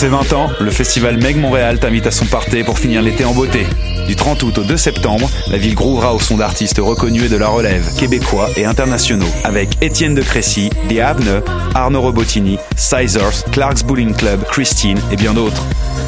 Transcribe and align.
ses 0.00 0.08
20 0.08 0.32
ans, 0.32 0.48
le 0.58 0.70
festival 0.70 1.18
Meg 1.18 1.36
Montréal 1.36 1.78
t'invite 1.78 2.06
à 2.06 2.10
son 2.10 2.24
party 2.24 2.62
pour 2.62 2.78
finir 2.78 3.02
l'été 3.02 3.26
en 3.26 3.34
beauté. 3.34 3.66
Du 4.06 4.16
30 4.16 4.42
août 4.44 4.56
au 4.56 4.62
2 4.62 4.74
septembre, 4.78 5.28
la 5.50 5.58
ville 5.58 5.74
grouvera 5.74 6.14
au 6.14 6.18
son 6.18 6.38
d'artistes 6.38 6.78
reconnus 6.78 7.24
et 7.24 7.28
de 7.28 7.36
la 7.36 7.48
relève, 7.48 7.84
québécois 7.98 8.48
et 8.56 8.64
internationaux, 8.64 9.28
avec 9.44 9.76
Étienne 9.82 10.14
de 10.14 10.22
Crécy, 10.22 10.70
The 10.88 11.00
Avne, 11.00 11.42
Arnaud 11.74 12.00
Robotini, 12.00 12.56
Sizers, 12.76 13.44
Clark's 13.52 13.82
Bowling 13.82 14.14
Club, 14.14 14.42
Christine 14.46 14.98
et 15.12 15.16
bien 15.16 15.34
d'autres. 15.34 15.66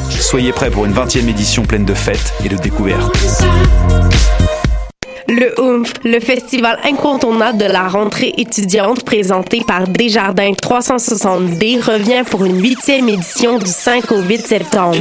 Soyez 0.09 0.53
prêts 0.53 0.71
pour 0.71 0.85
une 0.85 0.93
20e 0.93 1.29
édition 1.29 1.61
pleine 1.61 1.85
de 1.85 1.93
fêtes 1.93 2.33
et 2.43 2.49
de 2.49 2.57
découvertes. 2.57 3.15
Le 5.29 5.57
OOMF, 5.57 5.93
le 6.03 6.19
festival 6.19 6.77
incontournable 6.83 7.57
de 7.57 7.65
la 7.65 7.87
rentrée 7.87 8.33
étudiante 8.37 9.05
présenté 9.05 9.61
par 9.65 9.87
Desjardins 9.87 10.51
360D, 10.51 11.81
revient 11.81 12.23
pour 12.29 12.43
une 12.43 12.61
huitième 12.61 13.07
édition 13.07 13.57
du 13.57 13.69
5 13.69 14.11
au 14.11 14.21
8 14.21 14.45
septembre. 14.45 14.97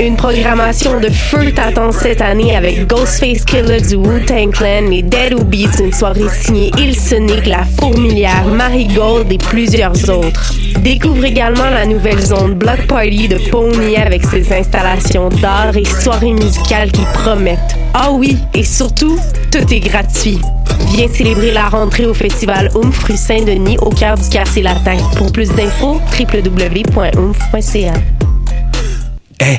Une 0.00 0.16
programmation 0.16 1.00
de 1.00 1.08
feu 1.08 1.50
t'attend 1.52 1.92
cette 1.92 2.20
année 2.20 2.54
avec 2.54 2.86
Ghostface 2.86 3.44
Killer 3.46 3.80
du 3.80 3.94
Wu-Tang 3.94 4.52
Clan, 4.52 4.82
les 4.90 5.02
Dead 5.02 5.32
Obies, 5.32 5.68
une 5.80 5.92
soirée 5.92 6.28
signée 6.30 6.70
Il 6.78 6.94
Sonic, 6.94 7.46
La 7.46 7.64
Fourmilière, 7.80 8.46
Marigold 8.46 9.32
et 9.32 9.38
plusieurs 9.38 10.10
autres. 10.10 10.52
Découvre 10.80 11.24
également 11.24 11.70
la 11.70 11.86
nouvelle 11.86 12.20
zone 12.20 12.54
Block 12.54 12.86
Party 12.86 13.28
de 13.28 13.50
Pony 13.50 13.96
avec 13.96 14.24
ses 14.24 14.52
installations 14.52 15.30
d'art 15.30 15.76
et 15.76 15.84
soirées 15.84 16.34
musicales 16.34 16.92
qui 16.92 17.02
promettent. 17.14 17.87
Ah 17.94 18.10
oui, 18.12 18.38
et 18.54 18.64
surtout, 18.64 19.18
tout 19.50 19.72
est 19.72 19.80
gratuit. 19.80 20.38
Viens 20.92 21.08
célébrer 21.08 21.50
la 21.52 21.68
rentrée 21.68 22.06
au 22.06 22.14
festival 22.14 22.70
Oomph 22.74 22.98
rue 23.04 23.16
Saint-Denis 23.16 23.78
au 23.78 23.90
cœur 23.90 24.16
du 24.16 24.28
quartier 24.28 24.62
latin. 24.62 24.96
Pour 25.16 25.32
plus 25.32 25.48
d'infos, 25.50 26.00
www.oomph.ca. 26.18 27.94
Eh, 29.40 29.58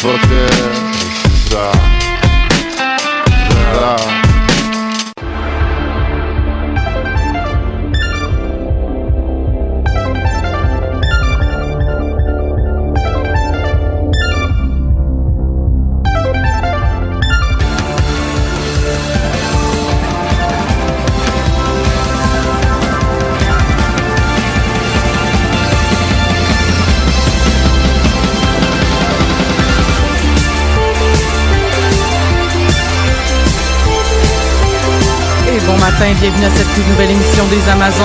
Oh 0.00 0.16
fuck 0.16 0.30
yeah. 3.72 4.17
Matin, 35.78 36.12
bienvenue 36.20 36.44
à 36.44 36.50
cette 36.50 36.66
toute 36.74 36.88
nouvelle 36.88 37.10
émission 37.10 37.44
des 37.48 37.68
Amazones. 37.68 38.04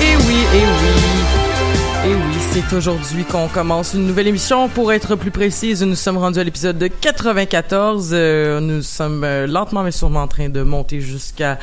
Et 0.00 0.16
oui, 0.16 0.44
et 0.54 0.64
oui. 0.64 2.10
Et 2.10 2.14
oui, 2.14 2.36
c'est 2.50 2.74
aujourd'hui 2.74 3.24
qu'on 3.24 3.48
commence 3.48 3.94
une 3.94 4.06
nouvelle 4.06 4.28
émission. 4.28 4.68
Pour 4.68 4.92
être 4.92 5.14
plus 5.14 5.30
précise, 5.30 5.82
nous 5.82 5.94
sommes 5.94 6.18
rendus 6.18 6.38
à 6.38 6.44
l'épisode 6.44 6.78
de 6.78 6.88
94. 6.88 8.10
Euh, 8.12 8.60
nous 8.60 8.82
sommes 8.82 9.24
euh, 9.24 9.46
lentement 9.46 9.82
mais 9.82 9.90
sûrement 9.90 10.22
en 10.22 10.28
train 10.28 10.48
de 10.48 10.62
monter 10.62 11.00
jusqu'à 11.00 11.58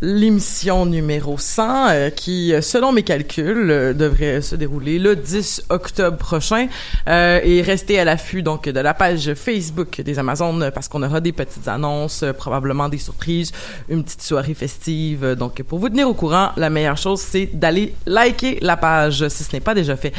l'émission 0.00 0.86
numéro 0.86 1.38
100 1.38 1.88
euh, 1.88 2.10
qui, 2.10 2.52
euh, 2.52 2.60
selon 2.60 2.92
mes 2.92 3.02
calculs, 3.02 3.70
euh, 3.70 3.92
devrait 3.92 4.40
se 4.42 4.54
dérouler 4.56 4.98
le 4.98 5.16
10 5.16 5.64
octobre 5.70 6.16
prochain 6.16 6.68
euh, 7.08 7.40
et 7.42 7.62
rester 7.62 7.98
à 7.98 8.04
l'affût 8.04 8.42
donc 8.42 8.68
de 8.68 8.80
la 8.80 8.94
page 8.94 9.34
Facebook 9.34 10.00
des 10.00 10.18
Amazones 10.18 10.70
parce 10.74 10.88
qu'on 10.88 11.02
aura 11.02 11.20
des 11.20 11.32
petites 11.32 11.68
annonces, 11.68 12.22
euh, 12.22 12.32
probablement 12.32 12.88
des 12.88 12.98
surprises, 12.98 13.52
une 13.88 14.04
petite 14.04 14.22
soirée 14.22 14.54
festive. 14.54 15.34
Donc, 15.34 15.62
pour 15.62 15.78
vous 15.78 15.88
tenir 15.88 16.08
au 16.08 16.14
courant, 16.14 16.50
la 16.56 16.70
meilleure 16.70 16.96
chose, 16.96 17.20
c'est 17.20 17.46
d'aller 17.46 17.94
liker 18.06 18.58
la 18.62 18.76
page 18.76 19.26
si 19.28 19.44
ce 19.44 19.52
n'est 19.52 19.60
pas 19.60 19.74
déjà 19.74 19.96
fait. 19.96 20.12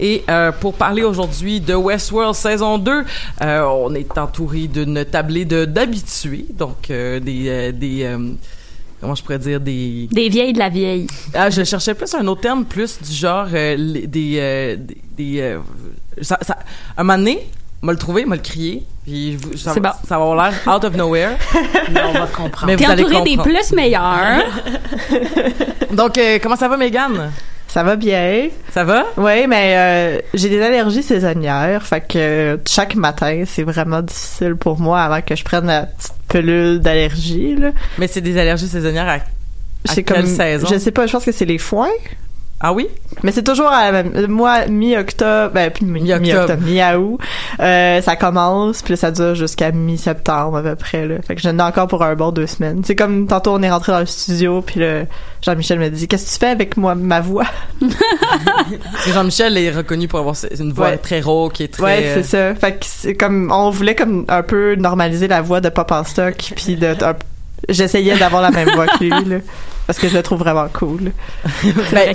Et 0.00 0.24
euh, 0.28 0.52
pour 0.52 0.74
parler 0.74 1.04
aujourd'hui 1.04 1.60
de 1.60 1.74
Westworld 1.74 2.34
saison 2.34 2.78
2, 2.78 3.04
euh, 3.42 3.62
on 3.62 3.94
est 3.94 4.18
entouré 4.18 4.66
d'une 4.66 5.04
tablée 5.04 5.44
d'habitués, 5.44 6.46
donc 6.52 6.88
des 6.88 7.72
des 7.72 8.16
comment 9.02 9.14
je 9.14 9.22
pourrais 9.22 9.38
dire 9.38 9.60
des 9.60 10.08
Des 10.10 10.28
vieilles 10.30 10.54
de 10.54 10.58
la 10.58 10.70
vieille. 10.70 11.06
ah 11.34 11.50
je 11.50 11.62
cherchais 11.64 11.92
plus 11.92 12.14
un 12.14 12.26
autre 12.28 12.40
terme 12.40 12.64
plus 12.64 12.98
du 13.02 13.12
genre 13.12 13.46
euh, 13.52 13.74
les- 13.76 14.06
des 14.06 14.36
euh, 14.38 14.76
des, 14.78 14.96
des, 15.16 15.40
euh, 15.42 15.58
ça, 16.22 16.38
ça, 16.40 16.56
un 16.96 17.02
moment 17.02 17.18
donné 17.18 17.40
m'a 17.82 17.92
le 17.92 17.98
trouvé 17.98 18.24
m'a 18.24 18.36
le 18.36 18.42
crié 18.42 18.84
puis 19.04 19.36
je- 19.52 19.58
ça, 19.58 19.72
C'est 19.74 19.80
bon. 19.80 19.90
ça 20.08 20.16
va 20.16 20.22
avoir 20.24 20.36
l'air 20.50 20.74
out 20.74 20.84
of 20.84 20.94
nowhere 20.96 21.36
on 21.88 22.12
va 22.12 22.26
comprendre. 22.26 22.66
mais 22.68 22.76
T'es 22.76 22.84
vous 22.86 22.90
allez 22.92 23.04
entouré 23.04 23.22
des 23.36 23.36
plus 23.42 23.72
meilleurs. 23.72 24.44
donc 25.92 26.16
euh, 26.18 26.38
comment 26.42 26.56
ça 26.56 26.68
va 26.68 26.76
Megan? 26.76 27.30
Ça 27.68 27.82
va 27.82 27.96
bien. 27.96 28.48
ça 28.70 28.84
va? 28.84 29.06
Oui, 29.16 29.46
mais 29.48 29.74
euh, 29.76 30.18
j'ai 30.34 30.50
des 30.50 30.60
allergies 30.60 31.02
saisonnières, 31.02 31.86
fait 31.86 32.02
que 32.02 32.18
euh, 32.18 32.56
chaque 32.68 32.94
matin, 32.96 33.44
c'est 33.46 33.62
vraiment 33.62 34.02
difficile 34.02 34.56
pour 34.56 34.78
moi 34.78 35.00
avant 35.00 35.22
que 35.22 35.34
je 35.34 35.42
prenne 35.42 35.66
la 35.68 35.86
petite 35.86 36.12
pilule 36.32 36.80
d'allergie. 36.80 37.56
mais 37.98 38.06
c'est 38.08 38.20
des 38.20 38.38
allergies 38.38 38.68
saisonnières 38.68 39.08
à, 39.08 39.14
à 39.14 39.94
quelle 39.94 40.04
comme 40.04 40.26
saison? 40.26 40.66
je 40.70 40.78
sais 40.78 40.90
pas, 40.90 41.06
je 41.06 41.12
pense 41.12 41.24
que 41.24 41.32
c'est 41.32 41.44
les 41.44 41.58
foins. 41.58 41.90
Ah 42.62 42.72
oui? 42.72 42.86
Mais 43.24 43.32
c'est 43.32 43.42
toujours 43.42 43.66
à 43.68 43.90
la 43.90 44.02
même, 44.02 44.26
moi 44.28 44.66
mi-octobre, 44.66 45.50
ben 45.52 45.70
puis 45.70 45.84
mi- 45.84 46.00
Mi-octobre. 46.00 46.54
mi-août, 46.62 47.18
euh, 47.60 48.00
ça 48.00 48.16
commence, 48.16 48.82
puis 48.82 48.96
ça 48.96 49.10
dure 49.10 49.34
jusqu'à 49.34 49.70
mi-septembre 49.72 50.56
à 50.58 50.62
peu 50.62 50.76
près 50.76 51.06
là. 51.06 51.16
Fait 51.26 51.34
que 51.34 51.42
j'en 51.42 51.58
ai 51.58 51.62
encore 51.62 51.88
pour 51.88 52.02
un 52.02 52.14
bon 52.14 52.30
deux 52.30 52.46
semaines. 52.46 52.82
C'est 52.84 52.96
comme 52.96 53.26
tantôt 53.26 53.52
on 53.52 53.62
est 53.62 53.70
rentré 53.70 53.92
dans 53.92 54.00
le 54.00 54.06
studio, 54.06 54.62
puis 54.62 54.80
là, 54.80 55.02
Jean-Michel 55.42 55.78
me 55.80 55.88
dit 55.90 56.06
qu'est-ce 56.08 56.24
que 56.26 56.32
tu 56.32 56.38
fais 56.38 56.50
avec 56.52 56.76
moi 56.76 56.94
ma 56.94 57.20
voix? 57.20 57.44
Jean-Michel 59.06 59.56
est 59.58 59.70
reconnu 59.70 60.08
pour 60.08 60.18
avoir 60.20 60.36
une 60.58 60.72
voix 60.72 60.90
Ouais. 60.90 60.96
très 60.98 61.20
rauque 61.20 61.60
et 61.60 61.68
très 61.68 61.82
Ouais, 61.82 62.02
euh, 62.04 62.14
c'est 62.16 62.22
ça. 62.22 62.54
Fait 62.54 62.72
que 62.72 62.78
c'est 62.86 63.14
comme 63.14 63.52
on 63.52 63.70
voulait 63.70 63.94
comme 63.94 64.24
un 64.28 64.42
peu 64.42 64.74
normaliser 64.76 65.28
la 65.28 65.42
voix 65.42 65.60
de 65.60 65.68
Pop 65.68 65.90
en 65.92 66.04
stock 66.04 66.34
puis 66.56 66.76
de 66.76 66.88
un- 67.04 67.14
j'essayais 67.68 68.16
d'avoir 68.18 68.42
la 68.42 68.50
même 68.50 68.70
voix 68.70 68.86
que 68.86 69.04
lui 69.04 69.10
là 69.10 69.36
parce 69.92 69.98
que 70.00 70.08
je 70.08 70.16
le 70.16 70.22
trouve 70.22 70.38
vraiment 70.38 70.68
cool. 70.72 71.12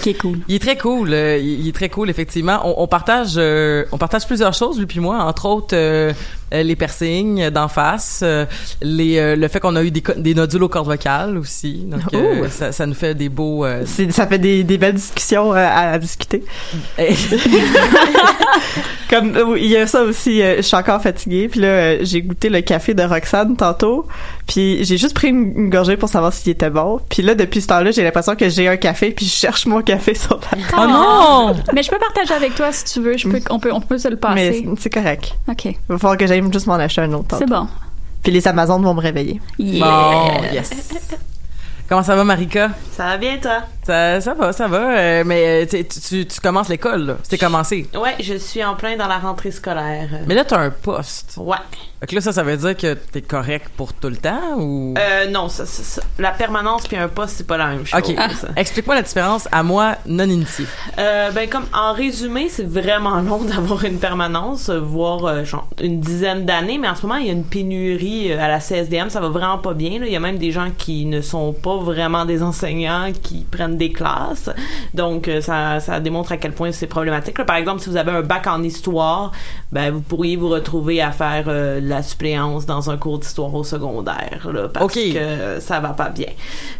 Qu'il 0.02 0.12
est 0.12 0.20
cool. 0.20 0.40
Il 0.48 0.56
est 0.56 0.60
très 0.60 0.78
cool. 0.78 1.14
euh, 1.14 1.38
il 1.38 1.68
est 1.68 1.72
très 1.76 1.90
cool, 1.90 2.10
effectivement. 2.10 2.60
On, 2.64 2.74
on 2.84 2.88
partage, 2.88 3.34
euh, 3.38 3.86
on 3.92 4.00
partage 4.00 4.26
plusieurs 4.26 4.56
choses, 4.56 4.80
lui 4.80 4.88
puis 4.88 5.00
moi. 5.00 5.20
Entre 5.24 5.46
autres, 5.46 5.76
euh, 5.76 6.12
les 6.52 6.76
piercings 6.76 7.52
d'en 7.52 7.68
face, 7.68 8.22
euh, 8.24 8.46
les, 8.82 9.20
euh, 9.20 9.36
le 9.36 9.48
fait 9.48 9.60
qu'on 9.60 9.76
a 9.76 9.84
eu 9.84 9.92
des, 9.92 10.34
nodules 10.34 10.64
aux 10.64 10.70
cordes 10.70 10.88
vocales 10.88 11.38
aussi. 11.38 11.86
Donc, 11.86 12.02
euh, 12.16 12.42
Oh. 12.42 12.46
ça, 12.50 12.72
ça 12.72 12.88
nous 12.88 12.96
fait 12.96 13.14
des 13.14 13.30
beaux... 13.30 13.64
euh, 13.64 13.84
Ça 14.10 14.26
fait 14.26 14.40
des, 14.40 14.64
des 14.64 14.78
belles 14.80 14.96
discussions 14.96 15.54
euh, 15.54 15.58
à, 15.58 15.92
à 15.92 16.00
discuter. 16.00 16.44
Comme 19.10 19.36
euh, 19.38 19.58
il 19.58 19.68
y 19.68 19.78
a 19.78 19.88
ça 19.88 20.02
aussi, 20.04 20.42
euh, 20.42 20.58
je 20.58 20.62
suis 20.64 20.76
encore 20.76 21.02
fatiguée. 21.02 21.48
Puis 21.48 21.60
là, 21.62 21.68
euh, 21.68 21.98
j'ai 22.02 22.22
goûté 22.22 22.50
le 22.50 22.62
café 22.62 22.94
de 22.94 23.04
Roxane 23.04 23.56
tantôt. 23.56 24.06
Puis 24.48 24.84
j'ai 24.84 24.98
juste 24.98 25.14
pris 25.14 25.30
une, 25.30 25.54
une 25.56 25.70
gorgée 25.70 25.96
pour 25.98 26.10
savoir 26.10 26.34
s'il 26.34 26.52
était 26.52 26.70
bon. 26.70 27.00
Puis 27.10 27.22
là, 27.22 27.36
depuis 27.36 27.62
ce 27.68 27.74
temps-là, 27.74 27.92
j'ai 27.92 28.04
l'impression 28.04 28.36
que 28.36 28.48
j'ai 28.50 28.68
un 28.68 28.78
café. 28.78 29.12
Puis 29.12 29.26
je 29.26 29.32
cherche 29.32 29.66
mon 29.66 29.82
café 29.82 30.14
sur 30.16 30.40
la 30.40 30.58
Oh 30.84 30.88
non! 30.88 31.56
Mais 31.74 31.84
je 31.84 31.90
peux 31.92 31.98
partager 32.00 32.34
avec 32.34 32.56
toi 32.56 32.72
si 32.72 32.86
tu 32.86 33.02
veux. 33.02 33.18
Je 33.18 33.28
peux, 33.28 33.40
on 33.50 33.60
peut, 33.60 33.72
on 33.74 33.82
peut 33.82 33.98
se 33.98 34.08
le 34.08 34.16
Mais 34.16 34.20
passer. 34.22 34.66
c'est- 34.76 34.82
c'est 34.84 34.90
correct. 34.90 35.36
Ok, 35.50 35.66
Il 35.66 35.76
va 35.90 35.98
falloir 35.98 36.18
que 36.18 36.26
j'aille 36.28 36.42
juste 36.52 36.68
m'en 36.68 36.76
acheter 36.76 37.02
un 37.02 37.14
autre. 37.14 37.36
c'est 37.38 37.48
bon. 37.50 37.68
Puis 38.24 38.32
les 38.32 38.48
Amazones 38.48 38.84
vont 38.84 38.94
me 38.94 39.02
réveiller. 39.02 39.40
Yeah. 39.60 39.86
Bon, 39.86 40.44
yes. 40.54 40.70
Comment 41.90 42.04
ça 42.04 42.18
va, 42.18 42.26
Marika? 42.26 42.72
Ça 42.92 43.06
va 43.06 43.18
bien, 43.18 43.38
toi? 43.38 43.60
Ça, 43.86 44.20
ça 44.20 44.34
va, 44.34 44.52
ça 44.52 44.68
va. 44.68 44.98
euh, 44.98 45.24
mais 45.26 45.64
euh, 45.64 45.66
tu, 45.70 45.86
tu, 46.02 46.26
tu 46.26 46.40
commences 46.42 46.68
l'école, 46.68 47.06
là. 47.06 47.14
C'était 47.24 47.38
commencé. 47.38 47.88
Ouais, 47.96 48.16
je 48.20 48.34
suis 48.34 48.62
en 48.62 48.76
plein 48.76 48.98
dans 48.98 49.08
la 49.08 49.20
rentrée 49.20 49.52
scolaire. 49.52 50.10
Mais 50.28 50.36
là, 50.36 50.44
t'as 50.44 50.60
un 50.60 50.70
poste. 50.70 51.36
Ouais. 51.38 51.56
Fait 52.00 52.06
que 52.08 52.16
là, 52.16 52.22
ça, 52.22 52.32
ça 52.32 52.44
veut 52.44 52.58
dire 52.58 52.78
que 52.78 52.94
t'es 52.94 53.22
correct 53.22 53.70
pour 53.76 53.92
tout 53.94 54.10
le 54.10 54.18
temps 54.18 54.56
ou... 54.58 54.94
Euh, 55.00 55.30
non, 55.32 55.50
ça, 55.50 55.66
ça- 55.66 55.82
ça- 55.84 56.02
la 56.20 56.30
permanence 56.32 56.88
puis 56.88 56.96
un 56.98 57.08
poste, 57.08 57.38
c'est 57.38 57.48
pas 57.48 57.58
la 57.58 57.68
même 57.68 57.86
chose. 57.86 58.00
OK. 58.00 58.16
Explique-moi 58.56 58.96
la 58.96 59.02
différence 59.02 59.48
à 59.52 59.64
moi, 59.64 59.96
non 60.06 60.26
initié. 60.26 60.66
Euh, 61.00 61.32
ben 61.32 61.50
comme 61.50 61.66
en 61.74 61.94
résumé, 61.94 62.50
c'est 62.50 62.68
vraiment 62.68 63.20
long 63.22 63.44
d'avoir 63.44 63.84
une 63.86 63.98
permanence, 63.98 64.70
euh, 64.70 64.80
voire 64.80 65.26
euh, 65.26 65.44
genre 65.44 65.68
une 65.82 66.00
dizaine 66.00 66.46
d'années, 66.46 66.78
mais 66.78 66.88
en 66.88 66.96
ce 66.96 67.02
moment 67.06 67.16
il 67.20 67.26
y 67.28 67.30
a 67.30 67.34
une 67.34 67.44
pénurie 67.46 68.32
à 68.34 68.48
la 68.48 68.60
CSDM, 68.60 69.10
ça 69.10 69.20
va 69.20 69.30
vraiment 69.30 69.58
pas 69.58 69.74
bien. 69.74 70.00
Là. 70.00 70.06
Il 70.06 70.12
y 70.12 70.16
a 70.16 70.20
même 70.20 70.38
des 70.38 70.52
gens 70.52 70.70
qui 70.78 71.06
ne 71.06 71.22
sont 71.22 71.52
pas 71.52 71.78
vraiment 71.78 72.26
des 72.26 72.44
enseignants 72.44 73.12
qui 73.24 73.46
prennent 73.50 73.78
des 73.78 73.92
classes, 73.92 74.50
donc 74.94 75.30
ça, 75.42 75.80
ça 75.80 76.00
démontre 76.00 76.32
à 76.32 76.38
quel 76.38 76.52
point 76.52 76.72
c'est 76.72 76.88
problématique. 76.88 77.38
là. 77.40 77.46
Par 77.46 77.56
exemple, 77.56 77.82
si 77.82 77.90
vous 77.90 77.98
avez 77.98 78.12
un 78.12 78.22
bac 78.22 78.46
en 78.48 78.62
histoire, 78.62 79.32
ben 79.72 79.92
vous 79.92 80.02
pourriez 80.02 80.36
vous 80.36 80.50
retrouver 80.50 81.02
à 81.02 81.12
faire 81.12 81.46
la 81.88 82.04
suppléance 82.04 82.66
dans 82.66 82.90
un 82.90 82.98
cours 82.98 83.20
d'histoire 83.20 83.54
au 83.54 83.64
secondaire, 83.64 84.48
là, 84.52 84.68
parce 84.70 84.86
OK. 84.86 84.94
que 85.14 85.60
ça 85.60 85.80
va 85.80 85.90
pas 85.90 86.10
bien. 86.10 86.28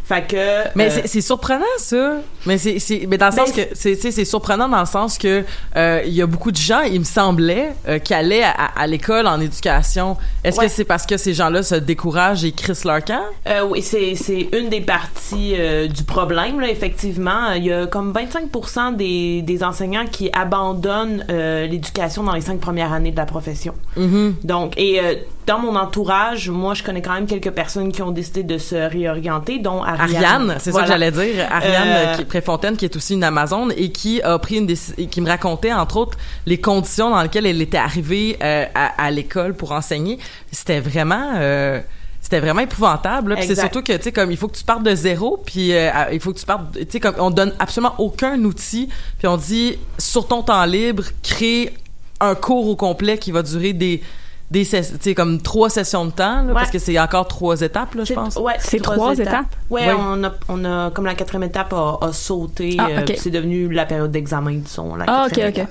Fait 0.04 0.22
que 0.26 0.36
Mais 0.76 0.90
euh, 0.90 1.00
c'est- 1.04 1.20
surprenant 1.20 1.64
ça. 1.78 2.14
Mais 2.46 2.56
c'est 2.58 2.78
mais 3.08 3.18
dans 3.18 3.26
le 3.30 3.36
Ben, 3.36 3.46
sens 3.46 3.52
que 3.52 3.62
c'est 3.74 4.24
surprenant 4.24 4.68
dans 4.68 4.80
le 4.80 4.86
sens 4.86 5.18
que 5.18 5.44
euh, 5.76 6.02
il 6.06 6.12
y 6.12 6.22
a 6.22 6.26
beaucoup 6.26 6.50
de 6.50 6.56
gens, 6.56 6.80
il 6.82 7.00
me 7.00 7.04
semblait, 7.04 7.72
euh, 7.88 7.98
qui 7.98 8.14
allaient 8.14 8.42
à, 8.44 8.52
à 8.76 8.86
l'école 8.86 9.26
en 9.26 9.40
éducation. 9.40 10.16
Est-ce 10.44 10.58
Ouais. 10.58 10.66
que 10.66 10.72
c'est 10.72 10.84
parce 10.84 11.04
que 11.06 11.16
ces 11.16 11.34
gens-là 11.34 11.62
se 11.62 11.74
découragent 11.74 12.44
et 12.44 12.52
crissent 12.52 12.84
leur 12.84 13.04
camp? 13.04 13.22
Oui, 13.68 13.82
c'est 13.82 14.48
une 14.52 14.68
des 14.70 14.80
parties 14.80 15.54
du 15.94 16.04
problème 16.04 16.60
là. 16.60 16.68
Effectivement, 16.70 17.52
il 17.52 17.64
y 17.64 17.72
a 17.72 17.86
comme 17.86 18.12
25% 18.12 18.96
des 18.96 19.42
des 19.42 19.62
enseignants 19.64 20.06
qui 20.10 20.30
abandonnent 20.32 21.24
l'éducation 21.28 22.22
dans 22.22 22.32
les 22.32 22.40
cinq 22.40 22.60
premières 22.60 22.92
années 22.92 23.10
de 23.10 23.16
la 23.16 23.26
profession. 23.26 23.74
Mhm. 23.96 24.36
Donc, 24.44 24.74
et 24.76 24.97
euh, 25.00 25.14
dans 25.46 25.58
mon 25.58 25.76
entourage, 25.76 26.48
moi, 26.50 26.74
je 26.74 26.82
connais 26.82 27.02
quand 27.02 27.14
même 27.14 27.26
quelques 27.26 27.50
personnes 27.50 27.92
qui 27.92 28.02
ont 28.02 28.10
décidé 28.10 28.42
de 28.42 28.58
se 28.58 28.74
réorienter, 28.74 29.58
dont 29.58 29.82
Ariane. 29.82 30.16
Ariane, 30.16 30.56
c'est 30.58 30.72
ça 30.72 30.82
que 30.82 30.88
j'allais 30.88 31.10
dire. 31.10 31.46
Ariane 31.50 31.88
Euh, 31.88 32.14
qui, 32.16 32.24
Préfontaine, 32.24 32.76
qui 32.76 32.84
est 32.84 32.96
aussi 32.96 33.14
une 33.14 33.24
Amazon 33.24 33.70
et 33.70 33.90
qui 33.90 34.22
a 34.22 34.38
pris 34.38 34.56
une 34.56 34.66
qui 34.66 35.20
me 35.20 35.28
racontait 35.28 35.72
entre 35.72 35.96
autres 35.96 36.18
les 36.46 36.60
conditions 36.60 37.10
dans 37.10 37.22
lesquelles 37.22 37.46
elle 37.46 37.62
était 37.62 37.78
arrivée 37.78 38.36
euh, 38.42 38.66
à, 38.74 39.04
à 39.04 39.10
l'école 39.10 39.54
pour 39.54 39.72
enseigner. 39.72 40.18
C'était 40.52 40.80
vraiment 40.80 41.32
euh, 41.36 41.80
c'était 42.20 42.40
vraiment 42.40 42.60
épouvantable. 42.60 43.34
Puis 43.36 43.46
C'est 43.46 43.54
surtout 43.54 43.82
que 43.82 43.96
tu 43.96 44.02
sais 44.02 44.12
comme 44.12 44.30
il 44.30 44.36
faut 44.36 44.48
que 44.48 44.56
tu 44.56 44.64
partes 44.64 44.82
de 44.82 44.94
zéro, 44.94 45.42
puis 45.44 45.72
euh, 45.72 45.90
il 46.12 46.20
faut 46.20 46.32
que 46.32 46.38
tu 46.38 46.44
partes. 46.44 46.72
Tu 46.74 46.86
sais 46.90 47.00
comme 47.00 47.14
on 47.18 47.30
donne 47.30 47.54
absolument 47.58 47.94
aucun 47.98 48.38
outil, 48.44 48.88
puis 49.18 49.28
on 49.28 49.36
dit 49.36 49.78
sur 49.98 50.26
ton 50.26 50.42
temps 50.42 50.64
libre 50.64 51.04
crée 51.22 51.72
un 52.20 52.34
cours 52.34 52.68
au 52.68 52.76
complet 52.76 53.16
qui 53.16 53.30
va 53.30 53.42
durer 53.42 53.72
des 53.72 54.02
des 54.50 54.64
sais 54.64 54.82
comme 55.14 55.42
trois 55.42 55.68
sessions 55.68 56.06
de 56.06 56.10
temps 56.10 56.42
là, 56.42 56.54
parce 56.54 56.70
que 56.70 56.78
c'est 56.78 56.98
encore 56.98 57.28
trois 57.28 57.60
étapes 57.60 57.94
là 57.94 58.04
je 58.04 58.14
pense. 58.14 58.36
Ouais, 58.36 58.54
C'est 58.60 58.80
trois 58.80 59.12
étapes? 59.14 59.44
Ouais, 59.68 59.86
Ouais. 59.86 59.94
on 59.98 60.24
a 60.24 60.30
on 60.48 60.64
a 60.64 60.90
comme 60.90 61.04
la 61.04 61.14
quatrième 61.14 61.42
étape 61.42 61.72
a, 61.74 61.98
a 62.00 62.12
sauté, 62.12 62.76
Ah, 62.78 62.86
euh, 62.88 63.00
c'est 63.16 63.30
devenu 63.30 63.68
la 63.70 63.84
période 63.84 64.10
d'examen 64.10 64.52
disons 64.52 64.94
la 64.94 65.04
Ah, 65.06 65.26
ok. 65.30 65.66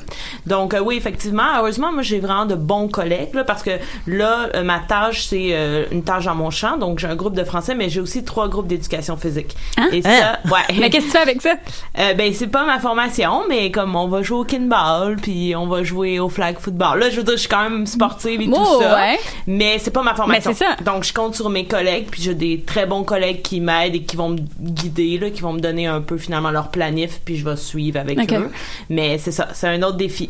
Donc 0.46 0.74
euh, 0.76 0.80
oui, 0.80 0.96
effectivement, 0.98 1.58
heureusement 1.58 1.92
moi 1.92 2.04
j'ai 2.04 2.20
vraiment 2.20 2.46
de 2.46 2.54
bons 2.56 2.88
collègues 2.88 3.34
là, 3.34 3.44
parce 3.44 3.64
que 3.64 3.72
là 4.06 4.50
euh, 4.56 4.64
ma 4.64 4.80
tâche 4.80 5.26
c'est 5.26 5.50
euh, 5.54 5.86
une 5.92 6.04
tâche 6.04 6.26
dans 6.26 6.36
mon 6.36 6.52
champ, 6.52 6.78
donc 6.78 7.00
j'ai 7.00 7.08
un 7.08 7.16
groupe 7.16 7.34
de 7.36 7.44
français 7.44 7.74
mais 7.74 7.90
j'ai 7.90 8.00
aussi 8.00 8.24
trois 8.24 8.48
groupes 8.48 8.68
d'éducation 8.68 9.18
physique. 9.18 9.56
Hein? 9.78 9.90
Et 9.92 10.02
Hein? 10.06 10.38
ça, 10.46 10.52
ouais. 10.54 10.62
Mais 10.80 10.90
qu'est-ce 10.92 11.06
que 11.08 11.12
tu 11.12 11.18
fais 11.18 11.24
avec 11.24 11.42
ça? 11.42 11.56
Euh, 11.98 12.14
ben 12.14 12.32
c'est 12.34 12.48
pas 12.48 12.66
ma 12.66 12.80
formation, 12.80 13.42
mais 13.50 13.72
comme 13.72 13.96
on 13.96 14.08
va 14.08 14.22
jouer 14.22 14.38
au 14.40 14.44
kinball, 14.44 15.16
puis 15.20 15.56
on 15.56 15.68
va 15.68 15.82
jouer 15.84 16.20
au 16.20 16.30
flag 16.30 16.58
football. 16.60 17.00
Là, 17.00 17.10
je 17.10 17.18
veux 17.18 17.24
dire, 17.24 17.34
je 17.34 17.40
suis 17.40 17.50
quand 17.50 17.64
même 17.64 17.86
sportive 17.88 18.40
et 18.42 18.46
tout 18.46 18.52
ça, 18.80 18.96
ouais. 18.96 19.19
mais 19.48 19.80
c'est 19.80 19.92
pas 19.92 20.04
ma 20.04 20.16
formation. 20.16 20.52
Mais 20.52 20.56
c'est 20.56 20.66
ça. 20.66 20.75
Donc 20.84 21.04
je 21.04 21.14
compte 21.14 21.36
sur 21.36 21.50
mes 21.50 21.66
collègues, 21.66 22.08
puis 22.10 22.22
j'ai 22.22 22.36
des 22.36 22.62
très 22.62 22.86
bons 22.86 23.04
collègues 23.04 23.42
qui 23.42 23.60
m'aident 23.60 23.96
et 23.96 24.02
qui 24.04 24.16
vont 24.16 24.30
me 24.30 24.40
guider, 24.60 25.18
là, 25.18 25.30
qui 25.30 25.42
vont 25.42 25.54
me 25.54 25.60
donner 25.60 25.88
un 25.88 26.02
peu 26.02 26.18
finalement 26.18 26.52
leur 26.52 26.69
planif, 26.69 27.19
puis 27.24 27.38
je 27.38 27.46
vais 27.46 27.56
suivre 27.56 28.00
avec 28.00 28.19
eux. 28.34 28.50
Mais 28.90 29.18
c'est 29.18 29.31
ça, 29.31 29.50
c'est 29.54 29.68
un 29.68 29.81
autre 29.84 29.98
défi. 29.98 30.30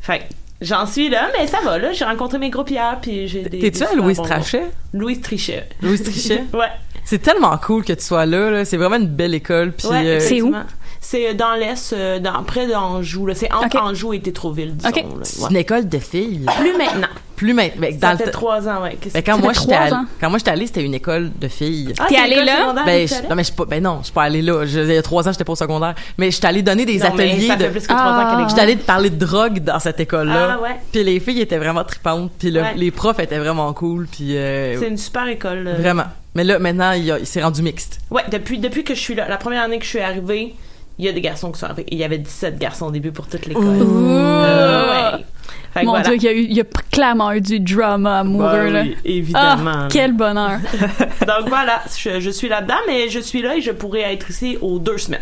Fait 0.00 0.22
J'en 0.60 0.86
suis 0.86 1.08
là, 1.08 1.30
mais 1.38 1.46
ça 1.46 1.58
va, 1.64 1.78
là. 1.78 1.92
J'ai 1.92 2.04
rencontré 2.04 2.38
mes 2.38 2.50
groupes 2.50 2.70
hier, 2.70 2.98
puis 3.00 3.28
j'ai 3.28 3.42
des. 3.42 3.60
T'es-tu 3.60 3.84
à 3.84 3.94
Louise 3.94 4.16
bons 4.16 4.24
Trachet? 4.24 4.64
Louise 4.92 5.20
Trichet. 5.20 5.68
Louise 5.82 6.02
Trichet? 6.02 6.44
ouais. 6.52 6.66
C'est 7.04 7.22
tellement 7.22 7.56
cool 7.58 7.84
que 7.84 7.92
tu 7.92 8.04
sois 8.04 8.26
là, 8.26 8.50
là. 8.50 8.64
C'est 8.64 8.76
vraiment 8.76 8.96
une 8.96 9.06
belle 9.06 9.34
école. 9.34 9.72
Puis, 9.72 9.86
Ouais, 9.86 10.04
euh, 10.04 10.20
C'est 10.20 10.42
où? 10.42 10.52
C'est 11.00 11.32
dans 11.34 11.54
l'est, 11.54 11.92
euh, 11.92 12.18
dans, 12.18 12.42
près 12.42 12.66
d'Anjou. 12.66 13.28
C'est 13.34 13.52
entre. 13.52 13.80
Anjou 13.80 14.12
et 14.12 14.20
Tétroville, 14.20 14.76
disons. 14.76 14.90
C'est 15.22 15.50
une 15.50 15.56
école 15.56 15.88
de 15.88 15.98
filles. 15.98 16.44
Plus 16.58 16.76
maintenant. 16.76 17.06
Plus 17.36 17.52
maintenant. 17.54 17.88
Ça 18.00 18.16
fait 18.16 18.30
trois 18.32 18.68
ans, 18.68 18.82
ouais. 18.82 18.96
Que 19.00 19.16
quand 19.20 19.38
moi 19.38 19.52
j'étais 19.52 19.74
allée, 19.74 19.96
quand 20.20 20.28
moi 20.28 20.38
j'étais 20.38 20.50
allée, 20.50 20.66
c'était 20.66 20.82
une 20.82 20.94
école 20.94 21.30
de 21.38 21.46
filles. 21.46 21.94
Ah, 22.00 22.06
T'es 22.08 22.16
allée 22.16 22.42
là? 22.44 22.74
ben, 22.84 23.06
je, 23.06 23.14
non 23.28 23.36
mais 23.36 23.42
je 23.44 23.46
suis 23.48 23.54
pas 23.56 23.64
ben 23.64 23.80
non, 23.80 23.98
je 24.00 24.06
suis 24.06 24.12
pas 24.12 24.24
allée 24.24 24.42
là. 24.42 24.66
Je, 24.66 24.80
il 24.80 24.92
y 24.92 24.96
a 24.96 25.02
trois 25.02 25.28
ans, 25.28 25.30
j'étais 25.30 25.44
pas 25.44 25.52
au 25.52 25.56
secondaire, 25.56 25.94
mais 26.18 26.32
j'étais 26.32 26.48
allée 26.48 26.62
donner 26.62 26.84
des 26.84 26.98
Non, 26.98 27.14
mais 27.14 27.30
ateliers 27.30 27.46
ça 27.46 27.54
de 27.56 27.62
fait 27.64 27.70
plus 27.70 27.80
que 27.86 27.86
trois 27.94 28.00
ans 28.02 28.30
qu'elle 28.34 28.44
est- 28.44 28.48
J'étais 28.48 28.60
allée 28.62 28.76
parler 28.76 29.10
de 29.10 29.24
drogue 29.24 29.60
dans 29.60 29.78
cette 29.78 30.00
école-là. 30.00 30.56
Ah, 30.58 30.60
ouais. 30.60 30.76
Puis 30.90 31.04
les 31.04 31.20
filles 31.20 31.40
étaient 31.42 31.58
vraiment 31.58 31.84
tripantes, 31.84 32.32
puis 32.40 32.50
le- 32.50 32.60
Ouais. 32.60 32.74
les 32.74 32.90
profs 32.90 33.20
étaient 33.20 33.38
vraiment 33.38 33.72
cool, 33.72 34.08
puis 34.10 34.36
euh, 34.36 34.76
C'est 34.80 34.88
une 34.88 34.96
super 34.98 35.28
école. 35.28 35.76
vraiment. 35.78 36.06
Mais 36.34 36.42
là 36.42 36.58
maintenant, 36.58 36.90
il, 36.90 37.04
y 37.04 37.12
a- 37.12 37.20
il 37.20 37.26
s'est 37.26 37.42
rendu 37.42 37.62
mixte. 37.62 38.00
Ouais, 38.10 38.22
depuis, 38.32 38.58
depuis 38.58 38.82
que 38.82 38.94
je 38.96 39.00
suis 39.00 39.14
là, 39.14 39.28
la 39.28 39.36
première 39.36 39.62
année 39.62 39.78
que 39.78 39.84
je 39.84 39.90
suis 39.90 40.00
arrivée, 40.00 40.56
il 40.98 41.04
y 41.04 41.08
a 41.08 41.12
des 41.12 41.20
garçons 41.20 41.52
qui 41.52 41.58
sont 41.60 41.66
arrivés. 41.66 41.86
Il 41.90 41.98
y 41.98 42.04
avait 42.04 42.18
17 42.18 42.58
garçons 42.58 42.86
au 42.86 42.90
début 42.90 43.12
pour 43.12 43.26
toute 43.26 43.46
l'école. 43.46 43.64
Euh, 43.64 45.12
ouais. 45.16 45.24
Mon 45.84 45.90
voilà. 45.92 46.08
Dieu, 46.08 46.16
il 46.16 46.22
y, 46.24 46.28
a 46.28 46.32
eu, 46.32 46.40
il 46.42 46.52
y 46.54 46.60
a 46.60 46.64
clairement 46.90 47.30
eu 47.32 47.40
du 47.40 47.60
drama 47.60 48.20
amoureux, 48.20 48.48
Ben 48.64 48.72
là. 48.72 48.82
oui, 48.82 48.96
évidemment. 49.04 49.72
Ah, 49.84 49.88
quel 49.88 50.12
bonheur. 50.12 50.58
Donc 51.26 51.48
voilà, 51.48 51.82
je, 51.96 52.18
je 52.18 52.30
suis 52.30 52.48
là-dedans, 52.48 52.74
mais 52.88 53.08
je 53.10 53.20
suis 53.20 53.42
là 53.42 53.54
et 53.54 53.60
je 53.60 53.70
pourrais 53.70 54.12
être 54.12 54.28
ici 54.30 54.58
aux 54.60 54.78
deux 54.80 54.98
semaines. 54.98 55.20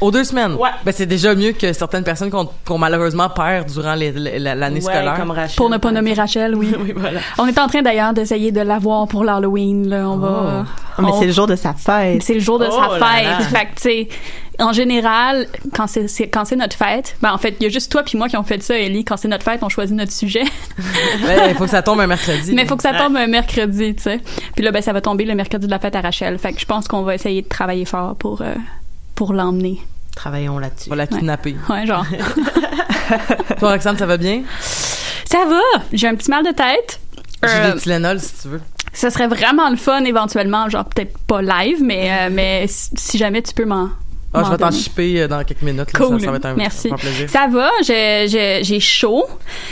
Aux 0.00 0.10
deux 0.10 0.24
semaines? 0.24 0.54
Ouais. 0.54 0.70
Ben 0.84 0.92
c'est 0.92 1.04
déjà 1.04 1.34
mieux 1.34 1.52
que 1.52 1.72
certaines 1.74 2.04
personnes 2.04 2.30
qu'on 2.30 2.48
qu'on 2.64 2.78
malheureusement 2.78 3.28
perd 3.28 3.68
durant 3.70 3.94
l'année 3.96 4.74
Ouais, 4.76 4.80
scolaire. 4.80 5.14
comme 5.18 5.30
Rachel. 5.32 5.56
Pour 5.56 5.68
ne 5.68 5.76
pas 5.76 5.90
nommer. 5.92 6.14
Rachel, 6.14 6.54
oui. 6.54 6.72
oui, 6.80 6.94
voilà. 6.96 7.20
On 7.36 7.46
est 7.46 7.58
en 7.58 7.66
train 7.66 7.82
d'ailleurs 7.82 8.14
d'essayer 8.14 8.50
de 8.50 8.60
l'avoir 8.62 9.08
pour 9.08 9.24
l'Halloween, 9.24 9.88
là. 9.88 10.08
On 10.08 10.16
va. 10.16 10.64
Ah, 10.96 11.02
mais 11.02 11.08
on- 11.12 11.20
c'est 11.20 11.26
le 11.26 11.32
jour 11.32 11.46
de 11.46 11.56
sa 11.56 11.74
fête. 11.74 12.22
C'est 12.22 12.34
le 12.34 12.40
jour 12.40 12.58
de 12.58 12.66
Oh 12.70 12.72
sa 12.72 12.98
là 12.98 13.06
fête. 13.06 13.24
là. 13.26 13.40
Fait 13.40 13.66
que, 13.66 13.74
tu 13.76 13.82
sais, 13.82 14.08
en 14.60 14.72
général, 14.72 15.46
quand 15.74 15.86
c'est, 15.86 16.08
c'est- 16.08 16.28
quand 16.28 16.44
c'est 16.44 16.56
notre 16.56 16.76
fête, 16.76 17.16
ben, 17.22 17.32
en 17.32 17.38
fait, 17.38 17.56
il 17.60 17.62
y 17.62 17.66
a 17.66 17.68
juste 17.68 17.90
toi 17.92 18.02
puis 18.02 18.18
moi 18.18 18.28
qui 18.28 18.36
ont 18.36 18.42
fait 18.42 18.62
ça, 18.62 18.76
Ellie. 18.78 19.04
Quand 19.04 19.16
c'est 19.16 19.28
notre 19.28 19.44
fête, 19.44 19.62
on 19.62 19.68
choisit 19.68 19.94
notre 19.96 20.12
sujet. 20.12 20.42
Ben, 21.26 21.50
il 21.50 21.54
faut 21.56 21.64
que 21.64 21.70
ça 21.70 21.82
tombe 21.82 22.00
un 22.00 22.06
mercredi. 22.06 22.52
Mais 22.54 22.62
il 22.62 22.68
faut 22.68 22.76
que 22.76 22.82
ça 22.82 22.92
tombe 22.94 23.16
un 23.16 23.26
mercredi, 23.26 23.94
tu 23.94 24.02
sais. 24.02 24.20
Puis 24.54 24.64
là, 24.64 24.70
ben, 24.72 24.82
ça 24.82 24.92
va 24.92 25.00
tomber 25.00 25.24
le 25.24 25.34
mercredi 25.34 25.66
de 25.66 25.70
la 25.70 25.78
fête 25.78 25.94
à 25.96 26.00
Rachel. 26.00 26.38
Fait 26.38 26.52
que 26.52 26.60
je 26.60 26.66
pense 26.66 26.88
qu'on 26.88 27.02
va 27.02 27.14
essayer 27.14 27.42
de 27.42 27.48
travailler 27.48 27.84
fort 27.84 28.14
pour, 28.16 28.42
euh, 28.42 28.54
pour 29.14 29.32
l'emmener. 29.32 29.78
Travaillons 30.16 30.58
là-dessus. 30.58 30.88
On 30.88 30.90
va 30.90 30.96
la 30.96 31.06
kidnapper. 31.06 31.56
Ouais, 31.68 31.86
genre. 31.86 32.04
Toi, 33.58 33.72
Roxane, 33.72 33.96
ça 33.96 34.06
va 34.06 34.16
bien? 34.16 34.42
ça 35.30 35.44
va! 35.46 35.82
J'ai 35.92 36.08
un 36.08 36.14
petit 36.14 36.30
mal 36.30 36.44
de 36.44 36.50
tête. 36.52 37.00
J'ai 37.42 37.48
Euh, 37.50 37.72
des 37.74 37.80
Tylenol, 37.80 38.20
si 38.20 38.32
tu 38.42 38.48
veux. 38.48 38.60
Ce 38.92 39.10
serait 39.10 39.28
vraiment 39.28 39.68
le 39.70 39.76
fun 39.76 40.02
éventuellement, 40.04 40.68
genre 40.68 40.84
peut-être 40.86 41.16
pas 41.18 41.40
live, 41.42 41.78
mais, 41.82 42.10
euh, 42.10 42.28
mais 42.32 42.66
si 42.66 42.88
si 42.96 43.18
jamais 43.18 43.42
tu 43.42 43.52
peux 43.54 43.64
m'en. 43.66 43.90
Ah, 44.34 44.42
je 44.44 44.50
vais 44.50 44.56
t'en 44.58 44.70
chipper 44.70 45.22
euh, 45.22 45.28
dans 45.28 45.42
quelques 45.42 45.62
minutes. 45.62 45.90
là. 45.92 45.98
Cool. 46.06 46.20
Ça, 46.20 46.26
ça 46.26 46.30
va 46.32 46.36
être 46.36 46.44
un, 46.46 46.54
Merci. 46.54 46.90
plaisir. 46.90 47.30
Ça 47.30 47.46
va, 47.50 47.70
je- 47.80 48.28
je- 48.28 48.64
j'ai 48.64 48.78
chaud. 48.80 49.24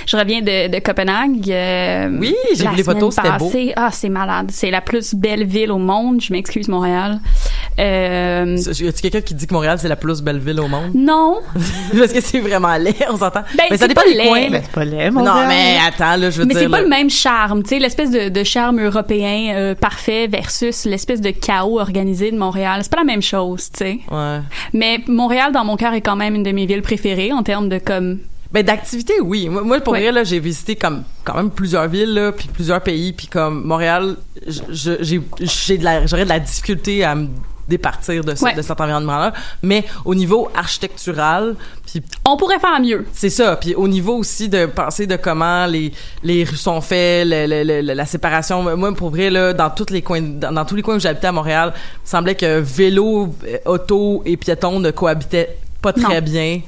Je 0.06 0.16
reviens 0.16 0.40
de, 0.40 0.68
de 0.68 0.78
Copenhague. 0.78 1.50
euh, 1.50 2.08
Oui, 2.18 2.34
j'ai 2.54 2.66
vu 2.68 2.76
les 2.76 2.82
photos, 2.82 3.14
c'était 3.14 3.36
beau. 3.38 3.52
Ah, 3.76 3.90
c'est 3.92 4.08
malade. 4.08 4.50
C'est 4.50 4.70
la 4.70 4.80
plus 4.80 5.14
belle 5.14 5.44
ville 5.44 5.70
au 5.70 5.78
monde. 5.78 6.22
Je 6.22 6.32
m'excuse, 6.32 6.68
Montréal. 6.68 7.20
Euh, 7.78 8.56
Y 8.56 8.88
a-t-il 8.88 9.00
quelqu'un 9.02 9.20
qui 9.20 9.34
dit 9.34 9.46
que 9.46 9.52
Montréal, 9.54 9.78
c'est 9.80 9.88
la 9.88 9.96
plus 9.96 10.22
belle 10.22 10.38
ville 10.38 10.60
au 10.60 10.68
monde? 10.68 10.90
non. 10.94 11.40
Parce 11.98 12.12
que 12.12 12.20
c'est 12.20 12.40
vraiment 12.40 12.76
laid, 12.76 12.94
on 13.10 13.16
s'entend. 13.16 13.42
Ben, 13.56 13.64
mais 13.70 13.76
ça 13.76 13.84
c'est 13.84 13.88
dépend 13.88 14.00
pas 14.02 14.08
des 14.08 14.14
laid. 14.14 14.26
coins. 14.28 14.50
Ben, 14.50 14.62
c'est 14.64 14.72
pas 14.72 14.84
laid, 14.84 15.10
non, 15.10 15.24
Montréal. 15.24 15.46
mais 15.48 15.76
attends, 15.86 16.16
là, 16.16 16.30
je 16.30 16.38
veux 16.40 16.46
Mais 16.46 16.54
dire. 16.54 16.62
c'est 16.64 16.68
pas 16.70 16.78
là. 16.78 16.82
le 16.84 16.88
même 16.88 17.10
charme, 17.10 17.62
tu 17.62 17.70
sais, 17.70 17.78
l'espèce 17.78 18.10
de, 18.10 18.28
de 18.28 18.44
charme 18.44 18.80
européen 18.80 19.54
euh, 19.54 19.74
parfait 19.74 20.26
versus 20.26 20.84
l'espèce 20.84 21.20
de 21.20 21.30
chaos 21.30 21.78
organisé 21.80 22.30
de 22.30 22.36
Montréal. 22.38 22.80
C'est 22.82 22.90
pas 22.90 22.98
la 22.98 23.04
même 23.04 23.22
chose, 23.22 23.70
tu 23.72 23.78
sais. 23.78 23.98
Ouais. 24.10 24.38
Mais 24.72 25.00
Montréal, 25.06 25.52
dans 25.52 25.64
mon 25.64 25.76
cœur, 25.76 25.92
est 25.94 26.00
quand 26.00 26.16
même 26.16 26.34
une 26.34 26.42
de 26.42 26.52
mes 26.52 26.66
villes 26.66 26.82
préférées 26.82 27.32
en 27.32 27.42
termes 27.42 27.68
de 27.68 27.78
comme. 27.78 28.18
Ben 28.52 28.64
d'activité, 28.64 29.14
oui. 29.22 29.48
Moi, 29.48 29.62
moi, 29.62 29.80
pour 29.80 29.92
Ouais. 29.92 30.02
vrai 30.02 30.12
là, 30.12 30.22
j'ai 30.24 30.38
visité 30.38 30.76
comme 30.76 31.02
quand 31.24 31.34
même 31.34 31.50
plusieurs 31.50 31.88
villes 31.88 32.14
là, 32.14 32.30
puis 32.32 32.48
plusieurs 32.52 32.80
pays, 32.80 33.12
puis 33.12 33.26
comme 33.26 33.64
Montréal, 33.64 34.16
j'ai 34.70 35.20
j'aurais 36.06 36.24
de 36.24 36.28
la 36.28 36.38
difficulté 36.38 37.02
à 37.04 37.14
me 37.16 37.26
départir 37.68 38.22
de, 38.24 38.34
ce- 38.34 38.44
Ouais. 38.44 38.54
de 38.54 38.62
cet 38.62 38.80
environnement-là. 38.80 39.32
Mais 39.62 39.84
au 40.04 40.14
niveau 40.14 40.48
architectural, 40.54 41.56
puis 41.86 42.02
On 42.24 42.36
pourrait 42.36 42.58
faire 42.58 42.78
mieux. 42.80 43.06
c'est 43.12 43.30
ça. 43.30 43.56
Puis 43.56 43.74
au 43.74 43.88
niveau 43.88 44.16
aussi 44.16 44.48
de 44.48 44.66
penser 44.66 45.06
de 45.06 45.16
comment 45.16 45.66
les 45.66 45.92
les 46.22 46.44
rues 46.44 46.56
sont 46.56 46.80
faites, 46.80 47.26
le- 47.26 47.46
le- 47.46 47.82
le- 47.82 47.94
la 47.94 48.06
séparation. 48.06 48.62
Moi, 48.76 48.94
pour 48.94 49.10
vrai 49.10 49.30
là, 49.30 49.52
dans 49.52 49.70
tous 49.70 49.90
les 49.90 50.02
coins, 50.02 50.20
dans, 50.22 50.52
dans 50.52 50.64
tous 50.64 50.76
les 50.76 50.82
coins 50.82 50.96
où 50.96 51.00
j'habitais 51.00 51.26
à 51.28 51.32
Montréal, 51.32 51.72
il 51.76 52.08
semblait 52.08 52.34
que 52.34 52.60
vélo, 52.60 53.34
euh, 53.46 53.58
auto 53.66 54.22
et 54.24 54.36
piéton 54.36 54.78
ne 54.80 54.90
cohabitaient 54.90 55.56
pas 55.82 55.92
très 55.92 56.20
Non. 56.20 56.24
bien. 56.26 56.60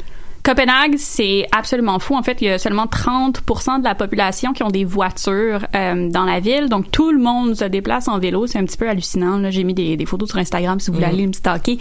Copenhague, 0.43 0.95
c'est 0.97 1.47
absolument 1.57 1.99
fou. 1.99 2.15
En 2.17 2.23
fait, 2.23 2.41
il 2.41 2.47
y 2.47 2.51
a 2.51 2.59
seulement 2.59 2.87
30% 2.87 3.81
de 3.81 3.85
la 3.85 3.95
population 3.95 4.53
qui 4.53 4.63
ont 4.63 4.69
des 4.71 4.85
voitures 4.85 5.67
euh, 5.75 6.09
dans 6.11 6.25
la 6.25 6.41
ville. 6.41 6.69
Donc, 6.69 6.91
tout 6.91 7.11
le 7.13 7.19
monde 7.19 7.55
se 7.55 7.65
déplace 7.65 8.09
en 8.09 8.19
vélo. 8.19 8.47
C'est 8.47 8.59
un 8.59 8.65
petit 8.65 8.79
peu 8.79 8.89
hallucinant. 8.89 9.51
J'ai 9.51 9.65
mis 9.65 9.75
des, 9.75 9.97
des 9.97 10.07
photos 10.07 10.31
sur 10.31 10.39
Instagram 10.39 10.81
si 10.81 10.91
vous 10.91 10.95
voulez 10.95 11.07
Mhm. 11.07 11.13
aller 11.15 11.27
me 11.27 11.33
stalker. 11.33 11.79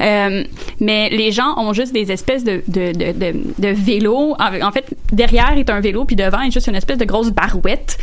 Euh, 0.00 0.44
mais 0.80 1.08
les 1.10 1.32
gens 1.32 1.54
ont 1.58 1.72
juste 1.72 1.92
des 1.92 2.12
espèces 2.12 2.44
de, 2.44 2.62
de, 2.68 2.92
de, 2.92 3.12
de, 3.12 3.40
de 3.58 3.68
vélos. 3.68 4.34
En 4.38 4.72
fait, 4.72 4.86
derrière 5.12 5.56
est 5.56 5.70
un 5.70 5.80
vélo, 5.80 6.04
puis 6.04 6.16
devant 6.16 6.40
est 6.42 6.50
juste 6.50 6.66
une 6.66 6.76
espèce 6.76 6.98
de 6.98 7.04
grosse 7.04 7.30
barouette. 7.30 7.96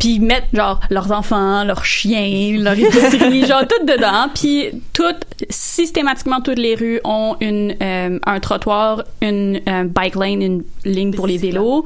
Puis 0.00 0.14
ils 0.14 0.20
mettent 0.20 0.48
genre 0.52 0.80
leurs 0.90 1.12
enfants, 1.12 1.62
leurs 1.62 1.84
chiens, 1.84 2.58
leur 2.58 2.76
épicerie, 2.76 3.46
genre 3.46 3.66
tout 3.68 3.86
dedans. 3.86 4.28
Puis 4.34 4.70
toutes 4.92 5.24
systématiquement 5.48 6.40
toutes 6.40 6.58
les 6.58 6.74
rues 6.74 7.00
ont 7.04 7.36
une 7.40 7.76
euh, 7.80 8.18
un 8.26 8.40
trottoir, 8.40 9.04
une 9.20 9.60
euh, 9.68 9.84
bike 9.84 10.16
lane, 10.16 10.42
une 10.42 10.64
ligne 10.84 11.12
pour 11.12 11.26
les 11.26 11.36
vélos 11.36 11.84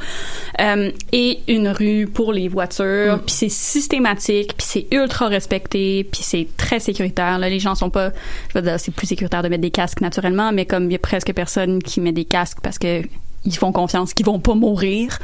euh, 0.60 0.90
et 1.12 1.40
une 1.48 1.68
rue 1.68 2.06
pour 2.06 2.32
les 2.32 2.48
voitures. 2.48 3.20
Puis 3.26 3.34
c'est 3.34 3.48
systématique, 3.48 4.54
puis 4.56 4.66
c'est 4.66 4.86
ultra 4.92 5.26
respecté, 5.26 6.04
puis 6.04 6.22
c'est 6.22 6.46
très 6.56 6.78
sécuritaire. 6.78 7.38
Là, 7.38 7.48
les 7.48 7.58
gens 7.58 7.74
sont 7.74 7.90
pas, 7.90 8.10
je 8.48 8.58
veux 8.58 8.62
dire, 8.62 8.78
c'est 8.78 8.94
plus 8.94 9.08
sécuritaire 9.08 9.42
de 9.42 9.48
mettre 9.48 9.62
des 9.62 9.70
casques 9.70 10.00
naturellement, 10.00 10.52
mais 10.52 10.66
comme 10.66 10.84
il 10.84 10.92
y 10.92 10.96
a 10.96 11.00
presque 11.00 11.32
personne 11.32 11.82
qui 11.82 12.00
met 12.00 12.12
des 12.12 12.24
casques 12.24 12.58
parce 12.62 12.78
que 12.78 13.02
ils 13.44 13.56
font 13.56 13.72
confiance 13.72 14.14
qu'ils 14.14 14.26
vont 14.26 14.38
pas 14.38 14.54
mourir. 14.54 15.18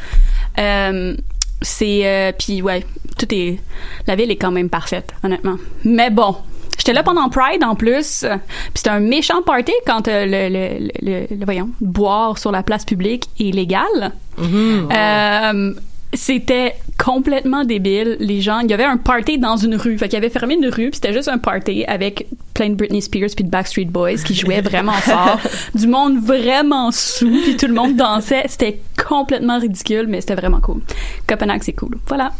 Euh, 0.59 1.17
c'est 1.63 2.07
euh, 2.07 2.33
puis 2.39 2.63
ouais, 2.63 2.85
tout 3.19 3.27
est 3.35 3.59
la 4.07 4.17
ville 4.17 4.31
est 4.31 4.37
quand 4.37 4.51
même 4.51 4.69
parfaite 4.71 5.13
honnêtement. 5.23 5.57
Mais 5.85 6.11
bon, 6.11 6.37
j'étais 6.79 6.93
là 6.93 7.03
pendant 7.03 7.29
Pride 7.29 7.63
en 7.65 7.75
plus. 7.75 8.25
Puis 8.25 8.71
c'était 8.75 8.91
un 8.91 9.01
méchant 9.01 9.43
party 9.43 9.73
quand 9.87 10.09
euh, 10.09 10.25
le, 10.27 10.49
le, 10.49 10.89
le, 11.03 11.27
le- 11.39 11.45
voyons, 11.45 11.69
boire 11.81 12.39
sur 12.39 12.51
la 12.53 12.63
place 12.63 12.85
publique 12.85 13.29
est 13.39 13.55
légal. 13.55 14.13
Euh, 14.39 15.75
c'était 16.13 16.75
complètement 16.99 17.65
débile. 17.65 18.17
Les 18.21 18.41
gens, 18.41 18.61
il 18.61 18.71
y 18.71 18.75
avait 18.75 18.85
un 18.85 18.97
party 18.97 19.39
dans 19.39 19.57
une 19.57 19.77
rue. 19.77 19.97
Fait 19.97 20.09
qu'il 20.09 20.19
avait 20.19 20.31
fermé 20.31 20.55
une 20.55 20.67
rue, 20.67 20.91
puis 20.91 20.95
c'était 20.95 21.13
juste 21.13 21.29
un 21.29 21.39
party 21.39 21.85
avec 21.87 22.27
plein 22.55 22.71
de 22.71 22.75
Britney 22.75 23.01
Spears 23.01 23.31
puis 23.35 23.45
de 23.45 23.51
Backstreet 23.51 23.87
Boys 23.87 24.17
qui 24.25 24.35
jouaient 24.35 24.61
vraiment 24.61 24.93
fort. 25.01 25.41
Du 25.75 25.87
monde 25.87 26.19
vraiment 26.19 26.91
sous, 26.91 27.31
puis 27.45 27.57
tout 27.57 27.67
le 27.67 27.75
monde 27.75 27.97
dansait. 27.97 28.45
C'était 28.49 28.81
complètement 29.09 29.59
ridicule, 29.59 30.07
mais 30.09 30.21
c'était 30.21 30.35
vraiment 30.35 30.61
cool. 30.61 30.81
Copenhague, 31.27 31.63
c'est 31.63 31.73
cool. 31.73 31.97
Voilà. 32.07 32.33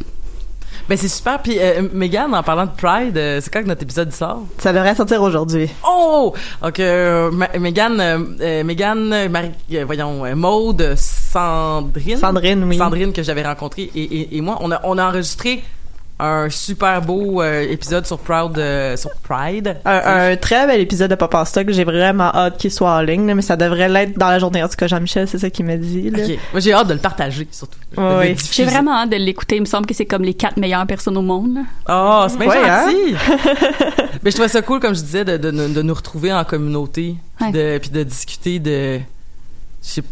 Ben 0.89 0.97
c'est 0.99 1.09
super. 1.09 1.41
Puis 1.41 1.57
euh, 1.59 1.83
Megan, 1.93 2.35
en 2.35 2.43
parlant 2.43 2.67
de 2.67 2.71
Pride, 2.77 3.17
euh, 3.17 3.41
c'est 3.41 3.51
quand 3.53 3.63
que 3.63 3.69
notre 3.69 3.83
épisode 3.83 4.13
sort? 4.13 4.43
Ça 4.59 4.73
devrait 4.73 4.95
sortir 4.95 5.23
aujourd'hui. 5.23 5.69
Oh! 5.87 6.35
Donc, 6.63 6.81
euh, 6.81 7.31
Ma- 7.31 7.49
Megan, 7.59 8.01
euh, 8.01 8.19
euh, 8.41 8.65
Megan, 8.65 9.13
euh, 9.13 9.29
Marie, 9.29 9.51
euh, 9.75 9.85
voyons, 9.85 10.25
euh, 10.25 10.35
Maude, 10.35 10.95
Sandrine? 10.97 12.17
Sandrine, 12.19 12.65
oui. 12.65 12.77
Sandrine 12.79 13.13
que 13.13 13.23
j'avais 13.23 13.43
rencontrée 13.45 13.91
et, 13.95 14.03
et, 14.03 14.37
et 14.37 14.41
moi, 14.41 14.59
on 14.61 14.71
a, 14.73 14.81
on 14.85 14.99
a 14.99 15.05
enregistré 15.09 15.63
un 16.21 16.51
super 16.51 17.01
beau 17.03 17.41
euh, 17.43 17.63
épisode 17.71 18.07
sur 18.07 18.19
Proud, 18.19 18.59
euh, 18.59 18.97
sur 18.97 19.11
Pride. 19.23 19.77
Un, 19.85 20.31
un 20.33 20.37
très 20.37 20.67
bel 20.67 20.81
épisode 20.81 21.11
de 21.11 21.15
Papa 21.15 21.45
Stock. 21.45 21.67
J'ai 21.71 21.85
vraiment 21.85 22.33
hâte 22.35 22.59
qu'il 22.59 22.71
soit 22.71 22.91
en 22.93 23.01
ligne, 23.01 23.27
là, 23.27 23.35
mais 23.35 23.43
ça 23.43 23.57
devrait 23.57 23.89
l'être 23.89 24.19
dans 24.19 24.29
la 24.29 24.39
journée. 24.39 24.63
En 24.63 24.69
tout 24.69 24.77
cas, 24.77 24.87
Jean-Michel, 24.87 25.27
c'est 25.29 25.39
ça 25.39 25.51
qu'il 25.51 25.65
m'a 25.67 25.77
dit. 25.77 26.11
Là. 26.11 26.19
Moi, 26.53 26.61
j'ai 26.61 26.73
hâte 26.73 26.89
de 26.89 26.95
le 26.95 26.99
partager, 27.01 27.49
surtout. 27.51 27.79
J'ai 28.53 28.65
vraiment 28.65 28.93
hâte 29.03 29.11
de 29.11 29.17
l'écouter. 29.17 29.57
Il 29.57 29.61
me 29.63 29.67
semble 29.67 29.87
que 29.87 29.95
c'est 29.95 30.07
comme 30.07 30.23
les 30.23 30.35
quatre 30.35 30.57
meilleures 30.57 30.87
personnes 30.87 31.17
au 31.17 31.23
monde. 31.23 31.55
là. 31.55 31.63
Oh, 31.89 32.27
c'est 32.29 32.39
bien 32.39 32.49
Ouais, 32.49 32.69
hein? 32.69 32.87
gentil. 32.91 33.15
Mais 34.23 34.31
je 34.31 34.37
trouvais 34.37 34.49
ça 34.49 34.63
cool, 34.63 34.81
comme 34.81 34.95
je 34.95 35.01
disais, 35.01 35.25
de, 35.25 35.37
de, 35.39 35.51
de 35.51 35.83
nous 35.83 35.95
retrouver 35.95 36.33
en 36.33 36.45
communauté, 36.45 37.15
puis 37.39 37.47
Ouais. 37.47 37.53
de, 37.53 37.79
puis 37.79 37.91
de 37.91 38.03
discuter 38.03 38.59
de, 38.59 38.99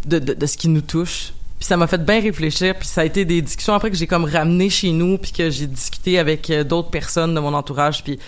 de, 0.07 0.19
de 0.19 0.47
ce 0.47 0.57
qui 0.57 0.69
nous 0.69 0.81
touche. 0.81 1.33
Puis 1.59 1.67
ça 1.67 1.77
m'a 1.77 1.87
fait 1.87 2.05
bien 2.05 2.21
réfléchir, 2.21 2.75
puis 2.77 2.87
ça 2.87 3.01
a 3.01 3.05
été 3.05 3.25
des 3.25 3.43
discussions 3.43 3.75
après 3.75 3.91
que 3.91 3.97
j'ai 3.97 4.07
comme 4.07 4.25
ramené 4.25 4.71
chez 4.71 4.93
nous, 4.93 5.19
puis 5.19 5.33
que 5.33 5.51
j'ai 5.51 5.67
discuté 5.67 6.19
avec 6.19 6.51
euh, 6.51 6.63
d'autres 6.63 6.91
personnes 6.91 7.35
de 7.35 7.41
mon 7.41 7.53
entourage, 7.53 8.05
puis 8.05 8.19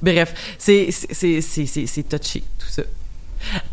bref, 0.00 0.56
c'est 0.58 0.90
c'est 0.90 2.08
touché 2.08 2.42
tout 2.58 2.68
ça. 2.68 2.82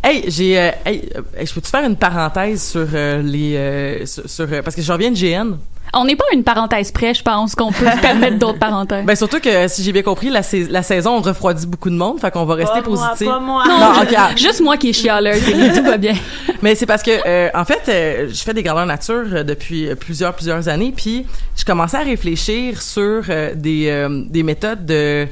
Hey, 0.03 0.25
j'ai 0.29 0.59
euh, 0.59 0.71
hey, 0.85 1.09
euh, 1.15 1.45
je 1.45 1.53
peux 1.53 1.61
te 1.61 1.67
faire 1.67 1.83
une 1.83 1.95
parenthèse 1.95 2.63
sur 2.63 2.87
euh, 2.93 3.21
les 3.21 3.55
euh, 3.55 4.05
sur, 4.05 4.29
sur, 4.29 4.47
parce 4.63 4.75
que 4.75 4.81
je 4.81 4.91
reviens 4.91 5.11
de 5.11 5.17
GN. 5.17 5.57
On 5.97 6.03
n'est 6.05 6.15
pas 6.15 6.25
une 6.33 6.43
parenthèse 6.43 6.91
près, 6.91 7.13
je 7.13 7.23
pense 7.23 7.55
qu'on 7.55 7.71
peut 7.71 7.89
se 7.89 8.01
permettre 8.01 8.37
d'autres 8.37 8.59
parenthèses. 8.59 9.05
Ben 9.05 9.15
surtout 9.15 9.39
que 9.39 9.67
si 9.69 9.81
j'ai 9.83 9.91
bien 9.93 10.01
compris, 10.03 10.29
la, 10.29 10.43
sais- 10.43 10.67
la 10.69 10.83
saison 10.83 11.21
refroidit 11.21 11.65
beaucoup 11.65 11.89
de 11.89 11.95
monde, 11.95 12.19
fait 12.19 12.29
qu'on 12.31 12.43
va 12.45 12.55
rester 12.55 12.81
Pas 12.81 12.89
moi, 12.89 13.07
positif. 13.07 13.27
pas 13.27 13.39
moi. 13.39 13.63
non, 13.67 13.79
non, 13.79 14.01
ok, 14.01 14.13
ah. 14.17 14.29
juste 14.35 14.59
moi 14.61 14.75
qui 14.77 14.89
est 14.89 14.93
chialeuse, 14.93 15.41
tout 15.75 15.83
va 15.83 15.97
bien. 15.97 16.15
Mais 16.61 16.75
c'est 16.75 16.85
parce 16.85 17.01
que 17.01 17.11
euh, 17.25 17.49
en 17.53 17.63
fait, 17.65 17.81
euh, 17.87 18.27
je 18.29 18.43
fais 18.43 18.53
des 18.53 18.61
grandeurs 18.63 18.85
nature 18.85 19.23
euh, 19.31 19.43
depuis 19.43 19.93
plusieurs 19.95 20.33
plusieurs 20.33 20.67
années, 20.67 20.93
puis 20.95 21.25
je 21.55 21.63
commençais 21.63 21.97
à 21.97 22.01
réfléchir 22.01 22.81
sur 22.81 23.23
euh, 23.29 23.53
des 23.55 23.87
euh, 23.89 24.23
des 24.27 24.43
méthodes 24.43 24.85
de 24.85 25.27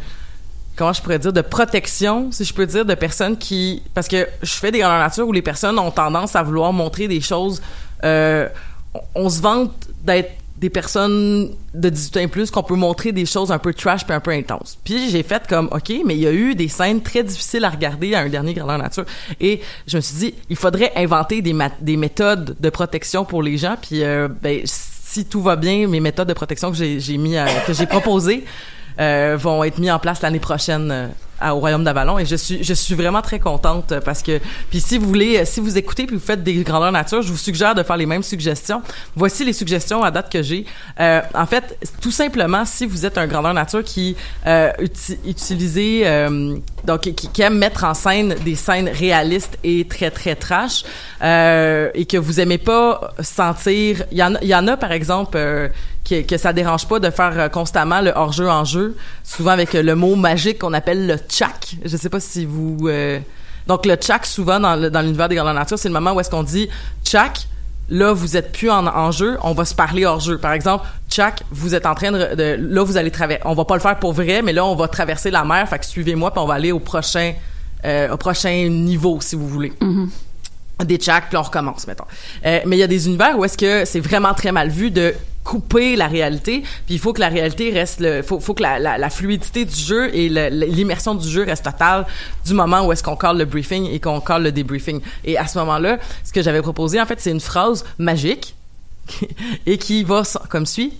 comment 0.77 0.93
je 0.93 1.01
pourrais 1.01 1.19
dire 1.19 1.33
de 1.33 1.41
protection, 1.41 2.29
si 2.31 2.45
je 2.45 2.53
peux 2.53 2.65
dire, 2.65 2.85
de 2.85 2.95
personnes 2.95 3.37
qui 3.37 3.83
parce 3.93 4.07
que 4.07 4.27
je 4.41 4.53
fais 4.53 4.71
des 4.71 4.79
grandeurs 4.79 4.99
nature 4.99 5.27
où 5.27 5.31
les 5.33 5.41
personnes 5.41 5.77
ont 5.77 5.91
tendance 5.91 6.35
à 6.35 6.43
vouloir 6.43 6.71
montrer 6.71 7.07
des 7.07 7.21
choses. 7.21 7.61
Euh, 8.03 8.47
on, 8.93 9.25
on 9.25 9.29
se 9.29 9.41
vante 9.41 9.71
d'être 10.03 10.31
des 10.63 10.69
personnes 10.69 11.49
de 11.73 11.89
18 11.89 12.17
ans 12.17 12.19
et 12.21 12.27
plus 12.27 12.49
qu'on 12.49 12.63
peut 12.63 12.75
montrer 12.75 13.11
des 13.11 13.25
choses 13.25 13.51
un 13.51 13.59
peu 13.59 13.73
trash 13.73 14.05
puis 14.05 14.13
un 14.13 14.21
peu 14.21 14.31
intenses. 14.31 14.77
Puis 14.85 15.09
j'ai 15.09 15.21
fait 15.21 15.45
comme 15.45 15.67
OK, 15.73 15.91
mais 16.05 16.15
il 16.15 16.21
y 16.21 16.27
a 16.27 16.31
eu 16.31 16.55
des 16.55 16.69
scènes 16.69 17.01
très 17.01 17.21
difficiles 17.21 17.65
à 17.65 17.69
regarder 17.69 18.15
à 18.15 18.21
un 18.21 18.29
dernier 18.29 18.53
grandeur 18.53 18.77
nature 18.77 19.03
et 19.41 19.59
je 19.87 19.97
me 19.97 20.01
suis 20.01 20.15
dit 20.15 20.35
il 20.49 20.55
faudrait 20.55 20.93
inventer 20.95 21.41
des 21.41 21.53
des 21.81 21.97
méthodes 21.97 22.55
de 22.57 22.69
protection 22.69 23.25
pour 23.25 23.43
les 23.43 23.57
gens 23.57 23.75
puis 23.81 24.05
euh, 24.05 24.29
ben 24.29 24.61
si 24.63 25.25
tout 25.25 25.41
va 25.41 25.57
bien, 25.57 25.85
mes 25.89 25.99
méthodes 25.99 26.29
de 26.29 26.33
protection 26.33 26.71
que 26.71 26.77
j'ai 26.77 26.97
que 27.67 27.73
j'ai 27.73 27.85
proposées 27.85 28.45
euh, 29.01 29.35
vont 29.37 29.65
être 29.65 29.79
mis 29.79 29.91
en 29.91 29.99
place 29.99 30.21
l'année 30.21 30.39
prochaine 30.39 30.89
euh, 30.91 31.07
au 31.51 31.59
Royaume 31.59 31.83
d'Avalon 31.83 32.19
et 32.19 32.25
je 32.25 32.35
suis 32.35 32.63
je 32.63 32.73
suis 32.73 32.95
vraiment 32.95 33.21
très 33.21 33.39
contente 33.39 33.93
parce 34.05 34.21
que 34.21 34.39
puis 34.69 34.79
si 34.79 34.97
vous 34.97 35.07
voulez 35.07 35.43
si 35.45 35.59
vous 35.59 35.77
écoutez 35.77 36.05
puis 36.05 36.15
vous 36.15 36.21
faites 36.21 36.43
des 36.43 36.53
grandeurs 36.63 36.91
nature 36.91 37.21
je 37.21 37.29
vous 37.31 37.37
suggère 37.37 37.75
de 37.75 37.83
faire 37.83 37.97
les 37.97 38.05
mêmes 38.05 38.23
suggestions. 38.23 38.81
Voici 39.15 39.43
les 39.43 39.53
suggestions 39.53 40.03
à 40.03 40.11
date 40.11 40.31
que 40.31 40.41
j'ai. 40.41 40.65
Euh, 40.99 41.21
en 41.33 41.45
fait 41.45 41.77
tout 42.01 42.11
simplement 42.11 42.65
si 42.65 42.85
vous 42.85 43.05
êtes 43.05 43.17
un 43.17 43.27
grandeur 43.27 43.53
nature 43.53 43.83
qui 43.83 44.15
euh, 44.47 44.71
uti- 44.79 45.17
utilisez 45.25 46.01
euh, 46.05 46.55
donc 46.85 47.01
qui, 47.01 47.41
aime 47.41 47.57
mettre 47.57 47.83
en 47.83 47.93
scène 47.93 48.35
des 48.45 48.55
scènes 48.55 48.89
réalistes 48.89 49.57
et 49.63 49.85
très 49.87 50.11
très 50.11 50.35
trash 50.35 50.83
euh, 51.21 51.89
et 51.93 52.05
que 52.05 52.17
vous 52.17 52.39
aimez 52.39 52.57
pas 52.57 53.13
sentir 53.21 54.03
il 54.11 54.17
y 54.17 54.23
en 54.23 54.35
il 54.41 54.47
y 54.47 54.55
en 54.55 54.67
a 54.67 54.77
par 54.77 54.91
exemple 54.91 55.37
euh, 55.37 55.67
que, 56.07 56.21
que 56.21 56.37
ça 56.37 56.51
dérange 56.53 56.87
pas 56.87 56.99
de 56.99 57.09
faire 57.09 57.33
euh, 57.39 57.49
constamment 57.49 58.01
le 58.01 58.11
hors-jeu 58.15 58.49
en 58.49 58.65
jeu, 58.65 58.95
souvent 59.23 59.51
avec 59.51 59.73
euh, 59.75 59.81
le 59.81 59.95
mot 59.95 60.15
magique 60.15 60.59
qu'on 60.59 60.73
appelle 60.73 61.07
le 61.07 61.17
tchak. 61.17 61.75
Je 61.85 61.95
sais 61.97 62.09
pas 62.09 62.19
si 62.19 62.45
vous... 62.45 62.77
euh, 62.87 63.19
Donc 63.67 63.85
le 63.85 63.95
tchak, 63.95 64.25
souvent 64.25 64.59
dans, 64.59 64.89
dans 64.89 65.01
l'univers 65.01 65.29
des 65.29 65.35
grandes 65.35 65.55
natures, 65.55 65.79
c'est 65.79 65.87
le 65.87 65.93
moment 65.93 66.13
où 66.13 66.19
est-ce 66.19 66.29
qu'on 66.29 66.43
dit 66.43 66.67
tchak, 67.05 67.47
là 67.89 68.11
vous 68.13 68.35
êtes 68.35 68.51
plus 68.51 68.69
en, 68.69 68.85
en 68.87 69.11
jeu, 69.11 69.37
on 69.43 69.53
va 69.53 69.63
se 69.65 69.73
parler 69.75 70.05
hors 70.05 70.19
jeu. 70.19 70.37
Par 70.37 70.51
exemple, 70.53 70.85
tchak, 71.09 71.43
vous 71.51 71.73
êtes 71.75 71.85
en 71.85 71.95
train 71.95 72.11
de, 72.11 72.35
de- 72.35 72.57
là 72.59 72.83
vous 72.83 72.97
allez 72.97 73.11
traverser, 73.11 73.41
on 73.45 73.53
va 73.53 73.63
pas 73.65 73.75
le 73.75 73.81
faire 73.81 73.97
pour 73.99 74.11
vrai, 74.13 74.41
mais 74.41 74.51
là 74.53 74.65
on 74.65 74.75
va 74.75 74.87
traverser 74.89 75.31
la 75.31 75.43
mer, 75.45 75.67
fait 75.69 75.79
que 75.79 75.85
suivez-moi 75.85 76.31
puis 76.31 76.39
on 76.41 76.45
va 76.47 76.55
aller 76.55 76.71
au 76.73 76.79
prochain 76.79 77.33
euh, 77.85 78.11
au 78.13 78.17
prochain 78.17 78.67
niveau 78.69 79.19
si 79.21 79.35
vous 79.35 79.47
voulez 79.47 79.71
des 80.85 80.97
checks 80.97 81.25
puis 81.29 81.37
on 81.37 81.43
recommence 81.43 81.87
mettons. 81.87 82.05
Euh, 82.45 82.59
mais 82.65 82.75
il 82.77 82.79
y 82.79 82.83
a 82.83 82.87
des 82.87 83.07
univers 83.07 83.37
où 83.37 83.45
est-ce 83.45 83.57
que 83.57 83.85
c'est 83.85 83.99
vraiment 84.01 84.33
très 84.33 84.51
mal 84.51 84.69
vu 84.69 84.91
de 84.91 85.13
couper 85.43 85.95
la 85.95 86.07
réalité, 86.07 86.61
puis 86.85 86.95
il 86.95 86.99
faut 86.99 87.13
que 87.13 87.19
la 87.19 87.27
réalité 87.27 87.71
reste 87.71 87.99
le, 87.99 88.21
faut, 88.21 88.39
que 88.39 88.63
la, 88.63 89.09
fluidité 89.09 89.65
du 89.65 89.75
jeu 89.75 90.15
et 90.15 90.29
l'immersion 90.29 91.15
du 91.15 91.27
jeu 91.27 91.43
reste 91.43 91.65
totale 91.65 92.05
du 92.45 92.53
moment 92.53 92.85
où 92.85 92.91
est-ce 92.91 93.03
qu'on 93.03 93.15
colle 93.15 93.37
le 93.37 93.45
briefing 93.45 93.89
et 93.89 93.99
qu'on 93.99 94.21
colle 94.21 94.43
le 94.43 94.51
débriefing. 94.51 95.01
Et 95.23 95.37
à 95.37 95.47
ce 95.47 95.57
moment-là, 95.59 95.97
ce 96.23 96.31
que 96.31 96.41
j'avais 96.41 96.61
proposé, 96.61 96.99
en 96.99 97.05
fait, 97.05 97.19
c'est 97.19 97.31
une 97.31 97.41
phrase 97.41 97.83
magique 97.97 98.55
et 99.65 99.77
qui 99.77 100.03
va 100.03 100.23
comme 100.49 100.65
suit. 100.65 100.93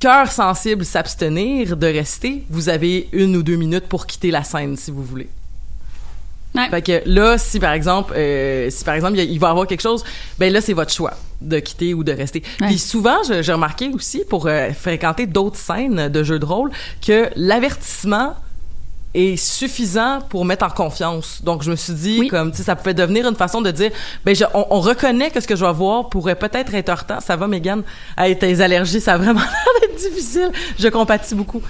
Cœur 0.00 0.30
sensible 0.30 0.84
s'abstenir 0.84 1.76
de 1.76 1.86
rester. 1.86 2.44
Vous 2.50 2.68
avez 2.68 3.08
une 3.12 3.36
ou 3.36 3.42
deux 3.42 3.56
minutes 3.56 3.86
pour 3.88 4.06
quitter 4.06 4.30
la 4.30 4.44
scène 4.44 4.76
si 4.76 4.90
vous 4.92 5.02
voulez. 5.02 5.28
Ouais. 6.54 6.68
Fait 6.70 6.82
que 6.82 7.02
là, 7.06 7.36
si 7.38 7.60
par 7.60 7.72
exemple, 7.72 8.14
euh, 8.16 8.68
si 8.70 8.82
par 8.84 8.94
exemple 8.94 9.18
il 9.18 9.38
va 9.38 9.48
y 9.48 9.50
avoir 9.50 9.66
quelque 9.66 9.82
chose, 9.82 10.02
ben 10.38 10.52
là 10.52 10.60
c'est 10.60 10.72
votre 10.72 10.92
choix 10.92 11.12
de 11.40 11.58
quitter 11.60 11.94
ou 11.94 12.02
de 12.02 12.10
rester. 12.12 12.42
Ouais. 12.60 12.68
Puis 12.68 12.78
souvent, 12.78 13.16
j'ai 13.28 13.52
remarqué 13.52 13.88
aussi 13.92 14.22
pour 14.28 14.46
euh, 14.46 14.70
fréquenter 14.72 15.26
d'autres 15.26 15.58
scènes 15.58 16.08
de 16.08 16.22
jeux 16.24 16.38
de 16.38 16.44
rôle 16.46 16.70
que 17.06 17.28
l'avertissement 17.36 18.34
est 19.14 19.36
suffisant 19.36 20.18
pour 20.28 20.44
mettre 20.44 20.64
en 20.66 20.70
confiance. 20.70 21.40
Donc 21.42 21.62
je 21.62 21.70
me 21.70 21.76
suis 21.76 21.94
dit 21.94 22.16
Oui. 22.20 22.28
comme 22.28 22.50
tu 22.50 22.58
sais 22.58 22.62
ça 22.64 22.76
pouvait 22.76 22.92
devenir 22.94 23.26
une 23.28 23.36
façon 23.36 23.60
de 23.62 23.70
dire 23.70 23.90
ben 24.24 24.34
je- 24.34 24.44
on, 24.54 24.66
on 24.70 24.80
reconnaît 24.80 25.30
que 25.30 25.40
ce 25.40 25.46
que 25.48 25.56
je 25.56 25.64
vais 25.64 25.72
voir 25.72 26.08
pourrait 26.10 26.34
peut-être 26.34 26.74
être 26.74 26.88
heurtant. 26.90 27.18
Ça 27.20 27.36
va 27.36 27.46
Megan? 27.46 27.82
Hey, 28.18 28.38
tes 28.38 28.60
allergies 28.60 29.00
ça 29.00 29.14
a 29.14 29.18
vraiment 29.18 29.40
l'air 29.40 29.80
d'être 29.80 29.96
difficile. 29.96 30.50
Je 30.78 30.88
compatis 30.88 31.34
beaucoup. 31.34 31.62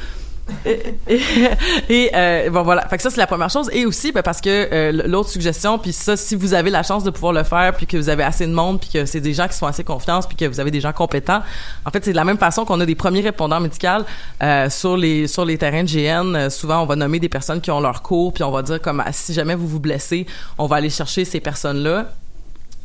Et, 1.88 2.11
euh, 2.14 2.50
bon 2.50 2.62
voilà. 2.62 2.87
Fait 2.88 2.97
que 2.97 3.02
ça 3.02 3.11
c'est 3.11 3.21
la 3.21 3.26
première 3.26 3.50
chose. 3.50 3.71
Et 3.73 3.87
aussi 3.87 4.12
ben, 4.12 4.23
parce 4.23 4.40
que 4.40 4.69
euh, 4.73 4.93
l'autre 5.07 5.28
suggestion 5.28 5.78
puis 5.78 5.93
ça 5.93 6.17
si 6.17 6.35
vous 6.35 6.55
avez 6.55 6.71
la 6.71 6.83
chance 6.83 7.05
de 7.05 7.11
pouvoir 7.11 7.33
le 7.33 7.45
faire 7.45 7.75
puis 7.75 7.87
que 7.87 7.97
vous 7.97 8.09
avez 8.09 8.23
assez 8.23 8.47
de 8.47 8.52
monde 8.52 8.81
puis 8.81 8.90
que 8.90 9.05
c'est 9.07 9.21
des 9.21 9.35
gens 9.35 9.49
qui 9.49 9.57
sont 9.57 9.67
assez 9.67 9.85
confiance 9.85 10.26
puis 10.26 10.37
que 10.37 10.45
vous 10.45 10.61
avez 10.61 10.71
des 10.71 10.81
gens 10.81 10.93
compétents 10.93 11.43
en 11.85 11.90
fait 11.90 12.05
c'est 12.05 12.12
de 12.12 12.17
la 12.17 12.25
même 12.25 12.38
façon 12.38 12.64
qu'on 12.64 12.81
a 12.81 12.87
des 12.87 12.95
premiers 12.95 13.21
répondants 13.21 13.61
médicaux 13.61 14.05
euh, 14.43 14.71
sur 14.71 14.97
les 14.97 15.26
sur 15.26 15.45
les 15.45 15.59
terrains 15.59 15.85
de 15.85 15.88
GN 15.88 16.35
euh, 16.35 16.50
souvent 16.50 16.83
on 16.83 16.87
va 16.87 16.97
nommer 16.97 17.21
des 17.21 17.28
personnes 17.28 17.61
qui 17.61 17.71
ont 17.71 17.81
leur 17.81 18.02
cours 18.02 18.33
puis 18.33 18.43
on 18.43 18.50
va 18.50 18.62
dire 18.62 18.81
comme 18.81 19.02
ah, 19.05 19.12
si 19.12 19.33
jamais 19.33 19.55
vous 19.55 19.69
vous 19.69 19.81
blessez 19.81 20.26
on 20.59 20.67
va 20.67 20.76
aller 20.76 20.90
chercher 20.90 21.25
ces 21.25 21.40
personnes 21.40 21.83
là 21.83 22.07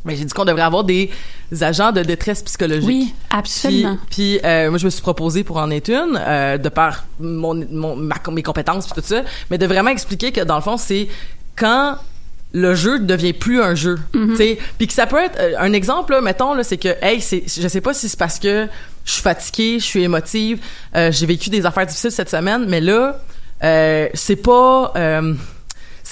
mais 0.06 0.16
j'ai 0.16 0.26
dit 0.26 0.34
qu'on 0.34 0.46
devrait 0.46 0.64
avoir 0.64 0.84
des 0.84 1.10
agents 1.62 1.92
de 1.92 2.02
détresse 2.02 2.42
psychologique. 2.44 2.88
Oui, 2.88 3.14
absolument. 3.30 3.98
puis, 4.10 4.40
puis, 4.40 4.40
euh, 4.44 4.70
moi, 4.70 4.78
je 4.78 4.86
me 4.86 4.90
suis 4.90 5.02
proposé 5.02 5.44
pour 5.44 5.58
en 5.58 5.70
être 5.72 5.90
une, 5.90 6.20
euh, 6.20 6.58
de 6.58 6.70
par 6.70 7.06
mon, 7.20 7.54
mon, 7.72 7.96
ma- 7.96 8.16
mes 8.32 8.44
compétences 8.44 8.86
puis 8.88 9.02
tout 9.02 9.08
ça, 9.08 9.22
mais 9.50 9.58
de 9.58 9.66
vraiment 9.66 9.92
expliquer 9.92 10.32
que 10.32 10.42
dans 10.42 10.56
le 10.56 10.62
fond, 10.62 10.78
c'est 10.78 11.08
quand 11.56 11.98
le 12.56 12.76
jeu 12.76 13.00
ne 13.00 13.06
devient 13.06 13.34
plus 13.34 13.62
un 13.62 13.74
jeu, 13.74 13.98
tu 14.14 14.36
sais, 14.36 14.60
puis 14.78 14.86
que 14.86 14.94
ça 14.94 15.08
peut 15.08 15.18
être 15.18 15.40
euh, 15.40 15.54
un 15.58 15.74
exemple, 15.74 16.12
là, 16.14 16.22
mettons 16.22 16.54
là, 16.54 16.64
c'est 16.64 16.78
que, 16.78 16.90
hey, 17.02 17.20
c'est, 17.20 17.44
je 17.48 17.68
sais 17.68 17.82
pas 17.82 17.96
si 17.96 18.08
c'est 18.08 18.20
parce 18.20 18.38
que 18.38 18.68
je 19.06 19.12
suis 19.12 19.22
fatiguée, 19.24 19.80
je 19.80 19.86
suis 19.86 20.04
émotive, 20.04 20.60
euh, 20.96 21.12
j'ai 21.12 21.26
vécu 21.26 21.50
des 21.50 21.66
affaires 21.66 21.88
difficiles 21.88 22.12
cette 22.12 22.30
semaine, 22.30 22.66
mais 22.70 22.80
là, 22.80 23.20
euh, 23.64 24.08
c'est 24.14 24.36
pas 24.36 24.94
euh, 24.96 25.34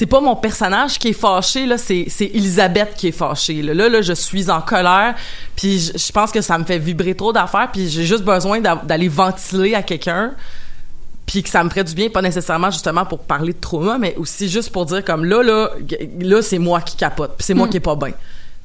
c'est 0.01 0.07
pas 0.07 0.19
mon 0.19 0.35
personnage 0.35 0.97
qui 0.97 1.09
est 1.09 1.13
fâché 1.13 1.67
là 1.67 1.77
c'est 1.77 2.05
c'est 2.07 2.25
Elisabeth 2.33 2.95
qui 2.97 3.09
est 3.09 3.11
fâchée 3.11 3.61
là. 3.61 3.75
Là, 3.75 3.87
là 3.87 4.01
je 4.01 4.13
suis 4.13 4.49
en 4.49 4.59
colère 4.59 5.13
puis 5.55 5.77
je, 5.79 5.95
je 5.95 6.11
pense 6.11 6.31
que 6.31 6.41
ça 6.41 6.57
me 6.57 6.63
fait 6.63 6.79
vibrer 6.79 7.13
trop 7.13 7.31
d'affaires 7.31 7.69
puis 7.71 7.87
j'ai 7.87 8.03
juste 8.03 8.23
besoin 8.23 8.59
d'a- 8.59 8.81
d'aller 8.83 9.07
ventiler 9.09 9.75
à 9.75 9.83
quelqu'un 9.83 10.33
puis 11.27 11.43
que 11.43 11.49
ça 11.49 11.63
me 11.63 11.69
ferait 11.69 11.83
du 11.83 11.93
bien 11.93 12.09
pas 12.09 12.23
nécessairement 12.23 12.71
justement 12.71 13.05
pour 13.05 13.19
parler 13.19 13.53
de 13.53 13.59
trauma 13.59 13.99
mais 13.99 14.15
aussi 14.17 14.49
juste 14.49 14.71
pour 14.71 14.87
dire 14.87 15.05
comme 15.05 15.23
là 15.23 15.43
là 15.43 15.69
là 16.19 16.41
c'est 16.41 16.57
moi 16.57 16.81
qui 16.81 16.97
capote 16.97 17.35
puis 17.37 17.45
c'est 17.45 17.53
moi 17.53 17.67
qui 17.67 17.77
est 17.77 17.79
pas 17.79 17.95
bien. 17.95 18.13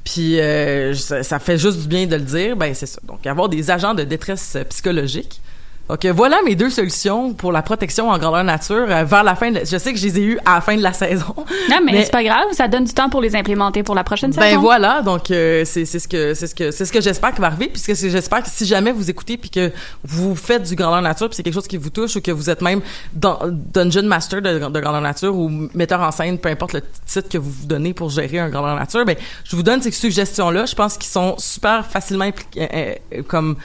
Puis 0.04 0.40
euh, 0.40 0.94
ça, 0.94 1.22
ça 1.22 1.38
fait 1.38 1.58
juste 1.58 1.80
du 1.82 1.86
bien 1.86 2.06
de 2.06 2.16
le 2.16 2.22
dire 2.22 2.56
ben 2.56 2.72
c'est 2.74 2.86
ça. 2.86 2.98
Donc 3.06 3.26
avoir 3.26 3.50
des 3.50 3.70
agents 3.70 3.92
de 3.92 4.04
détresse 4.04 4.56
psychologique 4.70 5.42
euh, 5.90 6.12
voilà 6.12 6.38
mes 6.44 6.54
deux 6.56 6.70
solutions 6.70 7.32
pour 7.32 7.52
la 7.52 7.62
protection 7.62 8.10
en 8.10 8.18
grandeur 8.18 8.42
nature 8.44 8.86
euh, 8.88 9.04
vers 9.04 9.22
la 9.24 9.34
fin 9.36 9.50
de, 9.52 9.60
je 9.60 9.76
sais 9.78 9.92
que 9.92 9.98
je 9.98 10.06
les 10.06 10.18
ai 10.18 10.22
eues 10.22 10.38
à 10.44 10.56
la 10.56 10.60
fin 10.60 10.76
de 10.76 10.82
la 10.82 10.92
saison 11.04 11.34
Non, 11.70 11.78
mais, 11.84 11.92
Mais- 11.92 12.04
c'est 12.04 12.10
pas 12.10 12.24
grave, 12.24 12.46
ça 12.52 12.68
donne 12.68 12.84
du 12.84 12.92
temps 12.92 13.08
pour 13.08 13.20
les 13.20 13.36
implémenter 13.36 13.82
pour 13.82 13.94
la 13.94 14.02
prochaine 14.04 14.30
ben 14.32 14.42
saison. 14.42 14.60
voilà, 14.60 15.02
donc 15.02 15.30
euh, 15.30 15.62
c'est 15.64 15.84
c'est 15.84 15.98
ce 15.98 16.08
que 16.08 16.34
c'est 16.34 16.46
ce 16.46 16.54
que 16.54 16.70
c'est 16.70 16.84
ce 16.84 16.92
que 16.92 17.00
j'espère 17.00 17.32
qui 17.34 17.40
va 17.40 17.46
arriver 17.48 17.68
puisque 17.68 17.94
j'espère 17.94 18.42
que 18.42 18.48
si 18.50 18.66
jamais 18.66 18.90
vous 18.92 19.08
écoutez 19.10 19.36
puis 19.36 19.50
que 19.50 19.70
vous 20.04 20.34
faites 20.34 20.64
du 20.64 20.74
grandeur 20.74 21.02
nature 21.02 21.28
puis 21.28 21.36
c'est 21.36 21.42
quelque 21.42 21.54
chose 21.54 21.68
qui 21.68 21.76
vous 21.76 21.90
touche 21.90 22.16
ou 22.16 22.20
que 22.20 22.32
vous 22.32 22.50
êtes 22.50 22.62
même 22.62 22.80
dans 23.12 23.38
dungeon 23.44 24.02
master 24.04 24.42
de, 24.42 24.58
de 24.58 24.80
grandeur 24.80 25.00
nature 25.00 25.36
ou 25.36 25.48
metteur 25.74 26.00
en 26.00 26.10
scène, 26.10 26.38
peu 26.38 26.48
importe 26.48 26.72
le 26.72 26.82
titre 27.06 27.28
que 27.28 27.38
vous 27.38 27.50
vous 27.50 27.66
donnez 27.66 27.94
pour 27.94 28.10
gérer 28.10 28.38
un 28.38 28.48
grandeur 28.48 28.76
nature, 28.76 29.04
ben 29.04 29.16
je 29.44 29.54
vous 29.56 29.62
donne 29.62 29.80
ces 29.82 29.90
suggestions 29.92 30.50
là, 30.50 30.66
je 30.66 30.74
pense 30.74 30.96
qu'ils 30.98 31.10
sont 31.10 31.36
super 31.38 31.86
facilement 31.86 32.28
euh, 32.56 32.66
euh, 33.14 33.22
comme 33.26 33.56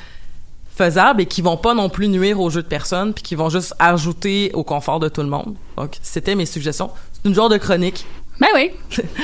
faisables 0.76 1.22
et 1.22 1.26
qui 1.26 1.42
vont 1.42 1.58
pas 1.58 1.74
non 1.74 1.90
plus 1.90 2.08
nuire 2.08 2.40
au 2.40 2.50
jeu 2.50 2.62
de 2.62 2.68
personnes 2.68 3.14
puis 3.14 3.24
qui 3.24 3.36
vont 3.36 3.50
juste 3.50 3.74
ajouter 3.80 4.52
au 4.54 4.64
confort 4.64 5.00
de 5.00 5.10
tout 5.10 5.22
le 5.22 5.28
monde. 5.28 5.56
Donc 5.78 5.98
c'était 6.02 6.36
mes 6.36 6.46
suggestions. 6.46 6.90
C'est 7.14 7.28
une 7.28 7.36
genre 7.36 7.50
de 7.50 7.58
chronique. 7.58 8.06
Ben 8.42 8.48
oui, 8.56 8.72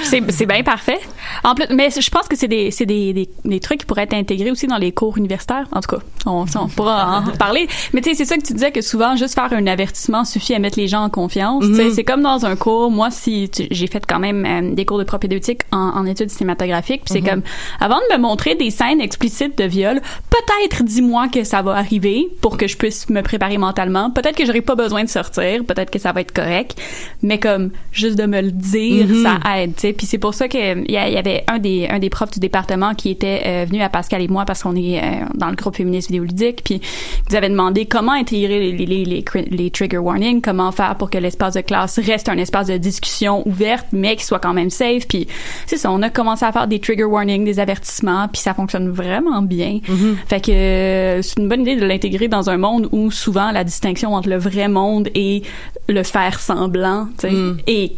c'est 0.04 0.22
c'est 0.32 0.46
bien 0.46 0.62
parfait. 0.62 1.00
En 1.44 1.56
plus, 1.56 1.66
mais 1.72 1.90
je 1.90 2.10
pense 2.12 2.28
que 2.28 2.36
c'est 2.36 2.48
des 2.48 2.70
c'est 2.70 2.86
des, 2.86 3.14
des, 3.14 3.28
des 3.46 3.60
trucs 3.60 3.80
qui 3.80 3.86
pourraient 3.88 4.04
être 4.04 4.14
intégrés 4.14 4.52
aussi 4.52 4.68
dans 4.68 4.78
les 4.78 4.92
cours 4.92 5.18
universitaires. 5.18 5.68
En 5.72 5.82
tout 5.82 5.96
cas, 5.96 6.04
on, 6.28 6.46
on 6.56 6.68
pourra 6.68 7.22
en 7.22 7.32
parler. 7.38 7.68
Mais 7.94 8.02
tu 8.02 8.12
sais, 8.12 8.16
c'est 8.16 8.26
ça 8.26 8.38
que 8.38 8.44
tu 8.44 8.54
disais 8.54 8.72
que 8.72 8.82
souvent 8.82 9.16
juste 9.16 9.34
faire 9.34 9.52
un 9.52 9.66
avertissement 9.66 10.24
suffit 10.24 10.54
à 10.54 10.60
mettre 10.60 10.78
les 10.78 10.88
gens 10.88 11.02
en 11.02 11.10
confiance. 11.10 11.64
Tu 11.66 11.76
sais, 11.76 11.90
C'est 11.90 12.04
comme 12.04 12.22
dans 12.22 12.46
un 12.46 12.56
cours. 12.56 12.92
Moi, 12.92 13.10
si 13.10 13.50
j'ai 13.72 13.88
fait 13.88 14.06
quand 14.06 14.20
même 14.20 14.46
euh, 14.46 14.76
des 14.76 14.86
cours 14.86 15.00
de 15.00 15.04
propédeutique 15.04 15.62
en, 15.72 15.78
en 15.96 16.06
études 16.06 16.30
cinématographiques, 16.30 17.04
puis 17.06 17.14
c'est 17.14 17.28
comme 17.28 17.42
avant 17.80 17.98
de 17.98 18.16
me 18.16 18.22
montrer 18.22 18.54
des 18.54 18.70
scènes 18.70 19.02
explicites 19.02 19.58
de 19.58 19.64
viol, 19.64 20.00
peut-être 20.30 20.84
dis-moi 20.84 21.28
que 21.28 21.44
ça 21.44 21.64
va 21.64 21.72
arriver 21.72 22.28
pour 22.42 22.58
que 22.58 22.68
je 22.68 22.78
puisse 22.78 23.10
me 23.10 23.22
préparer 23.24 23.58
mentalement. 23.58 24.12
Peut-être 24.12 24.36
que 24.36 24.46
j'aurai 24.46 24.62
pas 24.62 24.76
besoin 24.76 25.04
de 25.04 25.10
sortir. 25.10 25.66
Peut-être 25.66 25.90
que 25.90 25.98
ça 25.98 26.12
va 26.12 26.22
être 26.22 26.34
correct. 26.34 26.80
Mais 27.24 27.40
comme 27.40 27.72
juste 27.92 28.16
de 28.16 28.28
me 28.28 28.42
le 28.42 28.52
dire, 28.52 29.07
ça 29.16 29.40
aide. 29.58 29.76
tu 29.76 29.82
sais. 29.82 29.94
Puis 29.94 30.06
c'est 30.06 30.18
pour 30.18 30.34
ça 30.34 30.48
que 30.48 30.58
il 30.58 30.90
y, 30.90 30.94
y 30.94 31.18
avait 31.18 31.44
un 31.48 31.60
des 31.60 31.88
un 31.90 32.00
des 32.00 32.10
profs 32.10 32.32
du 32.32 32.40
département 32.40 32.94
qui 32.96 33.10
était 33.10 33.42
euh, 33.46 33.66
venu 33.68 33.82
à 33.82 33.90
Pascal 33.90 34.22
et 34.22 34.28
moi 34.28 34.46
parce 34.46 34.64
qu'on 34.64 34.76
est 34.76 35.00
euh, 35.00 35.26
dans 35.36 35.50
le 35.50 35.56
groupe 35.56 35.76
féministe 35.76 36.10
vidéoludique. 36.10 36.62
Puis 36.64 36.76
ils 36.76 37.30
nous 37.32 37.36
avaient 37.36 37.50
demandé 37.50 37.86
comment 37.86 38.14
intégrer 38.14 38.60
les, 38.72 38.86
les, 38.86 39.06
les, 39.06 39.26
les 39.50 39.72
trigger 39.72 39.98
warnings, 39.98 40.42
comment 40.42 40.72
faire 40.72 40.96
pour 40.96 41.10
que 41.10 41.18
l'espace 41.18 41.54
de 41.56 41.62
classe 41.62 42.00
reste 42.00 42.30
un 42.30 42.38
espace 42.38 42.68
de 42.68 42.78
discussion 42.78 43.48
ouverte, 43.48 43.88
mais 43.92 44.16
qui 44.16 44.26
soit 44.26 44.40
quand 44.40 44.54
même 44.54 44.70
safe. 44.70 45.08
Puis 45.08 45.28
c'est 45.66 45.78
ça, 45.78 45.92
on 45.92 46.02
a 46.02 46.10
commencé 46.10 46.46
à 46.46 46.52
faire 46.52 46.68
des 46.68 46.80
trigger 46.80 47.04
warnings, 47.06 47.46
des 47.46 47.60
avertissements, 47.60 48.28
puis 48.28 48.42
ça 48.42 48.54
fonctionne 48.54 48.90
vraiment 48.90 49.42
bien. 49.42 49.80
Fait 50.28 50.42
que 50.42 50.52
euh, 50.52 51.22
c'est 51.22 51.40
une 51.40 51.48
bonne 51.50 51.62
idée 51.62 51.76
de 51.76 51.86
l'intégrer 51.86 52.28
dans 52.28 52.50
un 52.50 52.58
monde 52.58 52.90
où 52.92 53.12
souvent 53.12 53.52
la 53.52 53.64
distinction 53.64 54.14
entre 54.14 54.30
le 54.30 54.38
vrai 54.38 54.68
monde 54.68 55.10
et 55.16 55.44
le 55.90 56.04
faire 56.04 56.40
semblant, 56.40 57.08
tu 57.20 57.28
sais, 57.28 57.34
Mm. 57.38 57.58
est 57.68 57.94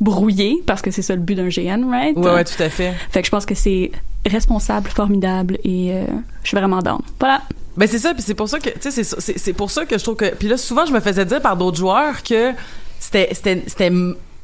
brouillée 0.00 0.62
parce 0.66 0.82
que 0.82 0.90
c'est 0.90 1.02
ça 1.02 1.14
le 1.14 1.20
but 1.20 1.34
d'un 1.34 1.48
GN, 1.48 1.88
right? 1.90 2.16
Ouais 2.16 2.30
ouais, 2.32 2.44
tout 2.44 2.62
à 2.62 2.68
fait. 2.70 2.94
Fait 3.10 3.20
que 3.20 3.26
je 3.26 3.30
pense 3.30 3.46
que 3.46 3.54
c'est 3.54 3.90
responsable, 4.26 4.88
formidable 4.90 5.58
et 5.64 5.92
euh, 5.92 6.04
je 6.42 6.48
suis 6.48 6.56
vraiment 6.56 6.80
down. 6.80 7.00
Voilà. 7.18 7.42
Ben 7.76 7.86
c'est 7.88 7.98
ça, 7.98 8.12
puis 8.14 8.22
c'est 8.22 8.34
pour 8.34 8.48
ça 8.48 8.58
que 8.58 8.68
tu 8.70 8.80
sais 8.80 8.90
c'est 8.90 9.04
ça- 9.04 9.16
c'est 9.20 9.38
c'est 9.38 9.52
pour 9.52 9.70
ça 9.70 9.86
que 9.86 9.96
je 9.96 10.02
trouve 10.02 10.16
que 10.16 10.34
puis 10.34 10.48
là 10.48 10.56
souvent 10.56 10.84
je 10.86 10.92
me 10.92 11.00
faisais 11.00 11.24
dire 11.24 11.40
par 11.40 11.56
d'autres 11.56 11.78
joueurs 11.78 12.22
que 12.22 12.52
c'était 12.98 13.28
c'était 13.32 13.62
c'était 13.66 13.92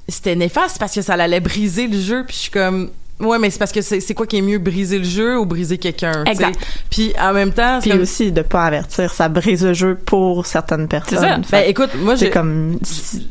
c'était 0.08 0.36
néfaste 0.36 0.78
parce 0.78 0.94
que 0.94 1.02
ça 1.02 1.14
allait 1.14 1.40
briser 1.40 1.88
le 1.88 1.98
jeu, 2.00 2.24
puis 2.24 2.36
je 2.36 2.40
suis 2.42 2.50
comme 2.50 2.90
Ouais, 3.18 3.38
mais 3.38 3.48
c'est 3.50 3.58
parce 3.58 3.72
que 3.72 3.80
c'est 3.80 4.14
quoi 4.14 4.26
qui 4.26 4.36
est 4.36 4.42
mieux, 4.42 4.58
briser 4.58 4.98
le 4.98 5.04
jeu 5.04 5.38
ou 5.38 5.46
briser 5.46 5.78
quelqu'un. 5.78 6.24
Exact. 6.24 6.58
Puis 6.90 7.14
en 7.18 7.32
même 7.32 7.52
temps, 7.52 7.78
Puis 7.80 7.90
comme- 7.90 8.00
aussi 8.02 8.30
de 8.30 8.42
pas 8.42 8.64
avertir, 8.64 9.12
ça 9.12 9.28
brise 9.30 9.64
le 9.64 9.72
jeu 9.72 9.94
pour 9.94 10.44
certaines 10.44 10.86
personnes. 10.86 11.18
ça. 11.18 11.36
Fait 11.42 11.62
ben 11.62 11.70
écoute, 11.70 11.90
moi 11.98 12.16
c'est 12.16 12.26
j'ai 12.26 12.30
comme 12.30 12.78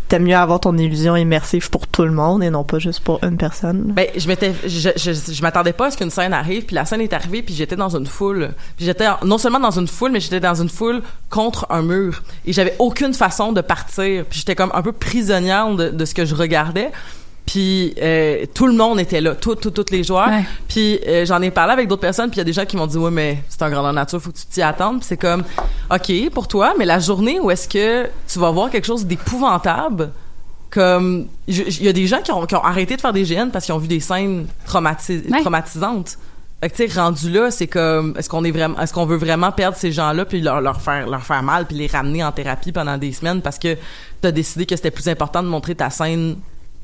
t'aimes 0.07 0.23
mieux 0.23 0.35
avoir 0.35 0.59
ton 0.59 0.75
illusion 0.77 1.15
immersive 1.15 1.69
pour 1.69 1.85
tout 1.87 2.03
le 2.03 2.11
monde 2.11 2.43
et 2.43 2.49
non 2.49 2.63
pas 2.63 2.79
juste 2.79 3.01
pour 3.01 3.23
une 3.23 3.37
personne. 3.37 3.93
Ben, 3.95 4.07
je 4.15 4.27
m'étais, 4.27 4.53
je, 4.65 4.89
je, 4.95 5.11
je 5.33 5.41
m'attendais 5.43 5.73
pas 5.73 5.87
à 5.87 5.91
ce 5.91 5.97
qu'une 5.97 6.09
scène 6.09 6.33
arrive, 6.33 6.65
puis 6.65 6.75
la 6.75 6.85
scène 6.85 7.01
est 7.01 7.13
arrivée, 7.13 7.41
puis 7.43 7.53
j'étais 7.53 7.75
dans 7.75 7.95
une 7.95 8.07
foule. 8.07 8.51
Puis 8.77 8.85
j'étais 8.85 9.05
non 9.23 9.37
seulement 9.37 9.59
dans 9.59 9.77
une 9.79 9.87
foule, 9.87 10.11
mais 10.11 10.19
j'étais 10.19 10.39
dans 10.39 10.55
une 10.61 10.69
foule 10.69 11.01
contre 11.29 11.67
un 11.69 11.81
mur. 11.83 12.23
Et 12.47 12.53
j'avais 12.53 12.75
aucune 12.79 13.13
façon 13.13 13.51
de 13.51 13.61
partir. 13.61 14.25
Puis 14.25 14.39
j'étais 14.39 14.55
comme 14.55 14.71
un 14.73 14.81
peu 14.81 14.91
prisonnière 14.93 15.69
de, 15.75 15.89
de 15.89 16.05
ce 16.05 16.13
que 16.15 16.25
je 16.25 16.33
regardais. 16.33 16.91
Puis 17.45 17.93
euh, 18.01 18.45
tout 18.53 18.65
le 18.67 18.73
monde 18.73 18.99
était 18.99 19.21
là, 19.21 19.35
tout, 19.35 19.55
tout, 19.55 19.69
tous 19.69 19.85
les 19.91 20.03
joueurs. 20.03 20.27
Ouais. 20.29 20.43
Puis 20.67 20.99
euh, 21.07 21.25
j'en 21.25 21.41
ai 21.41 21.51
parlé 21.51 21.73
avec 21.73 21.87
d'autres 21.87 22.01
personnes, 22.01 22.29
puis 22.29 22.37
il 22.37 22.39
y 22.39 22.41
a 22.41 22.45
des 22.45 22.53
gens 22.53 22.65
qui 22.65 22.75
m'ont 22.75 22.87
dit 22.87 22.97
ouais 22.97 23.11
mais 23.11 23.43
c'est 23.49 23.61
un 23.61 23.69
grandeur 23.69 23.93
nature, 23.93 24.19
faut 24.21 24.31
que 24.31 24.37
tu 24.37 24.45
t'y 24.47 24.61
attendes. 24.63 24.99
Puis 24.99 25.07
c'est 25.09 25.17
comme 25.17 25.43
ok 25.93 26.29
pour 26.33 26.47
toi, 26.47 26.73
mais 26.77 26.85
la 26.85 26.99
journée 26.99 27.39
où 27.39 27.51
est-ce 27.51 27.67
que 27.67 28.07
tu 28.27 28.39
vas 28.39 28.49
voir 28.51 28.69
quelque 28.71 28.87
chose 28.87 29.05
d'épouvantable, 29.05 30.11
comme 30.71 31.27
il 31.47 31.83
y 31.83 31.87
a 31.87 31.93
des 31.93 32.07
gens 32.07 32.21
qui 32.21 32.31
ont, 32.31 32.45
qui 32.45 32.55
ont 32.55 32.63
arrêté 32.63 32.95
de 32.95 33.01
faire 33.01 33.13
des 33.13 33.23
GN 33.23 33.49
parce 33.51 33.65
qu'ils 33.65 33.75
ont 33.75 33.79
vu 33.79 33.87
des 33.87 33.99
scènes 33.99 34.47
Ouais. 34.67 35.39
traumatisantes. 35.41 36.17
Fait 36.61 36.69
que 36.69 36.75
tu 36.77 36.89
sais 36.89 36.99
rendu 36.99 37.29
là, 37.29 37.51
c'est 37.51 37.67
comme 37.67 38.15
est-ce 38.17 38.27
qu'on 38.29 38.43
est 38.43 38.51
vraiment 38.51 38.79
est-ce 38.79 38.91
qu'on 38.93 39.05
veut 39.05 39.17
vraiment 39.17 39.51
perdre 39.51 39.77
ces 39.77 39.91
gens-là 39.91 40.25
puis 40.25 40.41
leur, 40.41 40.61
leur 40.61 40.81
faire 40.81 41.07
leur 41.07 41.21
faire 41.21 41.43
mal 41.43 41.65
puis 41.67 41.75
les 41.77 41.85
ramener 41.87 42.23
en 42.23 42.31
thérapie 42.31 42.71
pendant 42.71 42.97
des 42.97 43.11
semaines 43.11 43.41
parce 43.41 43.59
que 43.59 43.77
t'as 44.21 44.31
décidé 44.31 44.65
que 44.65 44.75
c'était 44.75 44.89
plus 44.89 45.07
important 45.07 45.43
de 45.43 45.47
montrer 45.47 45.75
ta 45.75 45.89
scène 45.91 46.37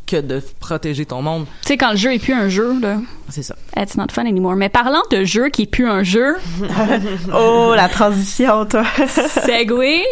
que 0.08 0.18
de 0.18 0.42
protéger 0.60 1.06
ton 1.06 1.22
monde. 1.22 1.46
Tu 1.62 1.70
sais, 1.70 1.78
quand 1.78 1.92
le 1.92 1.98
jeu 1.98 2.14
est 2.14 2.20
plus 2.20 2.34
un 2.34 2.50
jeu, 2.50 2.80
là. 2.80 2.98
C'est 3.30 3.44
ça. 3.44 3.56
It's 3.78 3.96
not 3.96 4.08
fun 4.12 4.26
anymore. 4.26 4.56
Mais 4.56 4.70
parlant 4.70 5.04
de 5.10 5.24
jeu 5.24 5.50
qui 5.50 5.64
est 5.64 5.72
plus 5.72 5.88
un 5.88 6.04
jeu. 6.04 6.36
oh, 7.34 7.74
la 7.76 7.90
transition, 7.90 8.66
toi. 8.66 8.84
Segway. 9.08 10.04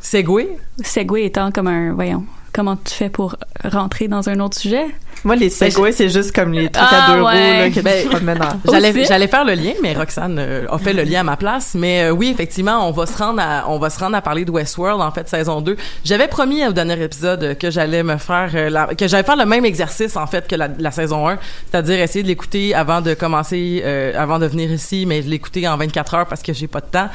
Segway? 0.00 0.48
Segway 0.82 1.24
étant 1.24 1.50
comme 1.50 1.68
un, 1.68 1.94
voyons, 1.94 2.24
comment 2.52 2.76
tu 2.76 2.92
fais 2.92 3.08
pour 3.08 3.36
rentrer 3.64 4.08
dans 4.08 4.28
un 4.28 4.40
autre 4.40 4.58
sujet? 4.58 4.86
Moi, 5.24 5.36
les 5.36 5.48
segways, 5.50 5.92
c'est 5.92 6.10
juste 6.10 6.32
comme 6.34 6.52
les 6.52 6.68
trucs 6.68 6.76
à 6.84 6.88
Ah, 7.06 7.14
deux 7.14 7.20
roues 7.22 7.26
ouais. 7.28 7.58
là, 7.60 7.70
que 7.70 7.80
Ben, 7.80 8.02
tu 8.02 8.08
promènes. 8.10 8.38
J'allais, 8.70 9.04
j'allais 9.04 9.26
faire 9.26 9.44
le 9.44 9.54
lien, 9.54 9.72
mais 9.82 9.94
Roxane 9.94 10.36
euh, 10.38 10.66
a 10.70 10.78
fait 10.78 10.92
le 10.92 11.02
lien 11.02 11.20
à 11.20 11.22
ma 11.22 11.36
place. 11.36 11.74
Mais 11.74 12.04
euh, 12.04 12.10
oui, 12.10 12.30
effectivement, 12.32 12.86
on 12.86 12.92
va 12.92 13.06
se 13.06 13.16
rendre 13.16 13.40
à, 13.40 13.64
on 13.68 13.78
va 13.78 13.88
se 13.90 13.98
rendre 13.98 14.16
à 14.16 14.20
parler 14.22 14.44
de 14.44 14.50
Westworld, 14.50 15.00
en 15.00 15.10
fait, 15.10 15.26
saison 15.28 15.60
2. 15.62 15.76
J'avais 16.04 16.28
promis 16.28 16.66
au 16.66 16.72
dernier 16.72 17.02
épisode 17.02 17.56
que 17.58 17.70
j'allais 17.70 18.02
me 18.02 18.18
faire, 18.18 18.50
euh, 18.54 18.68
la- 18.70 18.94
que 18.94 19.08
j'allais 19.08 19.24
faire 19.24 19.36
le 19.36 19.46
même 19.46 19.64
exercice, 19.64 20.16
en 20.16 20.26
fait, 20.26 20.46
que 20.46 20.56
la, 20.56 20.68
la 20.78 20.90
saison 20.90 21.26
1. 21.28 21.38
C'est-à-dire 21.70 21.98
essayer 22.00 22.22
de 22.22 22.28
l'écouter 22.28 22.74
avant 22.74 23.00
de 23.00 23.14
commencer, 23.14 23.82
euh, 23.84 24.12
avant 24.20 24.38
de 24.38 24.46
venir 24.46 24.70
ici, 24.70 25.06
mais 25.06 25.22
l'écouter 25.22 25.66
en 25.66 25.76
24 25.78 26.14
heures 26.14 26.26
parce 26.26 26.42
que 26.42 26.52
j'ai 26.52 26.66
pas 26.68 26.80
de 26.80 26.86
temps. 26.86 27.08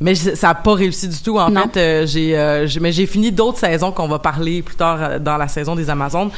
Mais 0.00 0.14
ça 0.16 0.48
a 0.50 0.54
pas 0.54 0.74
réussi 0.74 1.06
du 1.06 1.18
tout. 1.22 1.38
En 1.38 1.48
Non. 1.50 1.62
fait, 1.64 1.76
euh, 1.78 2.06
j'ai, 2.06 2.36
euh, 2.36 2.66
mais 2.80 2.90
j'ai 2.90 3.06
fini 3.06 3.30
d'autres 3.30 3.58
saisons 3.58 3.92
qu'on 3.92 4.08
va 4.08 4.18
parler 4.18 4.60
plus 4.62 4.74
tard 4.74 5.20
dans 5.20 5.36
la 5.36 5.46
saison 5.46 5.76
des 5.76 5.88
Amazones. 5.90 6.30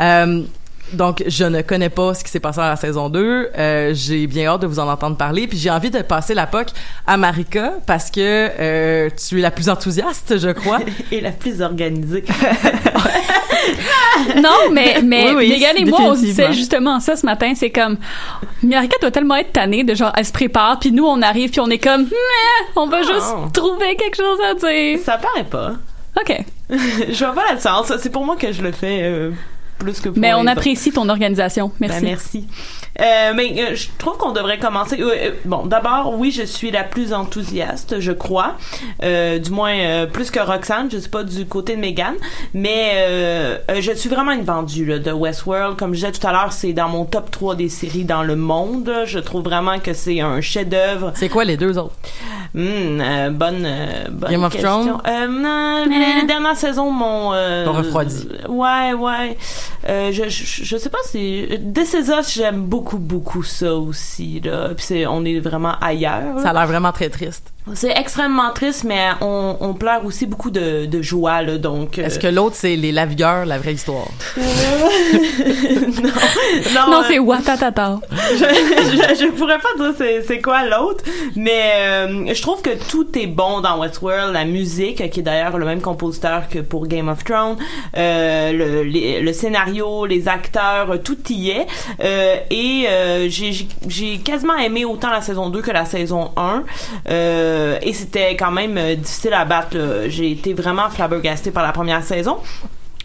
Euh, 0.00 0.42
donc, 0.94 1.22
je 1.26 1.44
ne 1.44 1.62
connais 1.62 1.88
pas 1.90 2.14
ce 2.14 2.22
qui 2.24 2.30
s'est 2.30 2.40
passé 2.40 2.58
dans 2.60 2.68
la 2.68 2.76
saison 2.76 3.08
2. 3.08 3.50
Euh, 3.56 3.90
j'ai 3.94 4.26
bien 4.26 4.46
hâte 4.46 4.62
de 4.62 4.66
vous 4.66 4.78
en 4.78 4.88
entendre 4.88 5.16
parler. 5.16 5.46
Puis 5.46 5.58
j'ai 5.58 5.70
envie 5.70 5.90
de 5.90 6.00
passer 6.02 6.34
la 6.34 6.46
POC 6.46 6.68
à 7.06 7.16
Marika 7.16 7.74
parce 7.86 8.10
que 8.10 8.20
euh, 8.20 9.08
tu 9.28 9.38
es 9.38 9.42
la 9.42 9.50
plus 9.50 9.68
enthousiaste, 9.68 10.38
je 10.38 10.50
crois. 10.50 10.78
Et 11.12 11.20
la 11.20 11.30
plus 11.32 11.60
organisée. 11.62 12.24
Non, 14.36 14.70
mais, 14.72 15.00
mais 15.02 15.32
Oui, 15.32 15.64
et 15.76 15.84
moi, 15.84 16.00
on 16.02 16.14
se 16.14 16.20
disait 16.20 16.52
justement 16.52 17.00
ça 17.00 17.16
ce 17.16 17.24
matin. 17.24 17.52
C'est 17.54 17.70
comme, 17.70 17.96
Marika 18.62 18.96
doit 19.00 19.10
tellement 19.10 19.36
être 19.36 19.52
tannée 19.52 19.84
de 19.84 19.94
genre, 19.94 20.12
elle 20.16 20.24
se 20.24 20.32
prépare, 20.32 20.78
puis 20.78 20.92
nous, 20.92 21.04
on 21.04 21.22
arrive, 21.22 21.50
puis 21.50 21.60
on 21.60 21.68
est 21.70 21.78
comme, 21.78 22.02
Meh, 22.02 22.66
on 22.76 22.86
va 22.88 22.98
Oh. 23.02 23.12
juste 23.14 23.52
trouver 23.54 23.96
quelque 23.96 24.16
chose 24.16 24.38
à 24.48 24.54
dire. 24.54 24.98
Ça 25.04 25.18
paraît 25.18 25.44
pas. 25.44 25.72
OK. 26.20 26.44
je 26.70 27.24
vois 27.24 27.34
pas 27.34 27.52
la 27.52 27.58
sens. 27.60 27.92
C'est 28.00 28.10
pour 28.10 28.24
moi 28.24 28.36
que 28.36 28.52
je 28.52 28.62
le 28.62 28.72
fais 28.72 29.00
euh, 29.02 29.30
plus 29.82 30.00
que 30.00 30.08
pour 30.08 30.18
Mais 30.18 30.32
on 30.34 30.40
autres. 30.40 30.50
apprécie 30.52 30.92
ton 30.92 31.08
organisation. 31.08 31.72
Merci. 31.80 32.00
Ben, 32.00 32.04
merci. 32.04 32.46
Euh, 33.00 33.32
mais 33.34 33.54
euh, 33.58 33.74
je 33.74 33.88
trouve 33.98 34.18
qu'on 34.18 34.32
devrait 34.32 34.58
commencer. 34.58 35.00
euh, 35.00 35.14
euh, 35.16 35.30
bon, 35.44 35.64
d'abord, 35.66 36.14
oui, 36.18 36.30
je 36.30 36.42
suis 36.42 36.70
la 36.70 36.84
plus 36.84 37.12
enthousiaste, 37.12 38.00
je 38.00 38.12
crois. 38.12 38.54
Euh, 39.02 39.38
du 39.38 39.50
moins, 39.50 39.74
euh, 39.74 40.06
plus 40.06 40.30
que 40.30 40.40
Roxane. 40.40 40.90
Je 40.90 40.98
suis 40.98 41.08
pas 41.10 41.24
du 41.24 41.46
côté 41.46 41.76
de 41.76 41.80
Megan. 41.80 42.14
Mais 42.54 43.60
je 43.80 43.92
suis 43.94 44.08
vraiment 44.08 44.32
une 44.32 44.44
vendue 44.44 44.84
là, 44.84 44.98
de 44.98 45.10
Westworld. 45.10 45.76
Comme 45.78 45.94
je 45.94 46.00
disais 46.06 46.12
tout 46.12 46.26
à 46.26 46.32
l'heure, 46.32 46.52
c'est 46.52 46.72
dans 46.72 46.88
mon 46.88 47.04
top 47.04 47.30
3 47.30 47.54
des 47.56 47.68
séries 47.68 48.04
dans 48.04 48.22
le 48.22 48.36
monde. 48.36 48.92
Je 49.06 49.18
trouve 49.18 49.42
vraiment 49.42 49.78
que 49.78 49.94
c'est 49.94 50.20
un 50.20 50.40
chef-d'œuvre. 50.40 51.12
C'est 51.14 51.28
quoi 51.28 51.44
les 51.44 51.56
deux 51.56 51.78
autres? 51.78 51.94
Euh, 52.54 53.30
bonne, 53.30 53.64
euh, 53.64 54.04
bonne 54.10 54.30
Game 54.30 54.44
of 54.44 54.52
question. 54.52 54.84
Thrones? 54.84 55.00
Euh, 55.08 55.26
non, 55.26 55.84
les, 55.88 56.20
les 56.20 56.26
dernières 56.26 56.56
saisons 56.56 56.90
m'ont... 56.90 57.32
Euh, 57.32 57.64
refroidi. 57.68 58.28
Ouais, 58.48 58.92
ouais. 58.92 59.38
Euh, 59.88 60.10
je, 60.12 60.28
je, 60.28 60.64
je 60.64 60.76
sais 60.76 60.90
pas 60.90 60.98
si... 61.06 61.48
This 61.74 61.94
Is 61.94 62.10
Us, 62.10 62.34
j'aime 62.34 62.62
beaucoup, 62.64 62.91
beaucoup 62.98 63.42
ça 63.42 63.74
aussi, 63.74 64.40
là. 64.40 64.68
Puis 64.74 64.84
c'est, 64.86 65.06
on 65.06 65.24
est 65.24 65.40
vraiment 65.40 65.78
ailleurs. 65.80 66.40
Ça 66.40 66.50
a 66.50 66.52
l'air 66.52 66.66
vraiment 66.66 66.92
très 66.92 67.08
triste. 67.08 67.52
C'est 67.74 67.92
extrêmement 67.96 68.50
triste, 68.52 68.82
mais 68.84 69.10
on, 69.20 69.56
on 69.60 69.72
pleure 69.74 70.04
aussi 70.04 70.26
beaucoup 70.26 70.50
de, 70.50 70.84
de 70.86 71.00
joie, 71.00 71.42
là, 71.42 71.58
donc... 71.58 71.98
euh, 71.98 72.04
Est-ce 72.06 72.18
que 72.18 72.26
l'autre, 72.26 72.56
c'est 72.58 72.74
les 72.74 72.90
lavigueurs, 72.90 73.46
la 73.46 73.58
vraie 73.58 73.74
histoire? 73.74 74.08
non, 74.36 74.42
non, 76.74 76.90
Non, 76.90 77.00
euh, 77.00 77.04
c'est 77.08 77.18
Watatata. 77.18 78.00
je, 78.10 78.36
je, 78.36 79.14
je 79.24 79.30
pourrais 79.30 79.58
pas 79.58 79.68
dire 79.76 79.94
c'est, 79.96 80.22
c'est 80.22 80.40
quoi 80.40 80.64
l'autre, 80.64 81.04
mais 81.36 81.72
euh, 81.76 82.34
je 82.34 82.42
trouve 82.42 82.62
que 82.62 82.70
tout 82.90 83.06
est 83.18 83.26
bon 83.26 83.60
dans 83.60 83.78
Westworld. 83.80 84.32
La 84.32 84.44
musique, 84.44 85.08
qui 85.10 85.20
est 85.20 85.22
d'ailleurs 85.22 85.56
le 85.58 85.64
même 85.66 85.80
compositeur 85.80 86.48
que 86.48 86.58
pour 86.58 86.86
Game 86.86 87.08
of 87.08 87.22
Thrones, 87.24 87.56
euh, 87.96 88.52
le, 88.52 88.82
les- 88.82 89.20
le 89.20 89.32
scénario, 89.32 90.06
les 90.06 90.28
acteurs, 90.28 90.90
euh, 90.92 90.96
tout 90.98 91.18
y 91.30 91.50
est. 91.50 91.66
Euh, 92.02 92.36
et 92.50 92.86
euh, 92.88 93.28
j'ai, 93.28 93.52
j'ai- 93.52 93.68
j'ai 93.88 94.18
quasiment 94.18 94.56
aimé 94.56 94.84
autant 94.84 95.10
la 95.10 95.20
saison 95.20 95.48
2 95.48 95.62
que 95.62 95.70
la 95.70 95.84
saison 95.84 96.32
1. 96.36 96.64
Euh, 97.08 97.51
et 97.80 97.92
c'était 97.92 98.36
quand 98.36 98.50
même 98.50 98.76
euh, 98.78 98.94
difficile 98.94 99.34
à 99.34 99.44
battre. 99.44 99.76
J'ai 100.08 100.30
été 100.30 100.54
vraiment 100.54 100.88
flabbergastée 100.90 101.50
par 101.50 101.62
la 101.62 101.72
première 101.72 102.02
saison. 102.02 102.38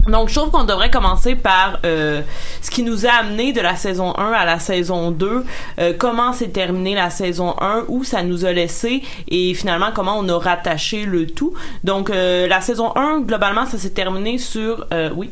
Donc, 0.06 0.28
je 0.28 0.34
trouve 0.34 0.50
qu'on 0.50 0.64
devrait 0.64 0.90
commencer 0.90 1.34
par 1.34 1.80
euh, 1.84 2.22
ce 2.62 2.70
qui 2.70 2.82
nous 2.82 3.06
a 3.06 3.10
amené 3.10 3.52
de 3.52 3.60
la 3.60 3.76
saison 3.76 4.16
1 4.16 4.32
à 4.32 4.44
la 4.44 4.58
saison 4.58 5.10
2, 5.10 5.44
euh, 5.78 5.92
comment 5.98 6.32
s'est 6.32 6.48
terminée 6.48 6.94
la 6.94 7.10
saison 7.10 7.54
1, 7.60 7.84
où 7.88 8.04
ça 8.04 8.22
nous 8.22 8.44
a 8.46 8.52
laissé 8.52 9.02
et 9.28 9.52
finalement 9.54 9.88
comment 9.94 10.16
on 10.18 10.28
a 10.28 10.38
rattaché 10.38 11.04
le 11.04 11.26
tout. 11.26 11.52
Donc, 11.84 12.10
euh, 12.10 12.46
la 12.46 12.60
saison 12.60 12.92
1, 12.96 13.20
globalement, 13.20 13.66
ça 13.66 13.76
s'est 13.76 13.90
terminé 13.90 14.38
sur... 14.38 14.86
euh, 14.92 15.10
oui? 15.14 15.30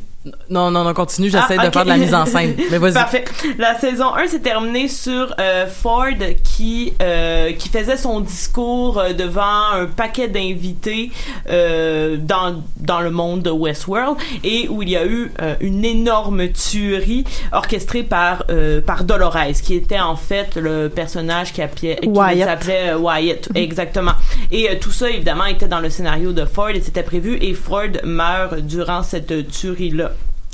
Non, 0.51 0.71
non, 0.71 0.83
non, 0.85 0.93
continue, 0.95 1.31
j'essaie 1.31 1.57
Ah, 1.59 1.67
de 1.67 1.73
faire 1.73 1.85
de 1.85 1.89
la 1.89 1.97
mise 1.97 2.15
en 2.15 2.27
scène. 2.27 2.55
Mais 2.71 2.79
vas-y. 2.79 2.95
Parfait. 2.95 3.25
La 3.59 3.79
saison 3.79 4.15
1 4.15 4.27
s'est 4.27 4.41
terminée 4.41 4.89
sur 4.89 5.35
euh, 5.39 5.67
Ford 5.67 6.07
qui 6.43 6.93
euh, 7.01 7.53
qui 7.53 7.69
faisait 7.69 7.97
son 7.97 8.21
discours 8.21 8.99
euh, 8.99 9.13
devant 9.13 9.71
un 9.75 9.87
paquet 9.87 10.29
d'invités 10.29 11.11
euh, 11.49 12.17
dans 12.19 12.63
dans 12.79 13.01
le 13.01 13.11
monde 13.11 13.43
de 13.43 13.51
Westworld 13.51 14.17
et 14.43 14.69
où 14.69 14.83
il 14.83 14.91
y 14.91 14.97
a 14.97 15.07
eu 15.07 15.31
euh, 15.43 15.55
une 15.61 15.85
énorme 15.85 16.49
tuerie 16.49 17.25
orchestrée 17.53 18.03
par 18.03 18.45
euh, 18.51 18.81
par 18.81 19.05
Dolores 19.05 19.53
qui 19.63 19.75
était 19.75 20.01
en 20.01 20.17
fait 20.17 20.57
le 20.57 20.89
personnage 20.89 21.53
qui, 21.53 21.63
appelait, 21.63 21.97
qui 22.03 22.09
Wyatt. 22.09 22.49
s'appelait 22.49 22.95
Wyatt 22.95 23.49
exactement 23.55 24.13
et 24.51 24.71
euh, 24.71 24.75
tout 24.81 24.91
ça 24.93 25.09
évidemment 25.11 25.45
était 25.47 25.69
dans 25.69 25.81
le 25.81 25.91
scénario 25.91 26.33
de 26.33 26.45
Ford 26.45 26.71
et 26.71 26.81
c'était 26.81 27.03
prévu 27.03 27.39
et 27.41 27.55
Ford 27.55 27.83
meurt 28.05 28.59
durant 28.61 29.03
cette 29.03 29.49
tuerie 29.51 29.91
là 29.91 30.11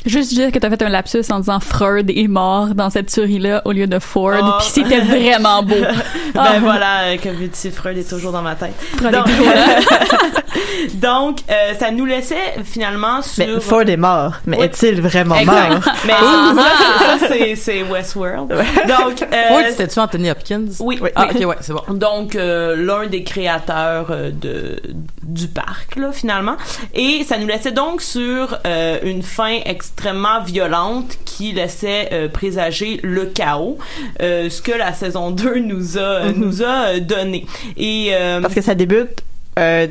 Juste 0.07 0.35
dire 0.35 0.51
que 0.51 0.59
t'as 0.59 0.69
fait 0.71 0.83
un 0.83 0.89
lapsus 0.89 1.23
en 1.31 1.39
disant 1.41 1.61
Freud 1.61 2.11
est 2.11 2.29
mort 2.29 2.69
dans 2.75 2.91
cette 2.91 3.07
tuerie-là 3.13 3.63
au 3.65 3.73
lieu 3.73 3.87
de 3.87 3.99
Ford, 3.99 4.33
Oh. 4.43 4.53
puis 4.59 4.69
c'était 4.69 5.01
vraiment 5.01 5.63
beau. 5.63 5.77
ben 6.35 6.43
Ah. 6.45 6.59
voilà, 6.61 7.01
euh, 7.05 7.17
que 7.19 7.29
veux-tu, 7.29 7.71
Freud 7.71 7.97
est 7.99 8.09
toujours 8.09 8.33
dans 8.33 8.43
ma 8.43 8.55
tête. 8.57 8.75
Freud 8.97 9.13
Donc, 9.13 9.27
donc, 10.95 11.39
euh, 11.51 11.75
ça 11.79 11.91
nous 11.91 12.05
laissait 12.05 12.55
finalement 12.65 13.23
sur... 13.23 13.47
Mais 13.47 13.61
Ford 13.61 13.83
est 13.89 13.97
mort. 13.97 14.35
Mais 14.47 14.59
Oui. 14.59 14.65
est-il 14.65 15.01
vraiment 15.01 15.37
mort? 15.45 15.81
Mais 16.07 16.13
ça, 16.13 16.55
ça, 17.19 17.29
ça, 17.29 17.35
c'est, 17.57 17.83
Westworld. 17.83 18.49
Donc, 18.49 19.23
euh, 19.23 19.49
Ford, 19.49 19.61
c'était-tu 19.71 19.99
Anthony 19.99 20.31
Hopkins? 20.31 20.65
oui, 20.81 20.99
Ah, 21.15 21.27
oui. 21.31 21.43
ok, 21.43 21.49
ouais, 21.49 21.57
c'est 21.61 21.73
bon. 21.73 21.83
Donc, 21.95 22.35
euh, 22.37 22.75
l'un 22.77 23.07
des 23.07 23.23
créateurs 23.25 24.07
de, 24.33 24.81
du 25.23 25.49
parc, 25.49 25.97
là, 25.97 26.11
finalement. 26.13 26.57
Et 26.95 27.25
ça 27.25 27.39
nous 27.39 27.47
laissait 27.47 27.73
donc 27.73 28.03
sur 28.03 28.59
euh, 28.67 28.99
une 29.05 29.23
fin 29.23 29.59
extrêmement 29.65 29.92
violente 30.45 31.19
qui 31.25 31.53
laissait 31.53 32.09
euh, 32.13 32.29
présager 32.29 33.01
le 33.03 33.27
chaos, 33.27 33.79
euh, 34.21 34.51
ce 34.51 34.61
que 34.63 34.73
la 34.73 34.93
saison 34.93 35.31
2 35.31 35.59
nous 35.61 35.99
a, 35.99 36.25
Mhm. 36.25 36.35
nous 36.37 36.63
a 36.63 36.87
euh, 36.97 37.01
donné. 37.01 37.47
Et, 37.77 38.09
euh, 38.13 38.41
Parce 38.41 38.55
que 38.55 38.61
ça 38.63 38.75
débute 38.75 39.21
euh, 39.59 39.87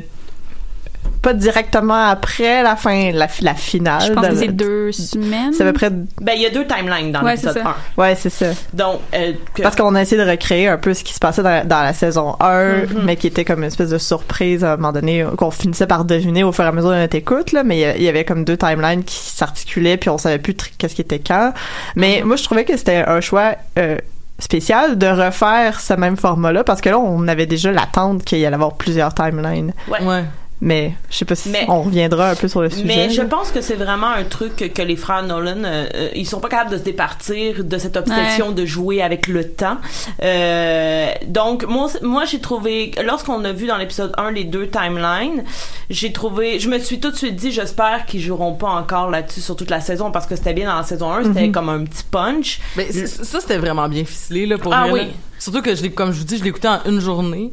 pas 1.22 1.34
directement 1.34 2.08
après 2.10 2.64
la 2.64 2.76
fin, 2.76 3.12
la, 3.12 3.28
la 3.42 3.54
finale. 3.54 4.02
Je 4.08 4.14
pense 4.14 4.28
que 4.28 4.36
c'est 4.36 4.48
deux 4.48 4.92
semaines. 4.92 5.54
C'est 5.54 5.64
à 5.64 5.68
peu 5.68 5.74
près. 5.74 5.90
ben, 5.92 6.34
il 6.36 6.42
y 6.42 6.46
a 6.46 6.50
deux 6.50 6.66
timelines 6.66 7.12
dans 7.12 7.22
Ouais, 7.24 7.32
l'épisode 7.34 7.54
c'est 7.54 7.64
ça. 7.64 7.76
1. 7.98 8.02
Ouais, 8.02 8.16
c'est 8.16 8.30
ça. 8.30 8.46
Donc, 8.74 9.02
euh, 9.14 9.34
que- 9.54 9.62
Parce 9.62 9.76
qu'on 9.76 9.94
a 9.94 10.02
essayé 10.02 10.24
de 10.24 10.28
recréer 10.30 10.68
un 10.68 10.78
peu 10.78 10.94
ce 10.96 11.04
qui 11.04 11.14
se 11.14 11.20
passait 11.20 11.44
dans, 11.44 11.68
dans 11.68 11.84
la 11.84 11.94
saison 11.94 12.36
1, 12.40 12.64
Mhm. 12.88 13.04
mais 13.06 13.16
qui 13.18 13.28
était 13.28 13.46
comme 13.46 13.60
une 13.60 13.66
espèce 13.68 13.90
de 13.92 13.98
surprise 14.00 14.64
à 14.64 14.74
un 14.74 14.76
moment 14.78 14.92
donné, 14.94 15.26
qu'on 15.38 15.52
finissait 15.52 15.86
par 15.88 16.06
deviner 16.06 16.44
au 16.44 16.52
fur 16.52 16.64
et 16.66 16.68
à 16.68 16.72
mesure 16.72 16.90
de 16.92 16.96
notre 16.96 17.16
écoute, 17.16 17.52
là, 17.52 17.64
mais 17.64 17.96
il 17.98 18.04
y 18.04 18.10
avait 18.10 18.26
comme 18.26 18.44
deux 18.44 18.58
timelines 18.58 19.04
qui 19.04 19.16
s'articulaient, 19.18 19.98
puis 19.98 20.10
on 20.10 20.18
savait 20.18 20.40
plus 20.40 20.56
qu'est-ce 20.78 20.96
qui 20.96 21.02
était 21.02 21.20
quand. 21.20 21.54
Mais 21.96 22.24
moi, 22.26 22.36
je 22.36 22.44
trouvais 22.44 22.66
que 22.66 22.76
c'était 22.78 23.04
un 23.06 23.22
choix 23.22 23.54
euh, 23.78 23.98
spécial 24.40 24.98
de 24.98 25.06
refaire 25.06 25.80
ce 25.82 25.94
même 25.94 26.18
format-là, 26.18 26.64
parce 26.64 26.82
que 26.82 26.90
là, 26.90 26.98
on 26.98 27.28
avait 27.28 27.46
déjà 27.46 27.72
l'attente 27.72 28.24
qu'il 28.24 28.40
y 28.40 28.46
allait 28.48 28.56
avoir 28.56 28.74
plusieurs 28.74 29.14
timelines. 29.14 29.74
ouais. 29.88 30.04
Ouais. 30.04 30.24
Mais 30.64 30.94
je 31.10 31.18
sais 31.18 31.26
pas 31.26 31.34
si 31.34 31.50
Mais- 31.50 31.66
on 31.70 31.82
reviendra 31.82 32.30
un 32.30 32.36
peu 32.36 32.48
sur 32.48 32.62
le 32.62 32.70
sujet. 32.70 32.84
Mais 32.86 33.10
je 33.10 33.22
là. 33.24 33.28
pense 33.28 33.50
que 33.52 33.62
c'est 33.62 33.76
vraiment 33.76 34.10
un 34.12 34.24
truc 34.24 34.56
que, 34.76 34.82
les 34.84 34.96
frères 34.96 35.24
Nolan, 35.24 35.64
euh, 35.64 35.88
euh, 35.96 36.10
ils 36.16 36.28
sont 36.28 36.40
pas 36.40 36.50
capables 36.50 36.70
de 36.72 36.78
se 36.78 36.84
départir 36.84 37.64
de 37.64 37.78
cette 37.80 37.98
obsession 37.98 38.52
de 38.52 38.64
jouer 38.66 39.02
avec 39.02 39.28
le 39.28 39.44
temps. 39.50 39.78
Euh, 40.24 41.08
donc 41.28 41.66
moi, 41.68 41.88
moi 42.02 42.26
j'ai 42.26 42.40
trouvé, 42.40 42.92
lorsqu'on 43.04 43.44
a 43.44 43.52
vu 43.52 43.66
dans 43.68 43.78
l'épisode 43.78 44.14
1 44.18 44.32
les 44.32 44.44
deux 44.44 44.68
timelines, 44.70 45.44
j'ai 45.90 46.12
trouvé, 46.12 46.60
je 46.60 46.70
me 46.70 46.78
suis 46.80 47.00
tout 47.00 47.12
de 47.12 47.16
suite 47.16 47.36
dit, 47.36 47.52
j'espère 47.52 48.06
qu'ils 48.06 48.22
joueront 48.22 48.54
pas 48.54 48.70
encore 48.70 49.10
là-dessus 49.10 49.42
sur 49.42 49.56
toute 49.56 49.72
la 49.72 49.82
saison 49.82 50.12
parce 50.12 50.28
que 50.28 50.36
c'était 50.36 50.54
bien 50.54 50.68
dans 50.70 50.78
la 50.78 50.84
saison 50.84 51.12
1, 51.12 51.24
c'était 51.24 51.48
Mhm. 51.48 51.52
comme 51.52 51.70
un 51.70 51.84
petit 51.86 52.04
punch. 52.04 52.60
Mais 52.78 52.92
ça, 52.92 53.40
c'était 53.42 53.58
vraiment 53.58 53.90
bien 53.90 54.06
ficelé, 54.06 54.46
là, 54.46 54.58
pour 54.58 54.74
Ah 54.74 54.84
vrai, 54.84 54.92
oui. 54.92 55.00
là. 55.08 55.14
Surtout 55.40 55.62
que, 55.64 55.74
je 55.76 55.82
l'ai- 55.82 55.92
comme 55.92 56.12
je 56.12 56.20
vous 56.20 56.26
dis, 56.26 56.38
je 56.38 56.44
l'ai 56.44 56.50
écouté 56.50 56.68
en 56.68 56.80
une 56.86 57.00
journée. 57.00 57.52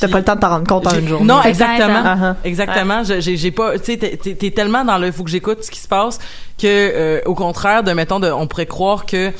T'as 0.00 0.08
pas 0.08 0.18
le 0.18 0.24
temps 0.24 0.34
de 0.34 0.40
t'en 0.40 0.48
rendre 0.50 0.66
compte 0.66 0.86
en 0.86 0.98
une 0.98 1.08
journée. 1.08 1.26
Non, 1.26 1.42
Exact. 1.42 1.72
exactement. 1.80 2.34
Exactement. 2.44 3.04
Je- 3.04 3.20
J'ai 3.20 3.36
j'ai 3.36 3.50
pas, 3.50 3.78
tu 3.78 3.96
sais, 3.96 3.96
t'es 3.98 4.50
tellement 4.50 4.84
dans 4.84 4.98
le 4.98 5.10
faut 5.12 5.24
que 5.24 5.30
j'écoute 5.30 5.62
ce 5.64 5.70
qui 5.70 5.80
se 5.80 5.88
passe 5.88 6.18
que, 6.60 6.66
euh, 6.66 7.20
au 7.26 7.34
contraire 7.34 7.82
de, 7.82 7.92
mettons, 7.92 8.20
de, 8.20 8.30
on 8.30 8.46
pourrait 8.46 8.66
croire 8.66 9.06
que 9.06 9.32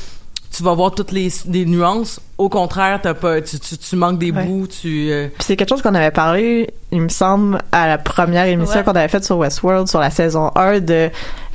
tu 0.57 0.63
vas 0.63 0.75
voir 0.75 0.93
toutes 0.95 1.13
les, 1.13 1.29
des 1.45 1.67
nuances. 1.67 2.21
Au 2.39 2.49
contraire, 2.49 3.01
t'as 3.03 3.15
pas, 3.15 3.41
tu, 3.41 3.59
tu, 3.59 3.77
tu 3.79 3.97
manques 3.97 4.19
des 4.19 4.31
Ouais. 4.31 4.45
bouts, 4.45 4.67
tu, 4.67 5.11
euh, 5.11 5.29
Puis 5.29 5.45
c'est 5.45 5.57
quelque 5.57 5.69
chose 5.71 5.83
qu'on 5.83 5.95
avait 5.95 6.11
parlé, 6.11 6.69
il 6.93 7.01
me 7.01 7.09
semble, 7.09 7.59
à 7.73 7.87
la 7.89 7.99
première 7.99 8.45
émission 8.47 8.79
Ouais. 8.79 8.85
qu'on 8.85 8.93
avait 8.93 9.09
faite 9.09 9.25
sur 9.25 9.39
Westworld, 9.39 9.89
sur 9.89 10.01
la 10.01 10.11
saison 10.11 10.51
1, 10.55 10.81
de 10.81 11.11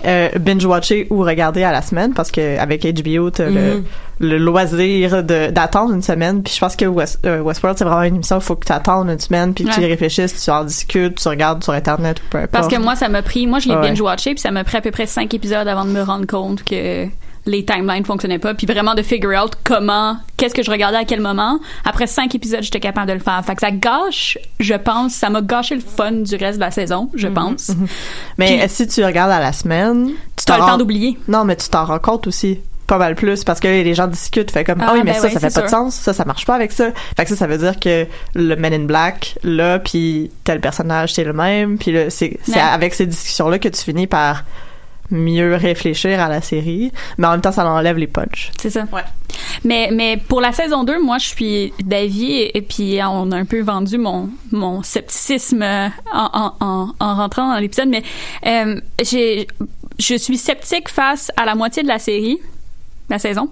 euh, 0.06 0.30
binge-watcher 0.40 1.06
ou 1.12 1.20
regarder 1.22 1.64
à 1.64 1.72
la 1.72 1.82
semaine, 1.84 2.14
parce 2.14 2.32
que 2.32 2.58
avec 2.58 2.84
HBO, 2.84 3.30
t'as 3.30 3.46
le, 3.50 3.76
Mhm. 3.76 3.84
le 4.20 4.38
loisir 4.40 5.24
de 5.24 5.52
d'attendre 5.52 5.94
une 5.94 6.02
semaine. 6.02 6.42
Puis 6.42 6.54
je 6.56 6.60
pense 6.60 6.76
que 6.76 6.86
West- 6.86 7.20
euh, 7.26 7.42
Westworld, 7.42 7.78
c'est 7.78 7.86
vraiment 7.86 8.02
une 8.04 8.16
émission 8.16 8.38
où 8.38 8.40
il 8.40 8.44
faut 8.44 8.56
que 8.56 8.66
tu 8.66 8.74
attendes 8.74 9.10
une 9.10 9.20
semaine, 9.20 9.54
puis 9.54 9.64
que 9.66 9.70
tu 9.72 9.80
y 9.80 9.84
Ouais. 9.84 9.90
réfléchisses, 9.90 10.44
tu 10.44 10.50
en 10.50 10.64
discutes, 10.64 11.20
tu 11.22 11.28
regardes 11.28 11.64
sur 11.64 11.74
Internet 11.74 12.20
ou 12.20 12.24
peu 12.32 12.38
importe. 12.40 12.52
Parce 12.52 12.68
que 12.68 12.78
moi, 12.82 12.96
ça 12.96 13.10
m'a 13.10 13.22
pris, 13.22 13.46
moi, 13.46 13.60
je 13.60 13.70
l'ai 13.70 13.76
Ouais. 13.76 13.82
binge-watché, 13.82 14.32
puis 14.32 14.40
ça 14.40 14.50
m'a 14.50 14.64
pris 14.64 14.78
à 14.78 14.82
peu 14.82 14.90
près 14.92 15.06
cinq 15.06 15.32
épisodes 15.36 15.68
avant 15.68 15.86
de 15.86 15.92
me 15.92 16.02
rendre 16.02 16.26
compte 16.26 16.64
que 16.64 17.06
les 17.46 17.66
timelines 17.66 18.06
fonctionnaient 18.06 18.40
pas, 18.40 18.54
puis 18.54 18.68
vraiment 18.68 18.94
de 18.94 19.02
figure 19.02 19.42
out 19.44 19.54
comment, 19.64 20.18
qu'est-ce 20.38 20.54
que 20.54 20.64
je 20.64 20.72
regardais 20.72 20.98
à 20.98 21.06
quel 21.06 21.22
moment. 21.22 21.60
Après 21.86 22.08
cinq 22.08 22.36
épisodes, 22.36 22.62
j'étais 22.62 22.80
capable 22.80 23.08
de 23.08 23.14
le 23.14 23.20
faire. 23.20 23.44
Fait 23.46 23.56
que 23.56 23.62
ça 23.62 23.72
gâche, 23.72 24.38
je 24.60 24.76
pense, 24.76 25.14
ça 25.14 25.30
m'a 25.30 25.42
gâché 25.42 25.76
le 25.76 25.82
fun 25.82 26.12
du 26.12 26.36
reste 26.36 26.58
de 26.58 26.64
la 26.64 26.72
saison, 26.72 27.10
je 27.16 27.28
pense. 27.28 27.72
Mais 28.38 28.60
Puis- 28.60 28.70
si 28.70 28.88
tu 28.88 29.04
regardes 29.04 29.32
à 29.32 29.40
la 29.40 29.54
semaine, 29.54 30.12
tu 30.36 30.46
t'en 30.46 30.58
le 30.58 30.62
temps 30.62 30.78
d'oublier. 30.78 31.18
Non, 31.28 31.44
mais 31.46 31.56
tu 31.56 31.70
t'en 31.70 31.86
rends 31.86 32.00
compte 32.00 32.28
aussi 32.28 32.60
pas 32.88 32.98
mal 32.98 33.16
plus 33.16 33.46
parce 33.46 33.62
que 33.62 33.70
les 33.70 33.94
gens 33.94 34.08
discutent 34.08 34.52
fait 34.52 34.66
comme 34.66 34.82
ah, 34.82 34.88
Ah, 34.90 34.94
oui 34.96 35.02
mais 35.06 35.14
ben 35.14 35.20
ça 35.20 35.28
ouais, 35.28 35.30
ça 35.30 35.40
fait 35.40 35.54
pas 35.54 35.62
de 35.62 35.70
sens 35.70 35.96
ça 35.96 36.12
ça 36.12 36.26
marche 36.26 36.46
pas 36.46 36.56
avec 36.56 36.74
ça 36.74 36.90
fait 37.16 37.24
que 37.24 37.30
ça 37.30 37.38
ça 37.38 37.48
veut 37.48 37.58
dire 37.58 37.80
que 37.80 38.06
le 38.36 38.56
Men 38.58 38.74
in 38.74 38.84
Black 38.84 39.38
là 39.44 39.80
puis 39.80 40.30
tel 40.44 40.60
personnage 40.60 41.14
c'est 41.14 41.24
le 41.24 41.32
même 41.32 41.78
puis 41.78 41.96
c'est 42.10 42.38
avec 42.58 42.94
ces 42.94 43.06
discussions 43.06 43.48
là 43.48 43.60
que 43.60 43.70
tu 43.70 43.82
finis 43.82 44.08
par 44.08 44.44
mieux 45.12 45.56
réfléchir 45.56 46.20
à 46.20 46.30
la 46.30 46.42
série 46.42 46.92
mais 47.18 47.28
en 47.28 47.32
même 47.32 47.42
temps 47.42 47.52
ça 47.52 47.66
enlève 47.70 47.98
les 47.98 48.08
punchs 48.08 48.52
C'est 48.60 48.70
ça. 48.70 48.86
Ouais. 48.92 49.04
Mais, 49.64 49.90
mais 49.94 50.18
pour 50.18 50.42
la 50.42 50.52
saison 50.52 50.84
2, 50.84 51.02
moi, 51.02 51.18
je 51.18 51.28
suis 51.28 51.74
d'avis, 51.84 52.32
et, 52.34 52.58
et 52.58 52.62
puis 52.62 53.00
on 53.02 53.32
a 53.32 53.38
un 53.38 53.46
peu 53.46 53.62
vendu 53.62 53.98
mon, 53.98 54.30
mon 54.52 54.84
scepticisme 54.84 55.62
euh, 55.62 55.88
en, 56.12 56.30
en, 56.34 56.66
en, 56.66 56.94
en 57.00 57.16
rentrant 57.16 57.54
dans 57.54 57.60
l'épisode, 57.60 57.88
mais 57.90 58.04
euh, 58.46 58.80
j'ai, 59.02 59.48
je 60.00 60.16
suis 60.16 60.38
sceptique 60.38 60.90
face 60.90 61.32
à 61.38 61.46
la 61.46 61.56
moitié 61.56 61.82
de 61.84 61.88
la 61.88 62.00
série, 62.00 62.40
la 63.10 63.20
saison, 63.20 63.50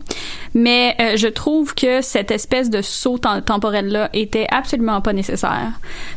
mais 0.53 0.95
euh, 0.99 1.17
je 1.17 1.27
trouve 1.27 1.73
que 1.75 2.01
cette 2.01 2.31
espèce 2.31 2.69
de 2.69 2.81
saut 2.81 3.17
tem- 3.17 3.41
temporel-là 3.41 4.09
était 4.13 4.47
absolument 4.51 4.99
pas 5.01 5.13
nécessaire. 5.13 5.71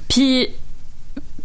Puis 0.09 0.49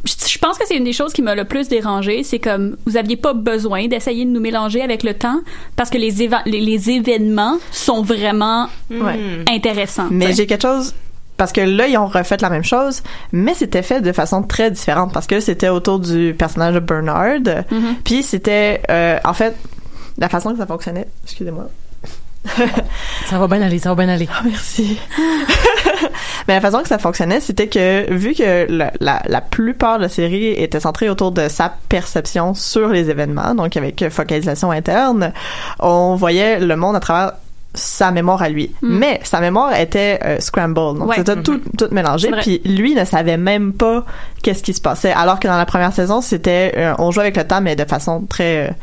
je 0.08 0.38
pense 0.40 0.58
que 0.58 0.66
c'est 0.68 0.78
une 0.78 0.84
des 0.84 0.94
choses 0.94 1.14
qui 1.14 1.22
m'a 1.22 1.36
le 1.36 1.44
plus 1.46 1.68
dérangé. 1.68 2.24
C'est 2.24 2.40
comme, 2.40 2.78
vous 2.86 2.98
aviez 2.98 3.18
pas 3.18 3.34
besoin 3.34 3.88
d'essayer 3.88 4.26
de 4.26 4.30
nous 4.30 4.40
mélanger 4.40 4.82
avec 4.82 5.04
le 5.04 5.14
temps 5.14 5.40
parce 5.76 5.90
que 5.90 5.98
les, 5.98 6.12
les, 6.46 6.62
les 6.62 6.90
événements 6.90 7.58
sont 7.72 8.02
vraiment 8.02 8.68
Ouais. 8.90 9.20
intéressants. 9.50 10.08
mais 10.10 10.34
j'ai 10.34 10.46
quelque 10.48 10.62
chose 10.62 10.94
parce 11.36 11.52
que 11.52 11.62
là 11.62 11.88
ils 11.88 11.98
ont 11.98 12.08
refait 12.08 12.38
la 12.42 12.50
même 12.50 12.64
chose 12.64 13.04
mais 13.32 13.54
c'était 13.54 13.84
fait 13.84 14.02
de 14.02 14.12
façon 14.12 14.42
très 14.44 14.72
différente 14.72 15.14
parce 15.14 15.28
que 15.28 15.40
c'était 15.40 15.70
autour 15.70 16.00
du 16.00 16.34
personnage 16.38 16.74
de 16.76 16.80
Bernard 16.80 17.40
Mhm. 17.70 17.96
puis 18.04 18.24
c'était 18.24 18.82
euh, 18.90 19.20
en 19.24 19.34
fait 19.34 19.56
la 20.18 20.30
façon 20.30 20.52
que 20.54 20.58
ça 20.58 20.66
fonctionnait 20.66 21.08
excusez-moi 21.26 21.70
ça 23.28 23.38
va 23.38 23.48
bien 23.48 23.62
aller, 23.62 23.80
ça 23.80 23.94
va 23.94 24.04
bien 24.04 24.14
aller. 24.14 24.28
Ah, 24.32 24.42
merci. 24.46 24.98
Mais 26.48 26.56
la 26.56 26.62
façon 26.62 26.80
que 26.82 26.88
ça 26.88 26.98
fonctionnait, 26.98 27.40
c'était 27.40 27.68
que 27.68 28.12
vu 28.14 28.34
que 28.34 28.66
la, 28.70 28.92
la, 29.00 29.22
la 29.28 29.42
plupart 29.42 29.98
de 29.98 30.04
la 30.04 30.10
série 30.10 30.48
était 30.52 30.80
centrée 30.80 31.10
autour 31.10 31.32
de 31.32 31.48
sa 31.50 31.74
perception 31.90 32.54
sur 32.54 32.90
les 32.90 33.10
événements, 33.10 33.54
donc 33.56 33.76
avec 33.78 34.08
focalisation 34.10 34.72
interne, 34.72 35.34
on 35.80 36.16
voyait 36.16 36.60
le 36.60 36.76
monde 36.76 36.96
à 36.96 37.00
travers 37.00 37.34
sa 37.74 38.12
mémoire 38.12 38.42
à 38.42 38.50
lui. 38.50 38.72
Mais 38.82 39.20
sa 39.24 39.40
mémoire 39.40 39.78
était 39.78 40.20
euh, 40.26 40.40
scrambled, 40.40 40.98
donc 40.98 41.10
Ouais. 41.10 41.16
c'était 41.18 41.36
tout, 41.44 41.60
tout 41.78 41.88
mélangé. 41.92 42.32
Puis 42.42 42.60
lui 42.66 42.96
ne 42.96 43.06
savait 43.06 43.38
même 43.38 43.74
pas 43.74 44.04
qu'est-ce 44.42 44.64
qui 44.64 44.74
se 44.74 44.82
passait. 44.82 45.12
Alors 45.12 45.40
que 45.40 45.48
dans 45.48 45.58
la 45.58 45.66
première 45.66 45.94
saison, 45.94 46.22
c'était 46.22 46.74
euh, 46.78 46.94
on 46.98 47.12
jouait 47.12 47.24
avec 47.24 47.38
le 47.38 47.44
temps, 47.46 47.62
mais 47.62 47.76
de 47.76 47.86
façon 47.86 48.22
très 48.28 48.68
euh, 48.68 48.72
Très- 48.72 48.76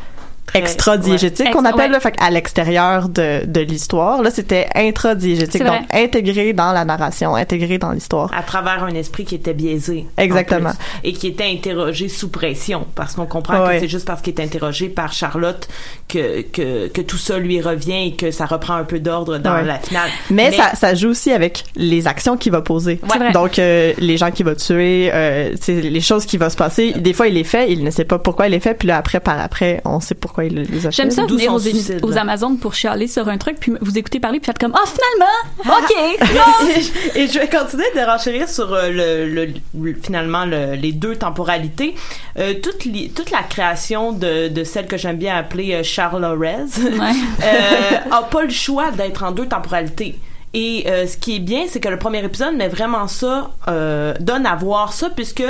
extra-diégétique 0.52 1.46
ouais. 1.46 1.52
qu'on 1.52 1.64
appelle 1.64 1.86
ouais. 1.86 1.92
là, 1.92 2.00
fait 2.00 2.14
à 2.20 2.30
l'extérieur 2.30 3.08
de, 3.08 3.44
de 3.46 3.60
l'histoire. 3.60 4.22
Là, 4.22 4.30
c'était 4.30 4.66
intra-diégétique, 4.74 5.62
donc 5.64 5.80
intégré 5.92 6.52
dans 6.52 6.72
la 6.72 6.84
narration, 6.84 7.34
intégré 7.34 7.78
dans 7.78 7.92
l'histoire. 7.92 8.30
à 8.36 8.42
travers 8.42 8.84
un 8.84 8.94
esprit 8.94 9.24
qui 9.24 9.34
était 9.34 9.54
biaisé. 9.54 10.06
en 10.18 10.22
Exactement. 10.22 10.70
plus, 10.70 11.08
et 11.08 11.12
qui 11.12 11.28
était 11.28 11.44
interrogé 11.50 12.08
sous 12.08 12.28
pression. 12.28 12.86
Parce 12.94 13.14
qu'on 13.14 13.26
comprend 13.26 13.64
Ouais. 13.64 13.74
que 13.76 13.80
c'est 13.80 13.88
juste 13.88 14.06
parce 14.06 14.20
qu'il 14.20 14.34
est 14.34 14.40
interrogé 14.42 14.88
par 14.88 15.12
Charlotte 15.12 15.68
que, 16.08 16.42
que, 16.42 16.88
que 16.88 17.00
tout 17.00 17.16
ça 17.18 17.38
lui 17.38 17.60
revient 17.60 18.08
et 18.08 18.14
que 18.16 18.30
ça 18.30 18.46
reprend 18.46 18.74
un 18.74 18.84
peu 18.84 18.98
d'ordre 19.00 19.38
dans 19.38 19.54
Ouais. 19.54 19.64
la 19.64 19.78
finale. 19.78 20.10
Mais, 20.30 20.50
ça, 20.52 20.72
ça 20.74 20.94
joue 20.94 21.10
aussi 21.10 21.30
avec 21.30 21.64
les 21.76 22.06
actions 22.06 22.36
qu'il 22.36 22.52
va 22.52 22.60
poser. 22.62 23.00
Donc, 23.32 23.58
euh, 23.58 23.92
les 23.98 24.16
gens 24.16 24.30
qu'il 24.30 24.44
va 24.44 24.54
tuer, 24.56 25.10
euh, 25.12 25.50
tu 25.52 25.58
sais, 25.62 25.80
les 25.80 26.00
choses 26.00 26.26
qui 26.26 26.36
vont 26.36 26.50
se 26.50 26.56
passer. 26.56 26.92
Des 26.96 27.12
fois, 27.12 27.28
il 27.28 27.34
les 27.34 27.44
fait, 27.44 27.70
il 27.70 27.84
ne 27.84 27.90
sait 27.90 28.04
pas 28.04 28.18
pourquoi 28.18 28.48
il 28.48 28.50
les 28.50 28.60
fait, 28.60 28.74
puis 28.74 28.88
là, 28.88 28.96
après, 28.98 29.20
par 29.20 29.38
après, 29.40 29.80
on 29.84 30.00
sait 30.00 30.14
pourquoi 30.14 30.33
les. 30.42 30.64
J'aime 30.90 31.10
ça 31.10 31.24
venir 31.26 31.52
aux, 31.54 31.60
aux. 32.06 32.18
Amazones 32.18 32.58
pour 32.58 32.74
chialer 32.74 33.06
sur 33.08 33.28
un 33.28 33.38
truc, 33.38 33.56
puis 33.60 33.72
vous 33.80 33.98
écoutez 33.98 34.20
parler, 34.20 34.40
puis 34.40 34.46
faites 34.46 34.58
comme 34.58 34.74
«Oh, 34.76 34.88
finalement! 34.88 35.78
OK! 35.78 36.20
non. 36.34 36.68
et, 37.16 37.20
et 37.22 37.28
je 37.28 37.38
vais 37.38 37.48
continuer 37.48 37.86
de 37.94 38.00
renchérir 38.00 38.48
sur 38.48 38.72
euh, 38.72 38.88
le, 38.90 39.28
le- 39.28 39.54
le- 39.80 39.94
finalement 40.02 40.44
le- 40.44 40.74
les 40.74 40.92
deux 40.92 41.16
temporalités. 41.16 41.94
Euh, 42.38 42.54
toute, 42.62 42.84
li- 42.84 43.10
toute 43.10 43.30
la 43.30 43.42
création 43.42 44.12
de, 44.12 44.48
de 44.48 44.64
celle 44.64 44.86
que 44.86 44.96
j'aime 44.96 45.16
bien 45.16 45.36
appeler 45.36 45.74
euh, 45.74 45.82
Charles 45.82 46.24
Rez 46.24 46.64
Ouais. 46.82 47.12
euh, 47.44 47.96
a 48.10 48.22
pas 48.24 48.42
le 48.42 48.50
choix 48.50 48.90
d'être 48.90 49.22
en 49.22 49.30
deux 49.32 49.46
temporalités. 49.46 50.18
Et 50.56 50.84
euh, 50.86 51.06
ce 51.08 51.16
qui 51.16 51.36
est 51.36 51.40
bien, 51.40 51.64
c'est 51.68 51.80
que 51.80 51.88
le 51.88 51.98
premier 51.98 52.24
épisode 52.24 52.54
met 52.54 52.68
vraiment 52.68 53.08
ça, 53.08 53.50
euh, 53.66 54.14
donne 54.20 54.46
à 54.46 54.54
voir 54.54 54.92
ça, 54.92 55.10
puisque 55.10 55.42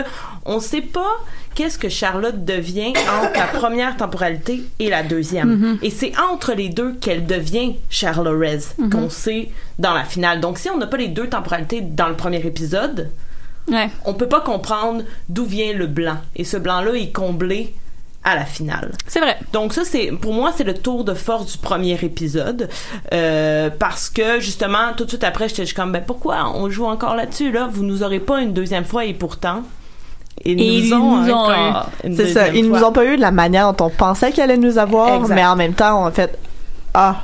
on 0.47 0.61
sait 0.61 0.81
pas 0.81 1.17
qu'est-ce 1.55 1.79
que 1.79 1.89
Charlotte 1.89 2.45
devient 2.45 2.93
entre 3.23 3.39
la 3.39 3.47
première 3.47 3.97
temporalité 3.97 4.63
et 4.79 4.91
la 4.91 5.03
deuxième? 5.03 5.79
Et 5.83 5.91
c'est 5.91 6.13
entre 6.31 6.53
les 6.55 6.69
deux 6.69 6.93
qu'elle 6.95 7.27
devient 7.27 7.77
Charlotte 7.91 8.37
Rez, 8.39 8.89
qu'on 8.91 9.09
sait 9.11 9.51
dans 9.79 9.95
la 9.95 10.05
finale. 10.05 10.41
Donc 10.41 10.59
si 10.59 10.69
on 10.71 10.77
n'a 10.79 10.87
pas 10.87 10.97
les 10.97 11.09
deux 11.09 11.29
temporalités 11.29 11.81
dans 11.81 12.09
le 12.09 12.17
premier 12.17 12.45
épisode, 12.47 13.11
Ouais. 13.71 13.89
on 14.05 14.13
peut 14.13 14.29
pas 14.29 14.43
comprendre 14.43 15.05
d'où 15.31 15.47
vient 15.47 15.73
le 15.73 15.87
blanc. 15.87 16.19
Et 16.37 16.45
ce 16.45 16.59
blanc-là 16.59 16.93
est 16.97 17.13
comblé 17.13 17.73
à 18.23 18.35
la 18.35 18.45
finale. 18.45 18.93
C'est 19.07 19.21
vrai. 19.21 19.39
Donc 19.55 19.73
ça 19.73 19.85
c'est 19.85 20.09
pour 20.21 20.35
moi 20.35 20.53
c'est 20.55 20.65
le 20.65 20.75
tour 20.75 21.03
de 21.05 21.15
force 21.15 21.53
du 21.53 21.59
premier 21.59 21.99
épisode 22.03 22.69
euh, 23.13 23.71
parce 23.79 24.11
que 24.11 24.41
justement 24.41 24.93
tout 24.97 25.05
de 25.05 25.11
suite 25.11 25.25
après 25.25 25.49
j'étais 25.49 25.65
comme 25.73 25.93
ben 25.93 26.03
pourquoi 26.07 26.51
on 26.55 26.69
joue 26.71 26.85
encore 26.87 27.15
là-dessus 27.17 27.53
là? 27.53 27.69
Vous 27.71 27.85
nous 27.85 28.03
aurez 28.03 28.21
pas 28.21 28.41
une 28.43 28.53
deuxième 28.53 28.85
fois 28.85 29.05
et 29.07 29.15
pourtant 29.15 29.63
ils 30.45 30.61
Et 30.61 30.79
ils 30.79 30.89
nous 30.91 30.97
ont 30.97 31.17
nous 31.23 31.31
ont 31.31 31.35
encore 31.35 31.91
une 32.05 32.17
C'est 32.17 32.29
ça. 32.33 32.49
Ils 32.49 32.69
nous 32.69 32.83
ont 32.83 32.93
pas 32.93 33.05
eu 33.05 33.17
de 33.17 33.21
la 33.21 33.31
manière 33.31 33.73
dont 33.73 33.87
on 33.87 33.91
pensait 33.91 34.33
qu'ils 34.33 34.43
allaient 34.43 34.57
nous 34.57 34.79
avoir, 34.79 35.21
Exact. 35.23 35.35
mais 35.35 35.45
en 35.47 35.57
même 35.57 35.75
temps, 35.75 36.03
on 36.03 36.07
a 36.07 36.11
fait, 36.11 36.39
ah, 36.95 37.23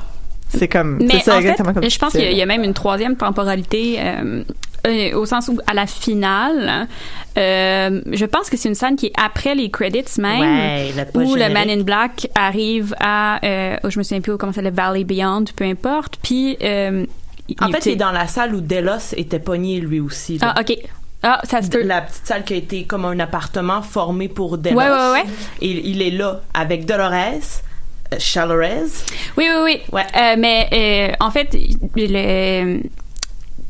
c'est 0.48 0.68
comme, 0.68 0.98
Mais 1.00 1.20
ça 1.20 1.34
en 1.36 1.38
exactement 1.38 1.68
fait, 1.74 1.80
comme 1.80 1.90
je 1.90 1.98
pense 1.98 2.12
qu'il 2.12 2.22
y, 2.22 2.26
a- 2.26 2.30
y 2.32 2.46
même 2.46 2.64
une 2.64 2.74
troisième 2.74 3.16
temporalité 3.16 3.98
euh, 4.00 4.42
euh, 4.86 5.14
au 5.14 5.26
sens 5.26 5.48
où 5.48 5.58
à 5.66 5.74
la 5.74 5.86
finale, 5.86 6.88
euh, 7.38 8.00
je 8.10 8.24
pense 8.24 8.48
que 8.50 8.56
c'est 8.56 8.68
une 8.68 8.74
scène 8.74 8.96
qui 8.96 9.06
est 9.06 9.12
après 9.22 9.54
les 9.54 9.70
credits 9.70 10.04
même, 10.18 10.40
Ouais, 10.40 10.92
le 10.96 11.20
où 11.22 11.34
le 11.34 11.48
Man 11.52 11.68
in 11.70 11.82
Black 11.82 12.28
arrive 12.34 12.94
à, 12.98 13.38
euh, 13.44 13.76
oh, 13.84 13.90
je 13.90 13.98
me 13.98 14.02
souviens 14.02 14.20
plus 14.20 14.36
comment 14.38 14.52
ça 14.52 14.56
s'appelle, 14.62 14.74
Valley 14.74 15.04
Beyond, 15.04 15.44
peu 15.54 15.64
importe, 15.64 16.16
puis 16.22 16.56
euh, 16.62 17.04
en 17.60 17.66
il- 17.66 17.72
fait 17.74 17.86
il 17.86 17.92
est 17.92 17.96
dans 17.96 18.10
la 18.12 18.26
salle 18.26 18.54
où 18.54 18.60
Delos 18.60 19.12
était 19.16 19.38
pogné 19.38 19.80
lui 19.80 20.00
aussi 20.00 20.38
là. 20.38 20.54
ah 20.56 20.60
ok, 20.62 20.76
ah 21.22 21.40
ça 21.44 21.60
se 21.62 21.68
peut. 21.68 21.82
la 21.82 22.00
petite 22.02 22.26
salle 22.26 22.44
qui 22.44 22.54
a 22.54 22.56
été 22.56 22.84
comme 22.84 23.04
un 23.04 23.18
appartement 23.20 23.82
formé 23.82 24.28
pour 24.28 24.56
Delos. 24.58 24.76
Ouais, 24.76 24.88
ouais, 24.88 25.10
ouais. 25.12 25.24
Et 25.60 25.88
il 25.90 26.00
est 26.02 26.10
là 26.10 26.40
avec 26.54 26.86
Dolores, 26.86 27.12
euh, 27.14 28.16
Chalorez. 28.18 28.84
Oui, 29.36 29.46
oui, 29.48 29.60
oui. 29.64 29.80
Ouais. 29.92 30.06
Euh, 30.16 30.36
mais 30.38 30.68
euh, 30.72 31.14
en 31.24 31.30
fait, 31.30 31.54
le, 31.96 32.80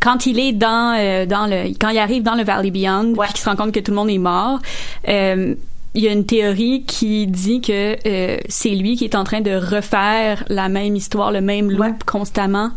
quand 0.00 0.26
il 0.26 0.38
est 0.38 0.52
dans, 0.52 0.96
euh, 0.98 1.26
dans 1.26 1.46
le, 1.46 1.68
quand 1.78 1.88
il 1.90 1.98
arrive 1.98 2.22
dans 2.22 2.34
le 2.34 2.44
Valley 2.44 2.70
Beyond, 2.70 3.14
Ouais. 3.16 3.26
puis 3.26 3.34
qu'il 3.34 3.42
se 3.42 3.48
rend 3.48 3.56
compte 3.56 3.72
que 3.72 3.80
tout 3.80 3.90
le 3.90 3.96
monde 3.96 4.10
est 4.10 4.18
mort, 4.18 4.60
il 5.92 6.02
y 6.04 6.06
a 6.08 6.12
une 6.12 6.24
théorie 6.24 6.84
qui 6.86 7.26
dit 7.26 7.60
que 7.60 7.96
c'est 8.48 8.70
lui 8.76 8.94
qui 8.96 9.04
est 9.04 9.16
en 9.16 9.24
train 9.24 9.40
de 9.40 9.50
refaire 9.56 10.44
la 10.48 10.68
même 10.68 10.94
histoire, 10.94 11.32
le 11.32 11.40
même 11.40 11.68
loop 11.68 11.80
Ouais. 11.80 11.92
constamment 12.06 12.70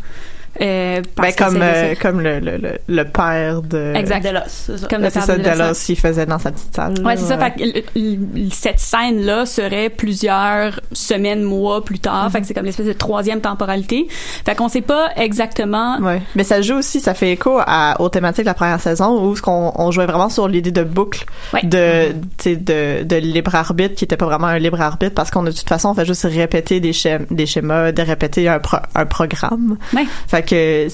Euh, 0.62 1.02
parce 1.16 1.30
Ben, 1.30 1.34
que 1.36 1.44
comme, 1.52 1.62
euh, 1.62 1.96
comme 2.00 2.22
le, 2.22 2.40
le, 2.40 2.58
le, 2.58 2.72
le 2.88 3.04
père 3.06 3.62
de... 3.64 3.94
Exact. 3.96 4.24
Delos, 4.24 4.40
c'est 4.48 4.78
ça. 4.78 4.88
Comme 4.88 5.02
le 5.02 5.08
c'est 5.10 5.14
père 5.16 5.24
ça, 5.24 5.38
de 5.38 5.44
Delos, 5.44 5.74
il 5.90 5.96
faisait 5.96 6.26
dans 6.26 6.38
sa 6.40 6.52
petite 6.52 6.76
salle. 6.76 6.94
Ouais, 7.04 7.18
c'est 7.18 7.26
ça. 7.26 7.38
là, 7.38 7.50
Fait 7.52 7.72
que 7.72 8.50
cette 8.52 8.80
scène-là 8.80 9.46
serait 9.46 9.90
plusieurs 9.90 10.80
semaines, 10.92 11.42
mois 11.44 11.84
plus 11.84 12.00
tard. 12.00 12.30
Fait 12.32 12.42
que 12.42 12.48
c'est 12.48 12.54
comme 12.54 12.66
l'espèce 12.66 12.86
de 12.86 12.94
troisième 12.94 13.42
temporalité. 13.42 14.08
Fait 14.46 14.56
qu'on 14.56 14.70
sait 14.70 14.82
pas 14.82 15.10
exactement. 15.16 15.98
Ouais. 16.00 16.22
Mais 16.36 16.44
ça 16.44 16.62
joue 16.62 16.76
aussi, 16.76 17.00
ça 17.00 17.14
fait 17.14 17.32
écho 17.32 17.60
à, 17.66 18.00
aux 18.00 18.10
thématiques 18.10 18.44
de 18.46 18.50
la 18.50 18.54
première 18.54 18.80
saison 18.80 19.24
où 19.26 19.36
ce 19.36 19.42
qu'on 19.42 19.72
on 19.76 19.92
jouait 19.92 20.06
vraiment 20.06 20.30
sur 20.30 20.48
l'idée 20.48 20.72
de 20.72 20.84
boucle, 20.84 21.26
Ouais. 21.54 21.62
de, 21.64 22.12
tu 22.38 22.44
sais, 22.44 22.56
de, 22.56 23.04
de 23.04 23.16
libre 23.16 23.56
arbitre 23.56 23.96
qui 23.96 24.06
était 24.06 24.18
pas 24.18 24.26
vraiment 24.26 24.48
un 24.48 24.60
libre 24.60 24.80
arbitre 24.82 25.14
parce 25.16 25.32
qu'on 25.32 25.44
de 25.44 25.52
toute 25.52 25.68
façon 25.68 25.90
on 25.90 25.94
fait 25.94 26.06
juste 26.06 26.24
répéter 26.24 26.80
des 26.80 26.94
schémas, 26.94 27.26
des 27.32 27.46
schémas, 27.46 27.92
de 27.92 28.02
répéter 28.02 28.48
un, 28.48 28.60
pro- 28.60 28.78
un 28.96 29.06
programme. 29.06 29.78
Ouais. 29.94 30.06
Fait 30.28 30.43
que 30.44 30.88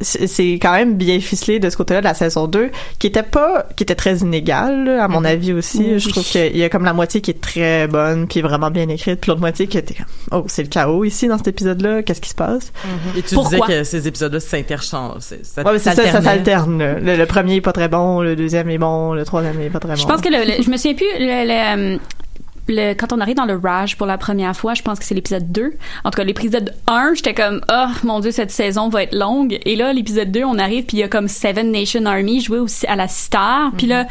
c'est 0.00 0.52
quand 0.54 0.72
même 0.72 0.94
bien 0.96 1.20
ficelé 1.20 1.58
de 1.60 1.70
ce 1.70 1.76
côté-là 1.76 2.00
de 2.00 2.04
la 2.06 2.14
saison 2.14 2.46
2 2.46 2.70
qui 2.98 3.06
était 3.06 3.22
pas 3.22 3.66
qui 3.76 3.82
était 3.84 3.94
très 3.94 4.16
inégale 4.18 4.84
là, 4.84 5.04
à 5.04 5.08
mon 5.08 5.24
avis 5.24 5.52
aussi. 5.52 5.78
Oui. 5.78 5.98
Je 5.98 6.08
trouve 6.08 6.24
qu'il 6.24 6.56
y 6.56 6.64
a 6.64 6.68
comme 6.68 6.84
la 6.84 6.92
moitié 6.92 7.20
qui 7.20 7.30
est 7.30 7.40
très 7.40 7.86
bonne 7.86 8.26
puis 8.26 8.40
vraiment 8.40 8.70
bien 8.70 8.88
écrite, 8.88 9.20
puis 9.20 9.28
l'autre 9.30 9.40
moitié 9.40 9.66
qui 9.66 9.78
était 9.78 9.94
comme 9.94 10.06
oh, 10.32 10.44
c'est 10.48 10.62
le 10.62 10.68
chaos 10.68 11.04
ici 11.04 11.28
dans 11.28 11.38
cet 11.38 11.48
épisode-là, 11.48 12.02
qu'est-ce 12.02 12.20
qui 12.20 12.30
se 12.30 12.34
passe? 12.34 12.72
Et 13.16 13.22
tu 13.22 13.34
Pourquoi? 13.34 13.66
disais 13.66 13.78
que 13.78 13.84
ces 13.84 14.08
épisodes-là 14.08 14.40
s'interchangent. 14.40 15.20
c'est- 15.20 15.44
Ça, 15.44 15.62
Ouais, 15.62 15.78
ça, 15.78 15.92
ça 15.94 16.22
s'alterne. 16.22 16.78
là. 16.78 16.94
Le, 16.98 17.16
le 17.16 17.26
premier 17.26 17.56
est 17.56 17.60
pas 17.60 17.72
très 17.72 17.88
bon, 17.88 18.20
le 18.22 18.34
deuxième 18.36 18.68
est 18.70 18.78
bon, 18.78 19.12
le 19.14 19.24
troisième 19.24 19.60
est 19.60 19.70
pas 19.70 19.80
très 19.80 19.90
bon. 19.94 20.00
Je 20.00 20.06
pense 20.06 20.20
que 20.20 20.28
le, 20.28 20.38
le- 20.56 20.62
je 20.62 20.70
me 20.70 20.76
souviens 20.76 20.94
plus 20.94 21.06
le, 21.18 21.46
le, 21.46 21.94
euh, 21.94 21.98
le- 22.68 22.94
quand 22.94 23.12
on 23.12 23.20
arrive 23.20 23.36
dans 23.36 23.44
le 23.44 23.56
Rage 23.56 23.96
pour 23.96 24.06
la 24.06 24.18
première 24.18 24.56
fois, 24.56 24.74
je 24.74 24.82
pense 24.82 24.98
que 24.98 25.04
c'est 25.04 25.14
l'épisode 25.14 25.50
2. 25.52 25.72
En 26.04 26.10
tout 26.10 26.16
cas, 26.16 26.24
l'épisode 26.24 26.74
1, 26.86 27.14
j'étais 27.14 27.34
comme 27.34 27.60
oh 27.70 27.86
mon 28.04 28.20
dieu, 28.20 28.30
cette 28.30 28.50
saison 28.50 28.88
va 28.88 29.02
être 29.02 29.14
longue 29.14 29.58
et 29.64 29.76
là 29.76 29.92
l'épisode 29.92 30.30
2, 30.32 30.44
on 30.44 30.58
arrive 30.58 30.84
puis 30.84 30.96
il 30.98 31.00
y 31.00 31.02
a 31.02 31.08
comme 31.08 31.28
Seven 31.28 31.70
Nation 31.70 32.04
Army 32.06 32.40
joué 32.40 32.58
aussi 32.58 32.86
à 32.86 32.96
la 32.96 33.08
Star. 33.08 33.72
Puis 33.76 33.86
là 33.86 34.06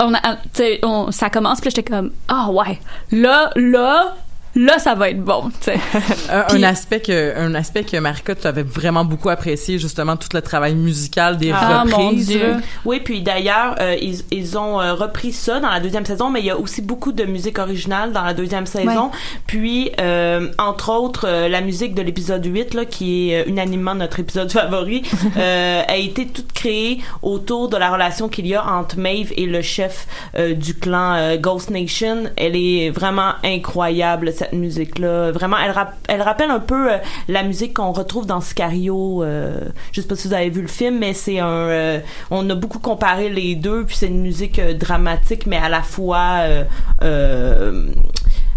on 0.00 0.14
a 0.14 0.36
on 0.82 1.10
ça 1.10 1.28
commence 1.30 1.60
puis 1.60 1.68
là, 1.68 1.72
j'étais 1.76 1.90
comme 1.90 2.10
ah 2.28 2.50
ouais. 2.50 2.78
Là 3.12 3.50
là 3.56 4.16
là 4.66 4.78
ça 4.78 4.94
va 4.94 5.10
être 5.10 5.22
bon, 5.22 5.50
tu 5.60 5.72
sais. 5.72 5.78
Un, 6.30 6.42
Puis- 6.42 6.64
un 6.64 6.68
aspect 6.68 7.00
que 7.00 7.36
un 7.38 7.54
aspect 7.54 7.84
que 7.84 7.96
Marika 7.96 8.34
tu 8.34 8.46
avais 8.46 8.62
vraiment 8.62 9.04
beaucoup 9.04 9.28
apprécié 9.30 9.78
justement 9.78 10.16
tout 10.16 10.28
le 10.34 10.42
travail 10.42 10.74
musical 10.74 11.36
des 11.38 11.50
Ah, 11.52 11.84
mon 11.86 12.08
reprises 12.08 12.26
Dieu. 12.28 12.46
là. 12.48 12.56
Oui, 12.84 13.00
puis 13.00 13.22
d'ailleurs, 13.22 13.76
euh, 13.80 13.96
ils, 14.00 14.18
ils 14.30 14.58
ont 14.58 14.80
euh, 14.80 14.94
repris 14.94 15.32
ça 15.32 15.60
dans 15.60 15.70
la 15.70 15.80
deuxième 15.80 16.04
saison, 16.04 16.30
mais 16.30 16.40
il 16.40 16.46
y 16.46 16.50
a 16.50 16.58
aussi 16.58 16.82
beaucoup 16.82 17.12
de 17.12 17.24
musique 17.24 17.58
originale 17.58 18.12
dans 18.12 18.22
la 18.24 18.34
deuxième 18.34 18.66
saison. 18.66 19.10
Puis, 19.46 19.90
euh, 20.00 20.48
entre 20.58 20.90
autres, 20.92 21.26
euh, 21.28 21.48
la 21.48 21.60
musique 21.60 21.94
de 21.94 22.02
l'épisode 22.02 22.44
8, 22.44 22.74
là, 22.74 22.84
qui 22.84 23.30
est 23.30 23.40
euh, 23.40 23.48
unanimement 23.48 23.94
notre 23.94 24.20
épisode 24.20 24.50
favori, 24.52 25.02
euh, 25.36 25.82
a 25.86 25.96
été 25.96 26.26
toute 26.26 26.52
créée 26.52 27.00
autour 27.22 27.68
de 27.68 27.76
la 27.76 27.90
relation 27.90 28.28
qu'il 28.28 28.46
y 28.46 28.54
a 28.54 28.64
entre 28.66 28.98
Maeve 28.98 29.32
et 29.36 29.46
le 29.46 29.62
chef 29.62 30.06
euh, 30.36 30.54
du 30.54 30.74
clan 30.74 31.14
euh, 31.14 31.36
Ghost 31.36 31.70
Nation. 31.70 32.24
Elle 32.36 32.56
est 32.56 32.90
vraiment 32.90 33.32
incroyable, 33.44 34.32
musique-là. 34.52 35.32
Vraiment, 35.32 35.56
elle, 35.58 35.70
rap- 35.70 35.96
elle 36.08 36.22
rappelle 36.22 36.50
un 36.50 36.60
peu 36.60 36.92
euh, 36.92 36.98
la 37.28 37.42
musique 37.42 37.74
qu'on 37.74 37.92
retrouve 37.92 38.26
dans 38.26 38.40
Sicario. 38.40 39.22
Euh, 39.22 39.60
je 39.92 40.00
sais 40.00 40.06
pas 40.06 40.16
si 40.16 40.28
vous 40.28 40.34
avez 40.34 40.50
vu 40.50 40.62
le 40.62 40.68
film, 40.68 40.98
mais 40.98 41.14
c'est 41.14 41.38
un... 41.38 41.46
euh, 41.48 42.00
on 42.30 42.48
a 42.50 42.54
beaucoup 42.54 42.78
comparé 42.78 43.28
les 43.28 43.54
deux, 43.54 43.84
puis 43.84 43.96
c'est 43.96 44.08
une 44.08 44.22
musique 44.22 44.58
euh, 44.58 44.74
dramatique, 44.74 45.46
mais 45.46 45.56
à 45.58 45.68
la 45.68 45.82
fois... 45.82 46.40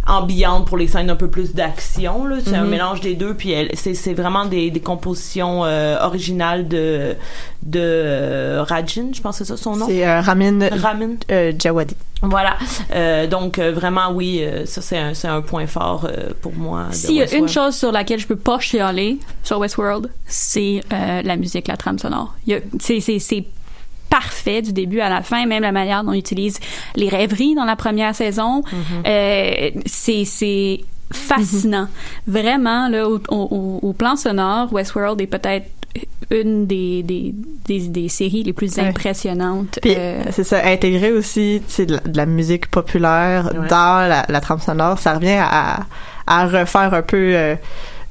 ambiante 0.08 0.66
pour 0.68 0.78
les 0.78 0.88
scènes 0.88 1.10
un 1.12 1.16
peu 1.16 1.30
plus 1.30 1.54
d'action 1.54 2.26
là 2.26 2.38
c'est 2.44 2.56
un 2.56 2.64
Mhm. 2.64 2.70
mélange 2.70 3.02
des 3.02 3.14
deux 3.14 3.36
puis 3.36 3.52
elle 3.52 3.70
c'est 3.76 3.94
c'est 3.94 4.14
vraiment 4.16 4.46
des, 4.46 4.72
des 4.72 4.80
compositions 4.80 5.64
euh, 5.64 5.98
originales 6.02 6.68
de 6.68 7.16
de 7.64 7.80
euh, 7.80 8.64
Rajin 8.68 9.10
je 9.14 9.22
pense 9.22 9.38
que 9.38 9.46
c'est 9.46 9.56
ça 9.56 9.58
son 9.62 9.76
nom? 9.76 9.86
C'est 9.88 10.06
euh, 10.08 10.22
Ramin 10.22 10.68
Ramin 10.82 11.16
euh, 11.32 11.52
Djawadi. 11.58 11.96
voilà 12.24 12.56
Euh, 12.96 13.28
donc 13.28 13.60
euh, 13.60 13.72
vraiment 13.72 14.12
oui 14.12 14.40
euh, 14.42 14.66
ça 14.66 14.82
c'est 14.82 14.98
un 14.98 15.14
c'est 15.14 15.28
un 15.28 15.42
point 15.42 15.68
fort 15.68 16.06
euh, 16.06 16.32
pour 16.42 16.54
moi 16.56 16.86
de 16.90 16.96
S'il 16.96 17.16
y 17.16 17.22
a 17.22 17.32
une 17.36 17.48
chose 17.48 17.76
sur 17.76 17.92
laquelle 17.92 18.20
je 18.20 18.28
peux 18.28 18.36
pas 18.36 18.60
chialer 18.60 19.20
sur 19.44 19.60
Westworld, 19.60 20.10
c'est 20.26 20.82
euh, 20.92 21.22
la 21.24 21.36
musique, 21.36 21.68
la 21.68 21.78
trame 21.78 22.00
sonore. 22.00 22.34
Il 22.48 22.54
y 22.54 22.56
a- 22.56 22.60
C'est 22.80 23.00
c'est- 23.00 23.20
c'est 23.20 23.46
parfait 24.12 24.62
du 24.62 24.74
début 24.74 25.00
à 25.00 25.10
la 25.10 25.22
fin, 25.24 25.46
même 25.48 25.64
la 25.64 25.72
manière 25.72 26.04
dont 26.04 26.12
on 26.12 26.14
utilise 26.14 26.60
les 26.96 27.10
rêveries 27.10 27.56
dans 27.56 27.66
la 27.66 27.76
première 27.76 28.14
saison. 28.14 28.62
Euh, 29.08 29.72
c'est 29.88 30.26
c'est 30.26 30.82
fascinant. 31.12 31.88
Vraiment, 32.28 32.88
là, 32.90 33.08
au, 33.10 33.20
au- 33.30 33.80
au 33.82 33.94
plan 33.94 34.16
sonore, 34.16 34.72
Westworld 34.72 35.20
est 35.22 35.28
peut-être 35.28 35.66
une 36.30 36.66
des, 36.68 37.04
des, 37.04 37.34
des, 37.68 37.80
des 37.90 38.08
séries 38.08 38.44
les 38.44 38.54
plus 38.54 38.78
Ouais. 38.78 38.84
impressionnantes. 38.86 39.80
Euh, 39.86 40.24
c'est 40.32 40.46
ça, 40.46 40.66
intégrer 40.66 41.12
aussi 41.12 41.62
de, 41.80 41.96
la, 41.96 42.00
de 42.00 42.16
la 42.18 42.26
musique 42.26 42.68
populaire 42.72 43.52
Ouais. 43.54 43.68
dans 43.68 44.08
la, 44.08 44.26
la 44.30 44.40
trame 44.42 44.60
sonore, 44.62 45.00
ça 45.00 45.16
revient 45.16 45.40
à, 45.42 45.82
à 46.28 46.48
refaire 46.48 46.94
un 46.94 47.02
peu 47.02 47.18
euh, 47.36 47.56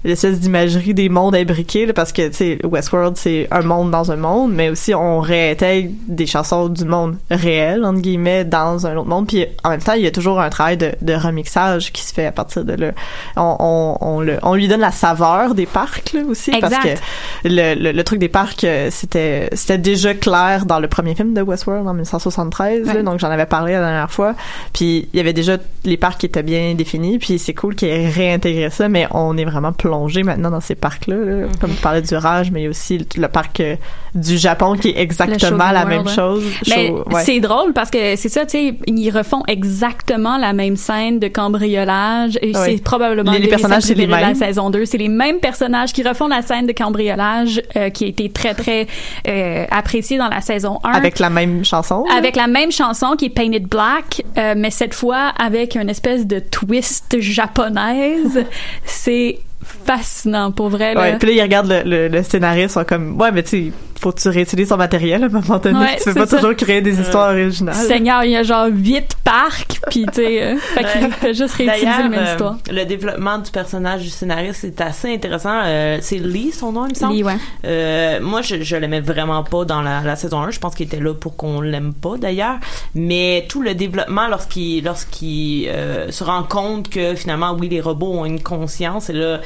l'espèce 0.04 0.40
d'imagerie 0.40 0.94
des 0.94 1.08
mondes 1.08 1.34
imbriqués, 1.34 1.86
là, 1.86 1.92
parce 1.92 2.12
que 2.12 2.28
tu 2.28 2.34
sais, 2.34 2.58
Westworld 2.64 3.16
c'est 3.16 3.48
un 3.50 3.62
monde 3.62 3.90
dans 3.90 4.10
un 4.10 4.16
monde, 4.16 4.52
mais 4.52 4.70
aussi 4.70 4.94
on 4.94 5.20
réintègre 5.20 5.90
des 6.08 6.26
chansons 6.26 6.68
du 6.68 6.84
monde 6.84 7.16
réel 7.30 7.84
entre 7.84 8.00
guillemets 8.00 8.44
dans 8.44 8.86
un 8.86 8.96
autre 8.96 9.08
monde. 9.08 9.26
Puis 9.26 9.46
en 9.64 9.70
même 9.70 9.80
temps, 9.82 9.92
il 9.92 10.02
y 10.02 10.06
a 10.06 10.10
toujours 10.10 10.40
un 10.40 10.50
travail 10.50 10.76
de, 10.76 10.92
de 11.02 11.12
remixage 11.14 11.92
qui 11.92 12.02
se 12.02 12.14
fait 12.14 12.26
à 12.26 12.32
partir 12.32 12.64
de 12.64 12.72
là. 12.72 12.92
On, 13.36 13.56
on, 13.60 13.96
on, 14.00 14.20
le, 14.20 14.38
on 14.42 14.54
lui 14.54 14.68
donne 14.68 14.80
la 14.80 14.92
saveur 14.92 15.54
des 15.54 15.66
parcs 15.66 16.12
là, 16.12 16.22
aussi, 16.28 16.52
parce 16.60 16.72
Exact. 16.72 17.00
que 17.42 17.48
le, 17.48 17.74
le, 17.74 17.92
le 17.92 18.04
truc 18.04 18.18
des 18.18 18.28
parcs, 18.28 18.64
euh, 18.64 18.88
c'était 18.90 19.48
c'était 19.52 19.78
déjà 19.78 20.14
clair 20.14 20.66
dans 20.66 20.78
le 20.80 20.88
premier 20.88 21.14
film 21.14 21.34
de 21.34 21.42
Westworld 21.42 21.86
en 21.86 21.92
1973, 21.92 22.86
là, 22.86 23.02
donc 23.02 23.18
j'en 23.18 23.30
avais 23.30 23.46
parlé 23.46 23.72
la 23.72 23.80
dernière 23.80 24.10
fois. 24.10 24.34
Puis 24.72 25.08
il 25.12 25.16
y 25.16 25.20
avait 25.20 25.32
déjà 25.32 25.58
les 25.84 25.96
parcs 25.96 26.18
qui 26.20 26.26
étaient 26.26 26.42
bien 26.42 26.74
définis, 26.74 27.18
puis 27.18 27.38
c'est 27.38 27.54
cool 27.54 27.74
qu'il 27.74 27.88
ait 27.88 28.08
réintégré 28.08 28.70
ça, 28.70 28.88
mais 28.88 29.06
on 29.10 29.36
est 29.36 29.44
vraiment 29.44 29.72
plongé 29.90 30.22
maintenant 30.22 30.50
dans 30.50 30.61
ces 30.61 30.74
parcs-là. 30.76 31.16
là. 31.16 31.46
Comme 31.61 31.70
tu 31.70 31.81
parlais 31.83 32.03
du 32.03 32.14
Rage, 32.14 32.50
mais 32.53 32.61
il 32.61 32.64
y 32.64 32.66
a 32.66 32.70
aussi 32.70 32.98
le, 32.98 33.05
le 33.22 33.29
parc 33.29 33.59
euh, 33.61 33.74
du 34.14 34.38
Japon 34.38 34.74
qui 34.81 34.90
est 34.90 34.98
exactement 35.00 35.70
la 35.72 35.85
même 35.85 36.09
chose. 36.09 36.44
Ouais. 36.68 36.92
c'est 37.24 37.40
drôle 37.40 37.72
parce 37.72 37.90
que 37.90 38.16
c'est 38.16 38.29
ça, 38.29 38.44
tu 38.46 38.50
sais, 38.53 38.74
ils 38.87 39.11
refont 39.11 39.42
exactement 39.48 40.37
la 40.38 40.53
même 40.53 40.76
scène 40.76 41.18
de 41.18 41.29
cambriolage 41.29 42.38
et 42.42 42.53
c'est 42.55 42.83
probablement 42.83 43.33
Les- 43.33 43.40
les 43.40 43.48
personnages, 43.48 43.83
c'est 43.83 43.94
les 43.94 44.07
mêmes. 44.07 44.20
la 44.20 44.35
saison 44.35 44.70
2. 44.70 44.85
C'est 44.85 44.98
les 44.98 45.09
mêmes 45.09 45.38
personnages 45.40 45.92
qui 45.92 46.03
refont 46.03 46.29
la 46.29 46.42
scène 46.42 46.66
de 46.66 46.72
cambriolage 46.72 47.61
euh, 47.76 47.90
qui 47.90 48.05
a 48.05 48.09
été 48.09 48.31
très 48.31 48.55
très 48.55 48.87
euh, 49.29 49.64
appréciée 49.70 50.18
dans 50.18 50.29
la 50.29 50.40
saison 50.40 50.79
1 50.85 50.90
Avec 50.92 51.18
la 51.18 51.31
même 51.31 51.64
chanson. 51.64 52.05
là? 52.09 52.14
avec 52.16 52.37
la 52.37 52.46
même 52.46 52.70
chanson 52.70 53.14
qui 53.18 53.26
est 53.26 53.31
Painted 53.31 53.66
Black, 53.66 54.22
mais 54.57 54.70
cette 54.70 54.94
fois 54.94 55.33
avec 55.38 55.74
une 55.74 55.88
espèce 55.90 56.26
de 56.26 56.38
twist 56.38 57.16
japonaise. 57.20 58.44
c'est 58.85 59.38
fascinant 59.85 60.52
pour 60.52 60.68
vrai. 60.68 60.94
Là. 60.94 61.00
Ouais, 61.00 61.18
puis 61.18 61.28
là, 61.28 61.35
ils 61.35 61.42
regardent 61.42 61.68
le, 61.68 61.83
le, 61.85 62.09
le 62.09 62.22
scénariste, 62.22 62.74
sont 62.74 62.85
comme, 62.85 63.20
ouais, 63.20 63.33
mais 63.33 63.42
tu 63.42 63.72
faut 64.00 64.12
que 64.12 64.20
tu 64.20 64.28
réutilises 64.28 64.68
son 64.68 64.76
matériel 64.76 65.22
à 65.22 65.26
un 65.26 65.28
moment 65.28 65.58
donné. 65.58 65.78
Ouais, 65.78 65.96
tu 65.98 66.04
peux 66.04 66.14
pas 66.14 66.26
ça. 66.26 66.36
toujours 66.38 66.56
créer 66.56 66.80
des 66.80 67.00
histoires 67.00 67.32
originales. 67.32 67.74
Seigneur, 67.74 68.24
il 68.24 68.30
y 68.30 68.36
a 68.36 68.42
genre 68.42 68.66
huit 68.70 69.16
parcs, 69.24 69.80
puis 69.90 70.06
tu 70.06 70.14
sais, 70.14 70.42
euh, 70.42 70.56
fait 70.56 70.84
qu'il 70.84 71.10
fait 71.12 71.34
juste 71.34 71.54
réutiliser 71.54 71.86
la 71.86 72.08
même 72.08 72.20
euh, 72.20 72.32
histoire. 72.32 72.56
le 72.70 72.84
développement 72.84 73.38
du 73.38 73.50
personnage 73.50 74.02
du 74.02 74.08
scénariste 74.08 74.64
est 74.64 74.80
assez 74.80 75.12
intéressant. 75.12 75.60
Euh, 75.64 75.98
c'est 76.00 76.18
Lee, 76.18 76.52
son 76.52 76.72
nom, 76.72 76.86
il 76.86 76.90
me 76.90 76.94
semble. 76.94 77.14
Lee, 77.14 77.24
ouais. 77.24 77.36
Euh, 77.64 78.20
moi, 78.20 78.42
je, 78.42 78.62
je 78.62 78.76
l'aimais 78.76 79.00
vraiment 79.00 79.42
pas 79.44 79.64
dans 79.64 79.82
la, 79.82 80.00
la 80.00 80.16
saison 80.16 80.40
1. 80.42 80.50
Je 80.50 80.58
pense 80.58 80.74
qu'il 80.74 80.86
était 80.86 81.00
là 81.00 81.14
pour 81.14 81.36
qu'on 81.36 81.60
l'aime 81.60 81.92
pas, 81.94 82.16
d'ailleurs. 82.16 82.58
Mais 82.94 83.46
tout 83.48 83.62
le 83.62 83.74
développement, 83.74 84.28
lorsqu'il 84.28 84.84
lorsqu'il 84.84 85.68
euh, 85.68 86.10
se 86.10 86.24
rend 86.24 86.42
compte 86.42 86.88
que 86.88 87.14
finalement, 87.14 87.56
oui, 87.58 87.68
les 87.68 87.80
robots 87.80 88.12
ont 88.12 88.24
une 88.24 88.42
conscience, 88.42 89.10
et 89.10 89.12
là, 89.12 89.40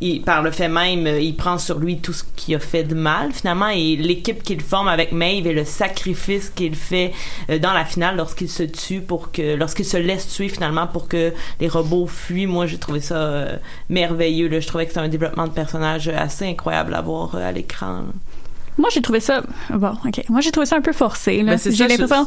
il, 0.00 0.22
par 0.22 0.42
le 0.42 0.50
fait 0.50 0.68
même, 0.68 1.06
il 1.06 1.34
prend 1.34 1.58
sur 1.58 1.78
lui 1.78 1.98
tout 1.98 2.12
ce 2.12 2.24
qu'il 2.36 2.54
a 2.54 2.58
fait 2.58 2.84
de 2.84 2.94
mal, 2.94 3.32
finalement, 3.32 3.68
et 3.68 3.96
l'équipe 4.00 4.42
qu'il 4.42 4.60
forme 4.60 4.88
avec 4.88 5.12
Maeve 5.12 5.46
et 5.46 5.52
le 5.52 5.64
sacrifice 5.64 6.50
qu'il 6.50 6.74
fait 6.74 7.12
euh, 7.50 7.58
dans 7.58 7.72
la 7.72 7.84
finale 7.84 8.16
lorsqu'il 8.16 8.48
se 8.48 8.62
tue 8.62 9.00
pour 9.00 9.32
que, 9.32 9.54
lorsqu'il 9.54 9.84
se 9.84 9.96
laisse 9.96 10.28
tuer 10.28 10.48
finalement 10.48 10.86
pour 10.86 11.08
que 11.08 11.32
les 11.60 11.68
robots 11.68 12.06
fuient. 12.06 12.46
Moi, 12.46 12.66
j'ai 12.66 12.78
trouvé 12.78 13.00
ça 13.00 13.16
euh, 13.16 13.56
merveilleux. 13.88 14.60
Je 14.60 14.66
trouvais 14.66 14.86
que 14.86 14.92
c'est 14.92 15.00
un 15.00 15.08
développement 15.08 15.46
de 15.46 15.52
personnage 15.52 16.08
assez 16.08 16.46
incroyable 16.46 16.94
à 16.94 17.00
voir 17.00 17.34
euh, 17.34 17.48
à 17.48 17.52
l'écran. 17.52 18.04
Moi, 18.80 18.88
j'ai 18.92 19.02
trouvé 19.02 19.20
ça. 19.20 19.42
Bon, 19.70 19.92
ok. 20.06 20.22
Moi, 20.28 20.40
j'ai 20.40 20.50
trouvé 20.50 20.66
ça 20.66 20.76
un 20.76 20.80
peu 20.80 20.92
forcé. 20.92 21.42
Là. 21.42 21.56
Ben, 21.56 21.72
J'ai 21.72 21.86
l'impression. 21.86 22.26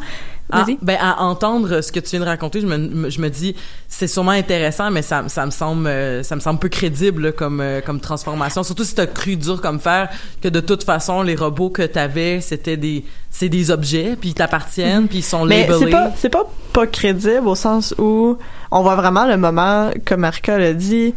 Ah, 0.52 0.64
Vas-y. 0.64 0.78
ben 0.82 0.98
à 1.00 1.24
entendre 1.24 1.80
ce 1.82 1.92
que 1.92 2.02
tu 2.02 2.10
viens 2.12 2.20
de 2.20 2.26
raconter, 2.26 2.60
je 2.60 2.68
me, 2.68 3.10
je 3.10 3.22
me 3.22 3.30
dis 3.30 3.56
c'est 3.88 4.08
sûrement 4.08 4.32
intéressant, 4.32 4.92
mais 4.92 5.02
ça, 5.02 5.24
ça 5.30 5.46
me 5.46 5.52
semble 5.52 5.88
euh, 5.88 6.22
ça 6.22 6.36
me 6.36 6.42
semble 6.42 6.60
peu 6.60 6.68
crédible 6.68 7.24
là, 7.28 7.32
comme 7.32 7.62
euh, 7.62 7.80
comme 7.80 8.02
transformation. 8.02 8.62
Surtout 8.62 8.84
si 8.84 8.94
t'as 8.94 9.06
cru 9.08 9.38
dur 9.38 9.62
comme 9.62 9.80
fer 9.80 10.10
que 10.42 10.50
de 10.50 10.60
toute 10.60 10.84
façon 10.84 11.22
les 11.22 11.36
robots 11.36 11.70
que 11.70 11.82
t'avais 11.84 12.42
c'était 12.42 12.76
des 12.76 13.06
c'est 13.32 13.48
des 13.48 13.72
objets 13.72 14.18
puis 14.20 14.30
ils 14.30 14.34
t'appartiennent 14.34 15.08
puis 15.08 15.20
ils 15.20 15.24
sont 15.24 15.46
Mais 15.46 15.62
labelés. 15.66 15.86
c'est 15.86 15.92
pas, 15.92 16.12
c'est 16.18 16.30
pas 16.30 16.44
pas 16.74 16.88
crédible 16.88 17.48
au 17.48 17.56
sens 17.56 17.96
où 17.98 18.38
on 18.70 18.82
voit 18.82 18.96
vraiment 18.98 19.26
le 19.26 19.38
moment, 19.38 19.92
comme 20.06 20.20
Marika 20.22 20.58
l'a 20.58 20.74
dit, 20.74 21.14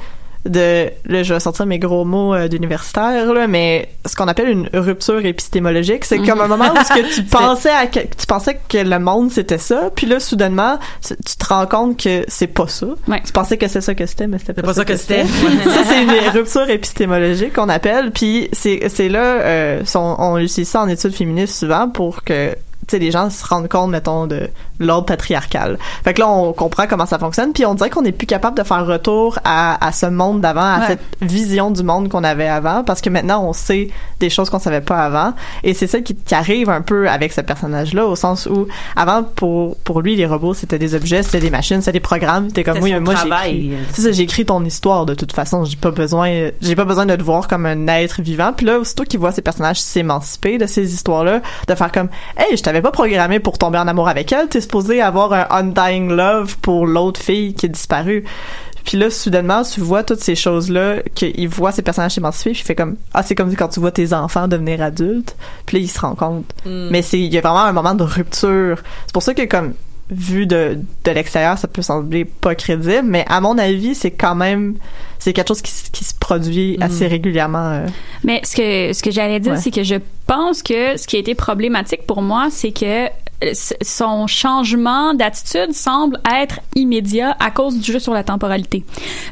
de 0.49 0.90
là 1.07 1.22
je 1.22 1.34
vais 1.34 1.40
sortir 1.40 1.66
mes 1.66 1.78
gros 1.78 2.05
mots 2.05 2.34
euh, 2.34 2.49
d'universitaire 2.49 3.32
là 3.32 3.47
mais 3.47 3.88
ce 4.07 4.14
qu'on 4.16 4.28
appelle 4.28 4.49
une 4.49 4.68
rupture 4.74 5.24
épistémologique 5.24 6.05
c'est 6.05 6.18
comme 6.18 6.40
un 6.40 6.49
moment 6.49 6.72
où 6.72 6.76
ce 6.84 7.01
que 7.01 7.14
tu 7.14 7.22
pensais 7.30 7.70
à 7.70 7.86
que, 7.86 8.01
tu 8.01 8.26
pensais 8.26 8.59
que 8.68 8.78
le 8.78 8.99
monde 8.99 9.30
c'était 9.30 9.59
ça 9.59 9.90
puis 9.94 10.07
là 10.07 10.20
soudainement 10.20 10.78
tu 11.03 11.36
te 11.36 11.47
rends 11.47 11.66
compte 11.66 12.03
que 12.03 12.24
c'est 12.28 12.47
pas 12.47 12.68
ça. 12.68 12.86
Tu 13.24 13.32
pensais 13.32 13.57
que 13.59 13.68
c'est 13.68 13.80
ça 13.80 13.94
que 13.94 14.07
c'était 14.07 14.26
mais 14.26 14.38
c'était 14.38 14.55
pas, 14.55 14.62
pas 14.62 14.74
ça 14.74 14.84
que 14.84 14.97
c'était. 14.97 15.24
ça 15.64 15.84
c'est 15.84 16.03
une 16.03 16.11
rupture 16.32 16.68
épistémologique 16.68 17.53
qu'on 17.55 17.68
appelle 17.68 18.11
puis 18.12 18.49
c'est 18.53 18.88
c'est 18.88 19.09
là 19.09 19.40
euh, 19.40 19.82
son- 19.84 20.16
on 20.18 20.38
utilise 20.38 20.68
ça 20.68 20.82
en 20.82 20.88
études 20.88 21.14
féministes 21.14 21.57
souvent 21.59 21.88
pour 21.88 22.22
que 22.24 22.51
tu 22.53 22.57
sais 22.88 22.99
les 22.99 23.11
gens 23.11 23.30
se 23.30 23.44
rendent 23.44 23.68
compte 23.68 23.90
mettons 23.90 24.26
de 24.26 24.49
l'ordre 24.79 25.07
patriarcal. 25.07 25.79
Fait 26.05 26.14
que 26.14 26.20
là 26.20 26.29
on 26.29 26.53
comprend 26.53 26.87
comment 26.87 27.07
ça 27.07 27.18
fonctionne 27.18 27.53
puis 27.53 27.64
on 27.66 27.74
dirait 27.74 27.91
qu'on 27.91 28.03
n'est 28.03 28.12
plus 28.12 28.27
capable 28.27 28.57
de 28.57 28.62
faire 28.62 28.85
retour 28.87 29.39
à, 29.45 29.85
à 29.85 29.93
ce 29.93 30.07
monde 30.07 30.41
d'avant, 30.41 30.61
à 30.61 30.79
Ouais. 30.81 30.87
cette 30.89 31.01
vision 31.22 31.70
du 31.70 31.83
monde 31.83 32.09
qu'on 32.09 32.24
avait 32.24 32.49
avant 32.49 32.85
parce 32.85 33.01
que 33.01 33.11
maintenant 33.11 33.45
on 33.45 33.53
sait 33.53 33.89
des 34.20 34.31
choses 34.31 34.51
qu'on 34.51 34.59
savait 34.59 34.81
pas 34.81 34.99
avant 35.05 35.33
et 35.64 35.74
c'est 35.74 35.87
ça 35.87 36.01
qui, 36.01 36.14
qui 36.14 36.35
arrive 36.35 36.68
un 36.70 36.81
peu 36.83 37.09
avec 37.09 37.33
ce 37.33 37.41
personnage 37.41 37.95
là 37.95 38.07
au 38.07 38.16
sens 38.16 38.47
où 38.47 38.66
avant 38.95 39.22
pour 39.22 39.77
pour 39.79 40.01
lui 40.03 40.16
les 40.16 40.27
robots 40.27 40.55
c'était 40.55 40.79
des 40.79 40.95
objets, 40.95 41.22
c'était 41.22 41.41
des 41.41 41.51
machines, 41.51 41.81
c'était 41.81 41.93
des 41.93 42.01
programmes, 42.01 42.49
c'était 42.49 42.64
comme 42.64 42.79
oui 42.83 42.91
moi 43.01 43.14
écrit- 43.14 43.77
c'est 43.93 44.03
ça, 44.03 44.12
j'ai 44.12 44.22
écrit 44.22 44.45
ton 44.45 44.64
histoire 44.64 45.07
de 45.07 45.14
toute 45.14 45.33
façon. 45.33 45.64
J'ai 45.64 45.77
pas 45.77 45.91
besoin, 45.91 46.51
j'ai 46.61 46.77
pas 46.77 46.85
besoin 46.85 47.07
de 47.07 47.16
te 47.16 47.22
voir 47.22 47.49
comme 47.49 47.66
un 47.66 47.87
être 47.89 48.20
vivant. 48.20 48.53
Puis 48.57 48.66
là, 48.66 48.79
aussitôt 48.79 49.05
qu'il 49.05 49.18
voit 49.20 49.33
ces 49.33 49.43
personnages 49.43 49.81
s'émanciper 49.81 50.59
de 50.59 50.66
ces 50.66 50.93
histoires-là, 50.95 51.41
de 51.68 51.74
faire 51.74 51.91
comme, 51.93 52.09
hey, 52.37 52.57
je 52.57 52.62
t'avais 52.62 52.83
pas 52.83 52.91
programmé 52.91 53.41
pour 53.41 53.59
tomber 53.59 53.79
en 53.79 53.89
amour 53.89 54.09
avec 54.09 54.33
elle. 54.33 54.47
Supposé 54.67 55.01
avoir 55.01 55.33
un 55.33 55.47
undying 55.51 56.11
love 56.11 56.57
pour 56.59 56.87
l'autre 56.87 57.21
fille 57.21 57.55
qui 57.55 57.67
est 57.67 57.71
disparue. 57.71 58.25
Puis 58.85 58.97
là, 58.99 59.11
soudainement, 59.11 59.62
tu 59.62 59.81
vois 59.81 60.05
toutes 60.05 60.21
ces 60.21 60.37
choses-là, 60.37 60.97
qu'il 61.14 61.49
voit 61.49 61.73
ces 61.73 61.83
personnages 61.83 62.12
s'émanciper, 62.12 62.51
puis 62.53 62.61
il 62.61 62.64
fait 62.64 62.75
comme, 62.77 62.97
ah, 63.14 63.23
c'est 63.25 63.35
comme 63.35 63.53
quand 63.57 63.67
tu 63.69 63.81
vois 63.81 63.91
tes 63.91 64.12
enfants 64.12 64.47
devenir 64.47 64.81
adultes. 64.81 65.37
Puis 65.67 65.79
là, 65.79 65.83
il 65.85 65.89
se 65.89 65.99
rend 66.01 66.14
compte. 66.14 66.47
Mm. 66.64 66.89
Mais 66.91 67.03
c'est, 67.03 67.19
il 67.19 67.33
y 67.35 67.39
a 67.39 67.41
vraiment 67.41 67.62
un 67.64 67.73
moment 67.73 67.95
de 67.97 68.05
rupture. 68.05 68.79
C'est 69.07 69.12
pour 69.12 69.25
ça 69.25 69.35
que 69.35 69.43
comme, 69.45 69.75
vu 70.09 70.47
de, 70.47 70.79
de 71.05 71.11
l'extérieur, 71.11 71.59
ça 71.59 71.67
peut 71.67 71.83
sembler 71.83 72.25
pas 72.25 72.55
crédible, 72.55 73.03
mais 73.05 73.25
à 73.29 73.41
mon 73.41 73.59
avis, 73.59 73.97
c'est 73.97 74.12
quand 74.12 74.37
même, 74.37 74.77
c'est 75.19 75.33
quelque 75.33 75.49
chose 75.49 75.62
qui, 75.62 75.73
qui 75.91 76.05
se 76.05 76.14
produit 76.14 76.77
assez 76.81 77.09
régulièrement. 77.09 77.71
euh. 77.73 77.87
Mais 78.23 78.41
ce 78.45 78.55
que 78.55 78.93
ce 78.97 79.03
que 79.03 79.11
j'allais 79.11 79.41
dire, 79.41 79.55
Ouais. 79.55 79.59
c'est 79.61 79.73
que 79.73 79.83
je 79.83 79.97
pense 80.29 80.62
que 80.62 80.97
ce 80.97 81.09
qui 81.09 81.17
a 81.17 81.19
été 81.19 81.35
problématique 81.35 82.07
pour 82.07 82.23
moi, 82.23 82.49
c'est 82.53 82.71
que 82.71 83.09
son 83.82 84.26
changement 84.26 85.14
d'attitude 85.14 85.72
semble 85.72 86.20
être 86.41 86.61
immédiat 86.74 87.37
à 87.39 87.51
cause 87.51 87.78
du 87.78 87.93
jeu 87.93 87.99
sur 87.99 88.14
la 88.14 88.24
temporalité. 88.24 88.84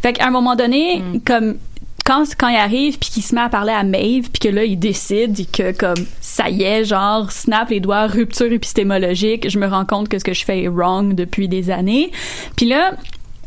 Fait 0.03 0.13
qu'à 0.13 0.27
un 0.27 0.31
moment 0.31 0.57
donné, 0.57 1.03
comme 1.25 1.57
quand, 2.05 2.25
quand 2.39 2.49
il 2.49 2.57
arrive 2.57 2.99
puis 2.99 3.11
qu'il 3.11 3.23
se 3.23 3.35
met 3.35 3.41
à 3.41 3.49
parler 3.49 3.73
à 3.73 3.83
Maeve 3.83 4.31
puis 4.31 4.41
que 4.41 4.49
là 4.49 4.65
il 4.65 4.79
décide 4.79 5.51
que 5.51 5.73
comme 5.73 6.05
ça 6.21 6.51
y 6.51 6.63
est 6.63 6.85
genre 6.85 7.33
snap 7.33 7.71
les 7.71 7.81
doigts 7.81 8.07
rupture 8.07 8.53
épistémologique 8.53 9.49
je 9.49 9.59
me 9.59 9.67
rends 9.67 9.87
compte 9.87 10.09
que 10.09 10.19
ce 10.19 10.25
que 10.25 10.35
je 10.35 10.45
fais 10.45 10.65
est 10.65 10.69
wrong 10.69 11.15
depuis 11.15 11.49
des 11.49 11.71
années 11.71 12.13
puis 12.57 12.67
là 12.67 12.93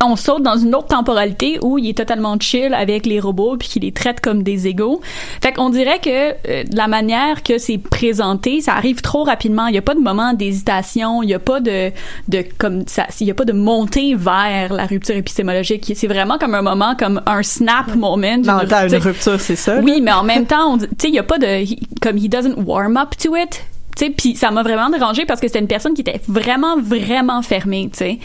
on 0.04 0.16
saute 0.16 0.44
dans 0.44 0.58
une 0.58 0.76
autre 0.76 0.88
temporalité 0.88 1.60
où 1.62 1.78
il 1.78 1.90
est 1.90 1.98
totalement 1.98 2.38
chill 2.40 2.74
avec 2.74 3.06
les 3.06 3.20
robots 3.20 3.58
puis 3.58 3.68
qu'il 3.68 3.84
les 3.84 3.92
traite 3.92 4.22
comme 4.22 4.44
des 4.44 4.68
égaux. 4.68 5.02
Fait 5.42 5.52
qu'on 5.52 5.70
dirait 5.70 6.00
que 6.00 6.32
euh, 6.32 6.64
de 6.64 6.76
la 6.76 6.88
manière 6.88 7.44
que 7.44 7.58
c'est 7.58 7.78
présenté, 7.78 8.62
ça 8.62 8.74
arrive 8.74 9.02
trop 9.02 9.24
rapidement. 9.24 9.68
Il 9.68 9.76
y 9.76 9.78
a 9.78 9.82
pas 9.82 9.96
de 9.96 10.00
moment 10.00 10.34
d'hésitation, 10.34 11.24
il 11.24 11.30
y 11.30 11.34
a 11.34 11.40
pas 11.40 11.60
de 11.60 11.92
de 12.28 12.44
comme 12.58 12.84
ça, 12.88 13.08
il 13.20 13.28
y 13.28 13.32
a 13.32 13.34
pas 13.34 13.46
de 13.46 13.54
montée 13.54 14.16
vers 14.16 14.74
la 14.74 14.86
rupture 14.86 15.16
épistémologique. 15.16 15.92
C'est 15.96 16.08
vraiment 16.08 16.38
comme 16.38 16.56
un 16.56 16.62
moment 16.62 16.96
comme 16.96 17.22
un 17.26 17.44
snap 17.44 17.96
moment. 17.96 18.18
D'une 18.18 18.46
même 18.46 18.46
temps, 18.46 18.60
une 18.60 18.96
rupture. 18.96 19.04
rupture, 19.04 19.40
c'est 19.40 19.56
ça. 19.56 19.80
Oui, 19.84 20.02
mais 20.02 20.12
en 20.12 20.24
même 20.24 20.46
temps, 20.46 20.78
tu 20.78 20.86
sais, 20.98 21.08
il 21.10 21.16
y 21.16 21.20
a 21.20 21.24
pas 21.24 21.38
de 21.38 21.66
comme 22.02 22.18
he 22.18 22.30
doesn't 22.30 22.56
warm 22.66 22.98
up 22.98 23.16
to 23.18 23.36
it. 23.36 23.64
Tu 23.98 24.06
sais, 24.06 24.12
puis 24.12 24.36
ça 24.36 24.52
m'a 24.52 24.62
vraiment 24.62 24.90
dérangé 24.92 25.26
parce 25.26 25.40
que 25.42 25.48
c'était 25.48 25.58
une 25.60 25.68
personne 25.68 25.94
qui 25.96 26.02
était 26.02 26.22
vraiment 26.28 26.80
vraiment 26.80 27.42
fermée, 27.42 27.90
tu 27.92 27.98
sais. 27.98 28.20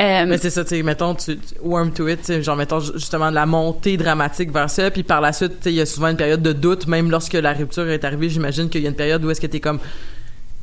Euh, 0.00 0.24
Mais 0.26 0.38
c'est 0.38 0.48
ça, 0.48 0.64
tu 0.64 0.70
sais, 0.76 0.82
mettons, 0.82 1.14
tu, 1.14 1.38
warm 1.62 1.92
to 1.92 2.08
it, 2.08 2.40
genre, 2.42 2.56
mettons, 2.56 2.80
ju- 2.80 2.92
justement, 2.94 3.28
de 3.28 3.34
la 3.34 3.44
montée 3.44 3.98
dramatique 3.98 4.50
vers 4.52 4.70
ça, 4.70 4.90
puis 4.90 5.02
par 5.02 5.20
la 5.20 5.34
suite, 5.34 5.58
tu 5.58 5.64
sais, 5.64 5.72
il 5.72 5.76
y 5.76 5.80
a 5.82 5.86
souvent 5.86 6.08
une 6.08 6.16
période 6.16 6.40
de 6.40 6.54
doute, 6.54 6.86
même 6.86 7.10
lorsque 7.10 7.34
la 7.34 7.52
rupture 7.52 7.86
est 7.90 8.04
arrivée, 8.04 8.30
j'imagine 8.30 8.70
qu'il 8.70 8.80
y 8.82 8.86
a 8.86 8.88
une 8.88 8.96
période 8.96 9.22
où 9.22 9.30
est-ce 9.30 9.40
que 9.42 9.46
t'es 9.46 9.60
comme, 9.60 9.80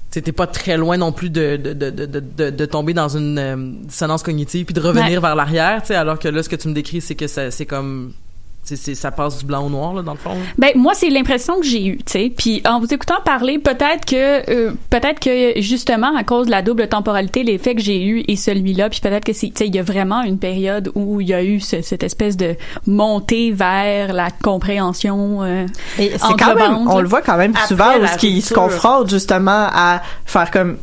t'es 0.10 0.32
pas 0.32 0.48
très 0.48 0.78
loin 0.78 0.96
non 0.98 1.12
plus 1.12 1.30
de, 1.30 1.58
de, 1.58 1.74
de, 1.74 1.90
de, 1.90 2.50
de, 2.50 2.66
tomber 2.66 2.94
dans 2.94 3.10
une 3.10 3.38
euh, 3.38 3.56
dissonance 3.84 4.24
cognitive, 4.24 4.66
puis 4.66 4.74
de 4.74 4.80
revenir 4.80 5.06
Ouais. 5.16 5.20
vers 5.20 5.36
l'arrière, 5.36 5.82
tu 5.82 5.88
sais, 5.90 5.96
alors 5.96 6.18
que 6.18 6.28
là, 6.30 6.42
ce 6.42 6.50
que 6.50 6.56
tu 6.56 6.70
me 6.70 6.74
décris, 6.74 7.02
c'est 7.02 7.16
que 7.16 7.28
c'est 7.28 7.66
comme, 7.66 8.14
c'est- 8.66 8.96
ça 8.96 9.12
passe 9.12 9.38
du 9.40 9.46
blanc 9.46 9.66
au 9.66 9.70
noir, 9.70 9.94
là, 9.94 10.02
dans 10.02 10.14
le 10.14 10.18
fond. 10.18 10.36
Ben 10.58 10.72
moi 10.76 10.94
c'est 10.96 11.10
l'impression 11.10 11.60
que 11.60 11.66
j'ai 11.66 11.86
eue, 11.86 11.98
tu 11.98 12.04
sais. 12.14 12.32
Puis 12.36 12.62
en 12.68 12.80
vous 12.80 12.94
écoutant 12.94 13.22
parler, 13.24 13.60
peut-être 13.60 14.06
que 14.06 14.50
euh, 14.52 14.74
peut-être 14.90 15.20
que 15.20 15.62
justement 15.62 16.16
à 16.18 16.24
cause 16.24 16.48
de 16.48 16.52
la 16.52 16.62
double 16.62 16.88
temporalité, 16.88 17.44
l'effet 17.44 17.76
que 17.76 17.82
j'ai 17.82 18.04
eu 18.04 18.24
est 18.28 18.36
celui-là. 18.36 18.90
Puis 18.90 19.00
peut-être 19.02 19.24
que 19.26 19.34
c'est, 19.34 19.48
tu 19.48 19.54
sais, 19.58 19.68
il 19.68 19.76
y 19.76 19.80
a 19.80 19.84
vraiment 19.84 20.24
une 20.24 20.40
période 20.40 20.92
où 20.96 21.22
il 21.22 21.28
y 21.28 21.34
a 21.34 21.44
eu 21.44 21.60
ce- 21.60 21.82
cette 21.82 22.04
espèce 22.04 22.38
de 22.38 22.56
montée 22.88 23.52
vers 23.52 24.14
la 24.14 24.30
compréhension. 24.32 25.44
euh, 25.44 25.66
Et 26.00 26.12
c'est 26.12 26.34
quand 26.40 26.56
même, 26.56 26.88
on 26.88 27.00
le 27.02 27.08
voit 27.08 27.22
quand 27.22 27.38
même 27.38 27.54
souvent 27.68 27.92
où 28.02 28.08
ce 28.08 28.18
qu'il 28.18 28.42
se 28.42 28.54
confronte 28.54 29.10
justement 29.10 29.68
à 29.74 30.02
faire 30.26 30.50
comme 30.52 30.78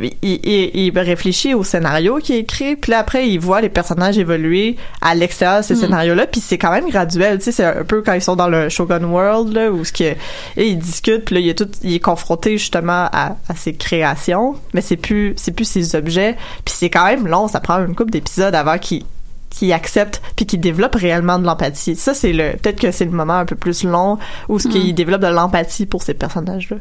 il, 0.00 0.12
il, 0.22 0.70
il 0.74 0.98
réfléchit 0.98 1.54
au 1.54 1.64
scénario 1.64 2.18
qui 2.18 2.34
est 2.34 2.38
écrit, 2.40 2.76
puis 2.76 2.92
là 2.92 2.98
après 3.00 3.28
il 3.28 3.38
voit 3.38 3.60
les 3.60 3.68
personnages 3.68 4.16
évoluer 4.18 4.76
à 5.00 5.14
l'extérieur 5.14 5.60
de 5.60 5.64
ces 5.64 5.74
Mm. 5.74 5.80
scénarios-là, 5.80 6.26
puis 6.26 6.40
c'est 6.40 6.58
quand 6.58 6.70
même 6.70 6.88
graduel, 6.88 7.38
tu 7.38 7.44
sais, 7.44 7.52
c'est 7.52 7.64
un 7.64 7.84
peu 7.84 8.02
quand 8.02 8.12
ils 8.12 8.22
sont 8.22 8.36
dans 8.36 8.48
le 8.48 8.68
Shogun 8.68 9.04
World 9.04 9.52
là 9.52 9.70
où 9.70 9.84
ce 9.84 10.14
ils 10.56 10.78
discutent, 10.78 11.24
puis 11.24 11.34
là 11.34 11.40
il 11.40 11.48
est 11.48 11.54
tout, 11.58 11.68
il 11.82 11.94
est 11.94 12.00
confronté 12.00 12.58
justement 12.58 13.08
à, 13.12 13.36
à 13.48 13.54
ses 13.56 13.74
créations, 13.74 14.56
mais 14.74 14.80
c'est 14.80 14.96
plus 14.96 15.34
c'est 15.36 15.52
plus 15.52 15.64
ses 15.64 15.96
objets, 15.96 16.36
puis 16.64 16.74
c'est 16.76 16.90
quand 16.90 17.04
même 17.06 17.26
long, 17.26 17.48
ça 17.48 17.60
prend 17.60 17.78
une 17.84 17.94
couple 17.94 18.10
d'épisodes 18.12 18.54
avant 18.54 18.78
qu'il 18.78 19.04
qui 19.50 19.72
accepte 19.72 20.20
puis 20.36 20.44
qui 20.44 20.58
développe 20.58 20.94
réellement 20.94 21.38
de 21.38 21.46
l'empathie. 21.46 21.96
Ça 21.96 22.12
c'est 22.14 22.32
le 22.34 22.52
peut-être 22.52 22.78
que 22.80 22.90
c'est 22.92 23.06
le 23.06 23.10
moment 23.10 23.32
un 23.38 23.46
peu 23.46 23.56
plus 23.56 23.82
long 23.82 24.18
où 24.48 24.58
ce 24.58 24.68
Mm. 24.68 24.70
qu'il 24.70 24.94
développe 24.94 25.22
de 25.22 25.26
l'empathie 25.26 25.86
pour 25.86 26.02
ces 26.02 26.14
personnages-là. 26.14 26.76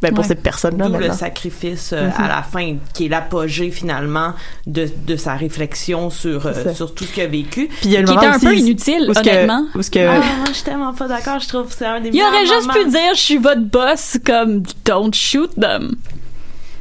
Ben 0.00 0.14
pour 0.14 0.24
Ouais. 0.28 0.34
personnes-là 0.36 0.88
D'où 0.88 0.96
le 0.98 1.10
sacrifice 1.12 1.92
euh, 1.92 2.06
Mhm. 2.06 2.12
à 2.24 2.28
la 2.28 2.42
fin, 2.42 2.76
qui 2.94 3.06
est 3.06 3.08
l'apogée 3.08 3.70
finalement 3.72 4.32
de, 4.66 4.88
de 5.06 5.16
sa 5.16 5.34
réflexion 5.34 6.08
sur, 6.10 6.46
euh, 6.46 6.72
sur 6.74 6.94
tout 6.94 7.04
ce 7.04 7.12
qu'il 7.12 7.22
a 7.24 7.26
vécu. 7.26 7.66
Puis 7.66 7.78
il 7.86 7.90
y 7.90 7.96
a 7.96 8.00
le 8.00 8.06
Qui 8.06 8.14
moment 8.14 8.32
était 8.34 8.46
un 8.46 8.50
peu 8.50 8.56
inutile, 8.56 9.06
où 9.08 9.14
ce 9.14 9.20
que- 9.20 9.28
honnêtement. 9.28 9.64
où 9.74 9.82
ce 9.82 9.90
que 9.90 9.98
Ah, 9.98 10.18
moi, 10.18 10.46
je 10.48 10.52
suis 10.52 10.62
tellement 10.64 10.94
pas 10.94 11.08
d'accord. 11.08 11.40
Je 11.40 11.48
trouve 11.48 11.66
que 11.66 11.74
c'est 11.74 11.86
un 11.86 12.00
des 12.00 12.10
Il 12.12 12.22
aurait 12.22 12.46
juste 12.46 12.66
moments. 12.68 12.74
pu 12.74 12.84
dire 12.90 13.14
je 13.14 13.20
suis 13.20 13.38
votre 13.38 13.62
boss 13.62 14.18
comme 14.24 14.62
don't 14.84 15.12
shoot 15.14 15.50
them. 15.60 15.96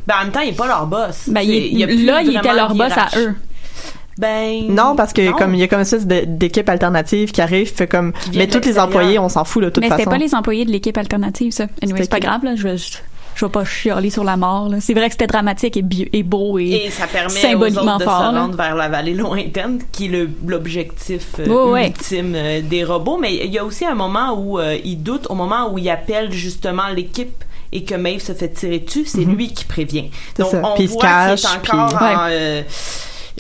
Ben, 0.06 0.14
en 0.22 0.24
même 0.24 0.32
temps, 0.32 0.40
il 0.42 0.50
est 0.50 0.58
pas 0.58 0.68
leur 0.68 0.86
boss. 0.86 1.24
Ben, 1.28 1.42
il 1.42 1.52
est- 1.54 1.70
y 1.70 1.84
a 1.84 1.88
plus 1.88 2.06
là, 2.06 2.22
il 2.22 2.36
était 2.38 2.54
leur 2.54 2.74
boss 2.76 2.92
à 2.96 3.10
eux. 3.20 3.36
Ben. 4.20 4.68
non 4.70 4.96
parce 4.96 5.14
que 5.14 5.22
non. 5.22 5.34
comme 5.34 5.54
il 5.56 5.60
y 5.60 5.64
a 5.64 5.68
comme 5.68 5.80
une 5.80 5.84
espèce 5.84 6.06
d'équipe 6.08 6.68
alternative 6.70 7.32
qui 7.32 7.42
arrive 7.42 7.74
fait 7.74 7.88
comme 7.88 8.14
mais 8.36 8.48
tous 8.48 8.66
les 8.66 8.80
employés 8.80 9.20
on 9.20 9.30
s'en 9.30 9.44
fout 9.46 9.64
de 9.64 9.70
toute 9.70 9.82
Mais 9.84 9.90
c'était 9.90 10.04
façon. 10.04 10.12
pas 10.12 10.18
les 10.18 10.34
employés 10.36 10.66
de 10.66 10.72
l'équipe 10.72 10.98
alternative, 10.98 11.52
ça. 11.52 11.64
Anyway, 11.84 12.02
C'était 12.02 12.04
c'est 12.04 12.10
pas 12.10 12.20
qui? 12.20 12.26
grave, 12.28 12.44
là. 12.44 12.56
Je 12.56 12.64
vais, 12.64 12.78
je, 12.78 12.98
je 13.36 13.46
vais 13.46 13.52
pas 13.52 13.64
chialer 13.66 14.10
sur 14.10 14.24
la 14.24 14.36
mort, 14.38 14.70
là. 14.70 14.78
C'est 14.80 14.94
vrai 14.96 15.06
que 15.08 15.12
c'était 15.14 15.28
dramatique 15.28 15.78
et, 15.78 15.84
et 16.14 16.24
beau 16.24 16.58
et, 16.58 16.86
Et 16.86 16.90
ça 16.90 17.06
permet 17.08 17.28
aux 17.28 17.30
symboliquement 17.38 17.84
autres 17.96 17.98
de 18.00 18.04
fort, 18.06 18.18
se 18.30 18.34
là. 18.34 18.42
rendre 18.42 18.56
vers 18.58 18.76
la 18.76 18.90
vallée 18.90 19.14
lointaine, 19.14 19.80
qui 19.92 20.06
est 20.06 20.10
le- 20.10 20.30
l'objectif 20.46 21.28
euh, 21.40 21.72
ouais. 21.72 21.88
ultime 21.88 22.34
euh, 22.36 22.62
des 22.62 22.84
robots. 22.84 23.18
Mais 23.20 23.36
il 23.36 23.52
y 23.52 23.60
a 23.60 23.64
aussi 23.66 23.86
un 23.86 23.96
moment 23.96 24.34
où 24.38 24.58
euh, 24.60 24.78
il 24.84 24.98
doute, 25.04 25.28
au 25.30 25.36
moment 25.36 25.72
où 25.72 25.78
il 25.78 25.90
appelle 25.90 26.32
justement 26.32 26.88
l'équipe 26.96 27.44
et 27.72 27.84
que 27.84 27.96
Maeve 27.96 28.22
se 28.22 28.32
fait 28.34 28.50
tirer 28.50 28.80
dessus, 28.80 29.04
c'est 29.06 29.26
Mhm. 29.26 29.36
lui 29.36 29.54
qui 29.54 29.66
prévient. 29.66 30.06
C'est 30.36 30.42
Donc 30.44 30.52
ça. 30.52 30.62
on 30.64 30.76
Puis 30.76 30.88
voit 30.88 31.02
qu'il 31.02 31.10
cache, 31.10 31.44
est 31.44 31.72
encore 31.72 31.88
puis- 31.98 32.06
en, 32.08 32.28
euh, 32.30 32.62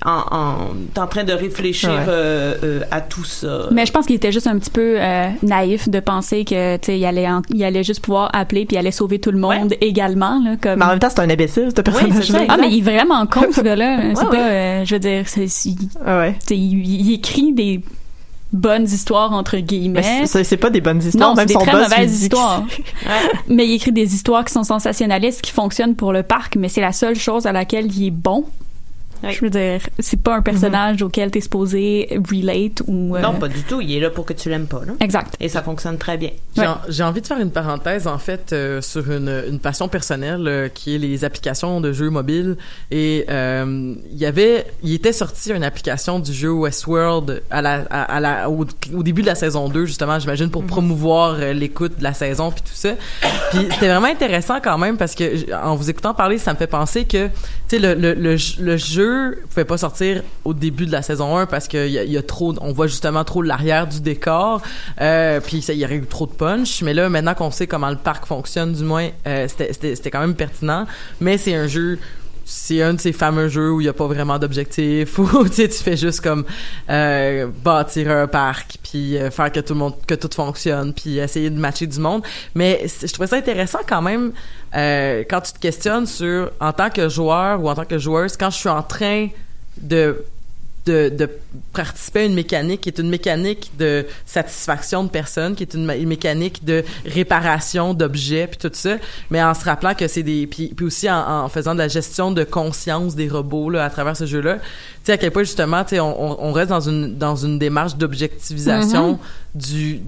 en, 0.05 0.23
en- 0.31 1.01
en 1.01 1.07
train 1.07 1.23
de 1.23 1.33
réfléchir 1.33 1.89
Ouais. 1.89 1.95
euh, 2.07 2.55
euh, 2.63 2.79
à 2.91 3.01
tout 3.01 3.23
ça. 3.23 3.67
Mais 3.71 3.85
je 3.85 3.91
pense 3.91 4.05
qu'il 4.05 4.15
était 4.15 4.31
juste 4.31 4.47
un 4.47 4.57
petit 4.59 4.69
peu 4.69 4.95
euh, 4.99 5.27
naïf 5.43 5.89
de 5.89 5.99
penser 5.99 6.45
que 6.45 6.77
tu 6.77 6.85
sais 6.85 6.99
il 6.99 7.05
allait 7.05 7.27
en- 7.27 7.41
il 7.49 7.63
allait 7.63 7.83
juste 7.83 8.01
pouvoir 8.01 8.29
appeler 8.33 8.65
puis 8.65 8.75
il 8.75 8.79
allait 8.79 8.91
sauver 8.91 9.19
tout 9.19 9.31
le 9.31 9.39
monde 9.39 9.73
également 9.81 10.39
là 10.43 10.55
comme 10.61 10.79
Mais 10.79 10.85
en 10.85 10.89
même 10.89 10.99
temps 10.99 11.09
c'est 11.09 11.19
un 11.21 11.29
imbécile 11.29 11.69
ce 11.75 11.81
personnage-là. 11.81 12.41
ah 12.49 12.57
mais 12.59 12.69
il 12.71 12.79
est 12.79 12.91
vraiment 12.91 13.25
con 13.25 13.45
ce 13.51 13.61
gars-là 13.61 13.99
c'est 14.15 14.23
Ouais, 14.25 14.29
pas 14.29 14.47
euh, 14.49 14.85
je 14.85 14.95
veux 14.95 14.99
dire 14.99 15.23
c'est 15.27 15.45
il, 15.65 15.77
Ah 16.05 16.27
il, 16.51 16.55
il 17.09 17.13
écrit 17.13 17.53
des 17.53 17.81
bonnes 18.53 18.85
histoires 18.85 19.33
entre 19.33 19.57
guillemets 19.57 20.01
Mais 20.21 20.25
c'est- 20.27 20.57
pas 20.57 20.69
des 20.69 20.79
bonnes 20.79 21.01
histoires 21.01 21.29
non, 21.31 21.35
même 21.35 21.47
c'est 21.47 21.53
son 21.55 21.59
des 21.59 21.65
très 21.65 21.71
boss 21.79 21.89
mauvaises 21.89 22.21
histoires. 22.23 22.63
Ouais. 23.05 23.39
mais 23.49 23.65
il 23.67 23.73
écrit 23.73 23.91
des 23.91 24.13
histoires 24.15 24.45
qui 24.45 24.53
sont 24.53 24.63
sensationnalistes, 24.63 25.41
qui 25.41 25.51
fonctionnent 25.51 25.95
pour 25.95 26.13
le 26.13 26.23
parc, 26.23 26.55
mais 26.55 26.69
c'est 26.69 26.81
la 26.81 26.93
seule 26.93 27.15
chose 27.15 27.45
à 27.45 27.51
laquelle 27.51 27.93
il 27.93 28.07
est 28.07 28.11
bon. 28.11 28.45
Je 29.23 29.41
veux 29.41 29.49
dire, 29.49 29.81
c'est 29.99 30.21
pas 30.21 30.35
un 30.35 30.41
personnage 30.41 31.01
auquel 31.01 31.31
t'es 31.31 31.41
supposé 31.41 32.09
relate 32.31 32.81
ou. 32.87 33.15
euh, 33.15 33.21
Non, 33.21 33.33
pas 33.33 33.47
du 33.47 33.63
tout. 33.63 33.81
Il 33.81 33.91
est 33.95 33.99
là 33.99 34.09
pour 34.09 34.25
que 34.25 34.33
tu 34.33 34.49
l'aimes 34.49 34.67
pas. 34.67 34.81
Là. 34.85 34.93
Exact. 34.99 35.35
Et 35.39 35.49
ça 35.49 35.61
fonctionne 35.63 35.97
très 35.97 36.17
bien. 36.17 36.31
J'ai 36.55 36.65
en- 36.67 36.77
J'ai 36.89 37.03
envie 37.03 37.21
de 37.21 37.27
faire 37.27 37.39
une 37.39 37.51
parenthèse 37.51 38.07
en 38.07 38.17
fait 38.17 38.53
euh, 38.53 38.81
sur 38.81 39.11
une, 39.11 39.43
une 39.49 39.59
passion 39.59 39.87
personnelle 39.87 40.47
euh, 40.47 40.67
qui 40.69 40.95
est 40.95 40.97
les 40.97 41.23
applications 41.25 41.81
de 41.81 41.91
jeux 41.93 42.09
mobiles 42.09 42.57
et 42.91 43.25
euh, 43.29 43.93
il 44.11 44.17
y 44.17 44.25
avait 44.25 44.65
il 44.83 44.93
était 44.93 45.13
sorti 45.13 45.51
une 45.51 45.63
application 45.63 46.19
du 46.19 46.33
jeu 46.33 46.51
Westworld 46.51 47.41
à 47.51 47.61
la, 47.61 47.83
à, 47.89 48.03
à 48.15 48.19
la 48.19 48.49
au, 48.49 48.65
au 48.95 49.03
début 49.03 49.21
de 49.21 49.27
la 49.27 49.35
saison 49.35 49.69
2 49.69 49.85
justement 49.85 50.19
j'imagine 50.19 50.49
pour 50.49 50.63
promouvoir 50.63 51.35
euh, 51.39 51.53
l'écoute 51.53 51.97
de 51.99 52.03
la 52.03 52.13
saison 52.13 52.51
puis 52.51 52.61
tout 52.61 52.73
ça 52.73 52.89
puis 53.51 53.59
c'était 53.71 53.87
vraiment 53.89 54.07
intéressant 54.07 54.59
quand 54.63 54.77
même 54.77 54.97
parce 54.97 55.15
que 55.15 55.53
en 55.53 55.75
vous 55.75 55.89
écoutant 55.89 56.13
parler 56.13 56.37
ça 56.37 56.53
me 56.53 56.57
fait 56.57 56.67
penser 56.67 57.05
que 57.05 57.29
sais 57.67 57.79
le, 57.79 57.93
le, 57.93 58.13
le, 58.13 58.37
le 58.59 58.77
jeu 58.77 59.39
pouvait 59.49 59.65
pas 59.65 59.77
sortir 59.77 60.23
au 60.45 60.53
début 60.53 60.85
de 60.85 60.91
la 60.91 61.01
saison 61.01 61.37
1 61.37 61.45
parce 61.45 61.67
qu'il 61.67 61.87
y 61.87 61.93
y 61.93 62.17
a 62.17 62.21
trop 62.21 62.53
on 62.61 62.71
voit 62.71 62.87
justement 62.87 63.23
trop 63.23 63.41
l'arrière 63.41 63.87
du 63.87 64.01
décor 64.01 64.61
euh, 65.01 65.39
puis 65.39 65.61
ça 65.61 65.73
il 65.73 65.79
y 65.79 65.85
aurait 65.85 65.95
eu 65.95 66.05
trop 66.05 66.25
de 66.25 66.31
punch. 66.31 66.81
Mais 66.81 66.93
là 66.93 67.09
maintenant 67.09 67.33
qu'on 67.33 67.51
sait 67.51 67.67
comment 67.67 67.89
le 67.89 67.97
parc 67.97 68.25
fonctionne 68.25 68.73
du 68.73 68.83
moins 68.83 69.09
euh, 69.27 69.47
c'était 69.47 70.11
quand 70.11 70.21
même 70.21 70.35
pertinent. 70.35 70.85
Mais 71.19 71.37
c'est 71.37 71.55
un 71.55 71.67
jeu 71.67 71.99
c'est 72.49 72.81
un 72.81 72.93
de 72.93 72.99
ces 73.01 73.11
fameux 73.11 73.49
jeux 73.49 73.73
où 73.73 73.81
il 73.81 73.85
y 73.85 73.89
a 73.89 73.93
pas 73.93 74.07
vraiment 74.07 74.39
d'objectif 74.39 75.19
où 75.19 75.49
tu 75.49 75.67
fais 75.67 75.97
juste 75.97 76.21
comme 76.21 76.45
euh, 76.89 77.47
bâtir 77.61 78.09
un 78.09 78.25
parc 78.25 78.77
puis 78.81 79.17
euh, 79.17 79.29
faire 79.29 79.51
que 79.51 79.59
tout 79.59 79.73
le 79.73 79.79
monde 79.79 79.95
que 80.07 80.15
tout 80.15 80.29
fonctionne 80.33 80.93
puis 80.93 81.17
essayer 81.17 81.49
de 81.49 81.59
matcher 81.59 81.87
du 81.87 81.99
monde. 81.99 82.23
Mais 82.55 82.85
je 83.01 83.11
trouvais 83.11 83.27
ça 83.27 83.35
intéressant 83.35 83.79
quand 83.85 84.01
même 84.01 84.31
euh, 84.73 85.25
quand 85.29 85.41
tu 85.41 85.51
te 85.51 85.59
questionnes 85.59 86.05
sur 86.05 86.49
en 86.61 86.71
tant 86.71 86.89
que 86.89 87.09
joueur 87.09 87.61
ou 87.61 87.69
en 87.69 87.75
tant 87.75 87.85
que 87.85 87.97
joueuse 87.97 88.37
quand 88.37 88.49
je 88.49 88.57
suis 88.57 88.69
en 88.69 88.81
train 88.81 89.27
de 89.81 90.23
de, 90.87 91.09
de 91.09 91.29
participer 91.73 92.21
à 92.21 92.23
une 92.23 92.33
mécanique 92.33 92.81
qui 92.81 92.89
est 92.89 92.99
une 92.99 93.09
mécanique 93.09 93.71
de 93.77 94.05
satisfaction 94.25 95.03
de 95.03 95.09
personnes, 95.09 95.55
qui 95.55 95.63
est 95.63 95.73
une, 95.73 95.85
mécanique 95.85 96.63
de 96.65 96.83
réparation 97.05 97.93
d'objets 97.93 98.47
puis 98.47 98.57
tout 98.57 98.71
ça, 98.73 98.97
mais 99.29 99.43
en 99.43 99.53
se 99.53 99.65
rappelant 99.65 99.93
que 99.93 100.07
c'est 100.07 100.23
des 100.23 100.47
puis, 100.47 100.73
puis 100.75 100.85
aussi 100.85 101.09
en, 101.09 101.43
en 101.43 101.49
faisant 101.49 101.73
de 101.73 101.79
la 101.79 101.87
gestion 101.87 102.31
de 102.31 102.43
conscience 102.43 103.15
des 103.15 103.27
robots 103.27 103.69
là 103.69 103.83
à 103.83 103.89
travers 103.89 104.15
ce 104.15 104.25
jeu-là. 104.25 104.55
Tu 104.55 104.61
sais 105.03 105.11
à 105.13 105.17
quel 105.17 105.31
point 105.31 105.43
justement 105.43 105.83
tu 105.83 105.91
sais 105.91 105.99
on, 105.99 106.51
reste 106.51 106.69
dans 106.69 106.89
une 106.89 107.17
dans 107.17 107.35
une 107.35 107.59
démarche 107.59 107.95
d'objectivisation 107.95 109.19
du 109.53 110.01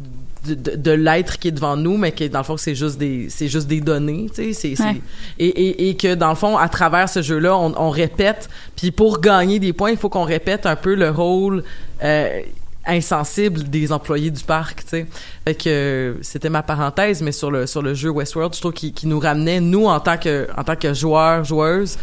de, 0.48 0.54
de, 0.54 0.76
de 0.76 0.92
l'être 0.92 1.38
qui 1.40 1.50
est 1.50 1.52
devant 1.52 1.76
nous 1.76 1.98
mais 1.98 2.12
qui 2.12 2.30
dans 2.30 2.40
le 2.40 2.44
fond 2.46 2.58
c'est 2.58 2.76
juste 2.76 2.98
des 2.98 3.30
c'est 3.30 3.48
juste 3.48 3.68
des 3.68 3.82
données 3.82 4.28
tu 4.34 4.54
sais 4.54 4.76
c'est 4.76 4.84
Ouais. 4.84 5.02
et, 5.38 5.48
et, 5.48 5.90
et 5.90 5.98
que 5.98 6.16
dans 6.16 6.30
le 6.30 6.36
fond 6.36 6.58
à 6.58 6.70
travers 6.70 7.10
ce 7.10 7.22
jeu 7.22 7.38
là 7.40 7.58
on, 7.58 7.74
on 7.78 7.90
répète 7.90 8.50
puis 8.76 8.92
pour 8.92 9.20
gagner 9.20 9.60
des 9.60 9.74
points 9.74 9.92
il 9.92 9.98
faut 9.98 10.10
qu'on 10.10 10.24
répète 10.24 10.66
un 10.66 10.76
peu 10.76 10.96
le 10.96 11.10
rôle 11.10 11.64
euh, 12.04 12.42
insensible 12.86 13.64
des 13.70 13.92
employés 13.92 14.32
du 14.32 14.44
parc 14.44 14.80
tu 14.84 14.90
sais 14.90 15.06
fait 15.46 15.56
que 15.56 15.70
euh, 15.70 16.14
c'était 16.22 16.50
ma 16.50 16.64
parenthèse 16.64 17.22
mais 17.22 17.32
sur 17.34 17.52
le 17.52 17.68
sur 17.68 17.82
le 17.82 17.94
jeu 17.94 18.10
Westworld 18.10 18.54
je 18.56 18.60
trouve 18.62 18.74
qu'il 18.74 18.94
qu'il 18.94 19.10
nous 19.10 19.20
ramenait 19.20 19.60
nous 19.60 19.86
en 19.86 20.00
tant 20.00 20.18
que 20.18 20.48
en 20.58 20.64
tant 20.64 20.76
que 20.76 20.94
joueurs 20.94 21.44
joueuses 21.44 21.98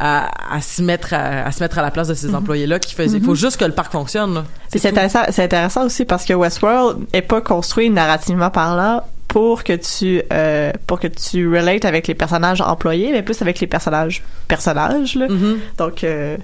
à, 0.00 0.54
à 0.56 0.60
se 0.60 0.82
mettre 0.82 1.14
à, 1.14 1.46
à 1.46 1.52
se 1.52 1.62
mettre 1.62 1.78
à 1.78 1.82
la 1.82 1.90
place 1.90 2.08
de 2.08 2.14
ces 2.14 2.34
employés 2.34 2.66
là 2.66 2.78
qui 2.78 2.94
faisaient 2.94 3.18
il 3.18 3.24
faut 3.24 3.34
juste 3.34 3.58
que 3.58 3.64
le 3.64 3.72
parc 3.72 3.92
fonctionne 3.92 4.44
c'est 4.68 4.86
intéressant, 4.86 5.20
c'est 5.30 5.44
intéressant 5.44 5.86
aussi 5.86 6.04
parce 6.04 6.24
que 6.24 6.32
Westworld 6.32 7.04
est 7.12 7.22
pas 7.22 7.40
construit 7.40 7.90
narrativement 7.90 8.50
parlant 8.50 9.02
pour 9.30 9.62
que 9.62 9.72
tu 9.72 10.22
euh, 10.32 10.72
pour 10.86 10.98
que 10.98 11.06
tu 11.06 11.48
relates 11.48 11.84
avec 11.84 12.08
les 12.08 12.14
personnages 12.14 12.60
employés, 12.60 13.12
mais 13.12 13.22
plus 13.22 13.40
avec 13.42 13.60
les 13.60 13.66
personnages 13.66 14.22
personnages 14.48 15.14
là. 15.14 15.28
Mhm. 15.28 15.58
Donc 15.78 16.04
euh, 16.04 16.36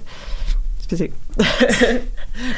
excusez. 0.89 1.11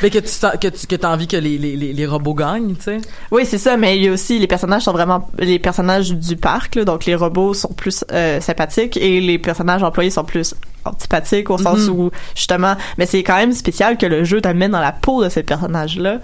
mais 0.04 0.10
que 0.10 0.20
tu 0.20 0.58
que 0.60 0.68
tu 0.68 0.88
que 0.88 0.96
t'as 0.96 1.12
envie 1.12 1.28
que 1.28 1.38
les, 1.38 1.58
les, 1.58 1.76
les, 1.76 2.06
robots 2.06 2.34
gagnent 2.36 2.76
tu 2.76 2.84
sais? 2.84 2.98
Oui, 3.32 3.46
c'est 3.46 3.58
ça, 3.58 3.76
mais 3.76 3.98
il 3.98 4.04
y 4.04 4.08
a 4.08 4.12
aussi 4.12 4.38
les 4.40 4.48
personnages 4.48 4.84
sont 4.84 4.92
vraiment 4.92 5.30
les 5.40 5.58
personnages 5.60 6.12
du 6.12 6.36
parc, 6.36 6.76
là, 6.76 6.86
donc 6.86 7.06
les 7.06 7.16
robots 7.16 7.54
sont 7.54 7.74
plus 7.74 8.04
euh, 8.12 8.40
sympathiques 8.40 8.98
et 8.98 9.20
les 9.20 9.40
personnages 9.40 9.84
employés 9.84 10.12
sont 10.12 10.24
plus 10.24 10.54
antipathiques 10.86 11.50
au 11.50 11.58
sens 11.58 11.88
Mhm. 11.88 12.00
où 12.00 12.12
justement, 12.36 12.76
mais 12.98 13.06
c'est 13.06 13.24
quand 13.24 13.36
même 13.36 13.54
spécial 13.54 13.98
que 13.98 14.06
le 14.06 14.24
jeu 14.24 14.42
t'amène 14.42 14.72
dans 14.72 14.80
la 14.80 14.92
peau 14.92 15.24
de 15.24 15.30
ces 15.30 15.44
personnages-là 15.44 16.20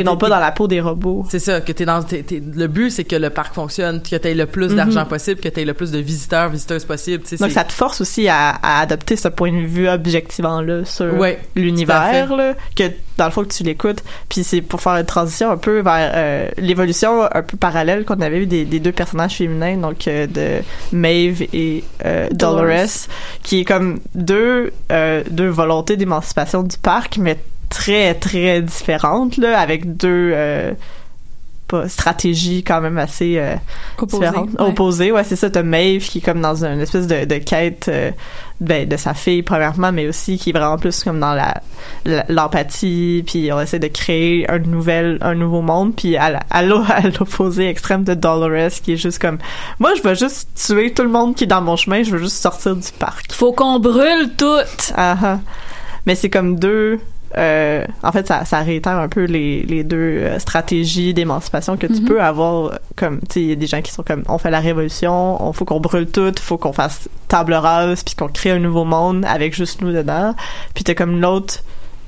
et 0.00 0.04
non 0.04 0.16
pas 0.16 0.28
dans 0.28 0.38
la 0.40 0.52
peau 0.52 0.66
des 0.68 0.80
robots. 0.80 1.24
C'est 1.30 1.38
ça, 1.38 1.60
que 1.60 1.72
t'es 1.72 1.84
dans, 1.84 2.02
t'es- 2.02 2.22
t'es- 2.22 2.42
le 2.54 2.66
but, 2.66 2.90
c'est 2.90 3.04
que 3.04 3.16
le 3.16 3.30
parc 3.30 3.54
fonctionne, 3.54 4.00
que 4.02 4.16
t'aies 4.16 4.34
le 4.34 4.46
plus 4.46 4.70
Mhm. 4.70 4.76
d'argent 4.76 5.04
possible, 5.06 5.40
que 5.40 5.48
t'aies 5.48 5.64
le 5.64 5.74
plus 5.74 5.90
de 5.90 5.98
visiteurs, 5.98 6.48
visiteuses 6.48 6.84
possible, 6.84 7.22
tu 7.24 7.36
sais. 7.36 7.36
Donc 7.42 7.50
ça 7.52 7.64
te 7.64 7.72
force 7.72 8.00
aussi 8.00 8.28
à, 8.28 8.50
à 8.62 8.80
adopter 8.80 9.16
ce 9.16 9.28
point 9.28 9.52
de 9.52 9.66
vue 9.66 9.88
objectivement 9.88 10.60
là 10.60 10.84
sur 10.84 11.14
Ouais, 11.18 11.38
l'univers 11.54 12.28
que 12.76 12.84
dans 13.16 13.26
le 13.26 13.30
fond 13.30 13.42
que 13.44 13.52
tu 13.54 13.62
l'écoutes. 13.62 14.02
Puis 14.28 14.42
c'est 14.42 14.60
pour 14.60 14.80
faire 14.80 14.96
une 14.96 15.04
transition 15.06 15.50
un 15.50 15.56
peu 15.56 15.80
vers 15.80 16.10
euh, 16.14 16.48
l'évolution 16.58 17.22
un 17.32 17.42
peu 17.42 17.56
parallèle 17.56 18.04
qu'on 18.04 18.20
avait 18.20 18.38
eu 18.42 18.46
des, 18.46 18.64
des 18.64 18.80
deux 18.80 18.90
personnages 18.92 19.36
féminins, 19.36 19.76
donc 19.76 20.08
euh, 20.08 20.26
de 20.26 20.62
Maeve 20.92 21.42
et 21.52 21.84
euh, 22.04 22.28
Dolores, 22.32 22.62
Dolores. 22.62 22.88
qui 23.42 23.60
est 23.60 23.64
comme 23.64 24.00
deux 24.14 24.72
euh, 24.90 25.22
deux 25.30 25.48
volontés 25.48 25.96
d'émancipation 25.96 26.62
du 26.62 26.76
parc, 26.78 27.18
mais 27.18 27.38
très 27.74 28.14
très 28.14 28.62
différentes 28.62 29.36
là, 29.36 29.58
avec 29.58 29.96
deux 29.96 30.30
euh, 30.32 30.72
pas, 31.66 31.88
stratégies 31.88 32.62
quand 32.62 32.80
même 32.80 32.98
assez 32.98 33.36
euh, 33.38 33.56
Opposé, 33.98 34.26
différentes. 34.26 34.50
ouais. 34.50 34.60
Opposées, 34.60 35.12
ouais, 35.12 35.24
c'est 35.24 35.36
ça. 35.36 35.50
T'as 35.50 35.64
Maeve 35.64 36.04
qui 36.04 36.18
est 36.18 36.20
comme 36.20 36.40
dans 36.40 36.64
une 36.64 36.80
espèce 36.80 37.08
de, 37.08 37.24
de 37.24 37.36
quête 37.38 37.86
euh, 37.88 38.12
ben, 38.60 38.88
de 38.88 38.96
sa 38.96 39.12
fille, 39.12 39.42
premièrement, 39.42 39.90
mais 39.90 40.06
aussi 40.06 40.38
qui 40.38 40.50
est 40.50 40.52
vraiment 40.52 40.78
plus 40.78 41.02
comme 41.02 41.18
dans 41.18 41.34
la 41.34 41.62
l'empathie, 42.28 43.24
puis 43.26 43.52
on 43.52 43.60
essaie 43.60 43.80
de 43.80 43.88
créer 43.88 44.48
un 44.48 44.60
nouvel 44.60 45.18
un 45.20 45.34
nouveau 45.34 45.60
monde, 45.60 45.94
puis 45.96 46.16
à, 46.16 46.40
l'opposé 46.62 47.68
extrême 47.68 48.04
de 48.04 48.14
Dolores, 48.14 48.70
qui 48.82 48.92
est 48.92 48.96
juste 48.96 49.18
comme 49.18 49.38
moi, 49.80 49.90
je 49.96 50.02
veux 50.02 50.14
juste 50.14 50.48
tuer 50.54 50.92
tout 50.92 51.02
le 51.02 51.08
monde 51.08 51.34
qui 51.34 51.44
est 51.44 51.48
dans 51.48 51.60
mon 51.60 51.76
chemin, 51.76 52.04
je 52.04 52.12
veux 52.12 52.18
juste 52.18 52.36
sortir 52.36 52.76
du 52.76 52.92
parc. 52.98 53.32
Faut 53.32 53.52
qu'on 53.52 53.80
brûle 53.80 54.30
tout. 54.38 54.62
Ah 54.96 55.16
ah. 55.22 55.38
Mais 56.06 56.14
c'est 56.14 56.30
comme 56.30 56.58
deux. 56.58 57.00
Euh, 57.36 57.84
en 58.02 58.12
fait, 58.12 58.26
ça, 58.26 58.44
ça 58.44 58.60
réitère 58.60 58.96
un 58.98 59.08
peu 59.08 59.24
les, 59.24 59.62
les 59.62 59.84
deux 59.84 59.96
euh, 59.96 60.38
stratégies 60.38 61.14
d'émancipation 61.14 61.76
que 61.76 61.86
tu 61.86 62.00
Mhm. 62.00 62.04
peux 62.04 62.22
avoir. 62.22 62.78
Comme, 62.96 63.20
tu 63.20 63.26
sais, 63.30 63.40
il 63.42 63.48
y 63.48 63.52
a 63.52 63.56
des 63.56 63.66
gens 63.66 63.82
qui 63.82 63.90
sont 63.92 64.02
comme, 64.02 64.22
on 64.28 64.38
fait 64.38 64.50
la 64.50 64.60
révolution, 64.60 65.42
on 65.44 65.52
faut 65.52 65.64
qu'on 65.64 65.80
brûle 65.80 66.06
tout, 66.10 66.32
faut 66.40 66.58
qu'on 66.58 66.72
fasse 66.72 67.08
table 67.28 67.54
rase, 67.54 68.02
puis 68.04 68.14
qu'on 68.14 68.28
crée 68.28 68.50
un 68.52 68.58
nouveau 68.60 68.84
monde 68.84 69.24
avec 69.26 69.54
juste 69.54 69.80
nous 69.80 69.92
dedans. 69.92 70.34
Puis 70.74 70.84
t'as 70.84 70.94
comme 70.94 71.20
l'autre 71.20 71.60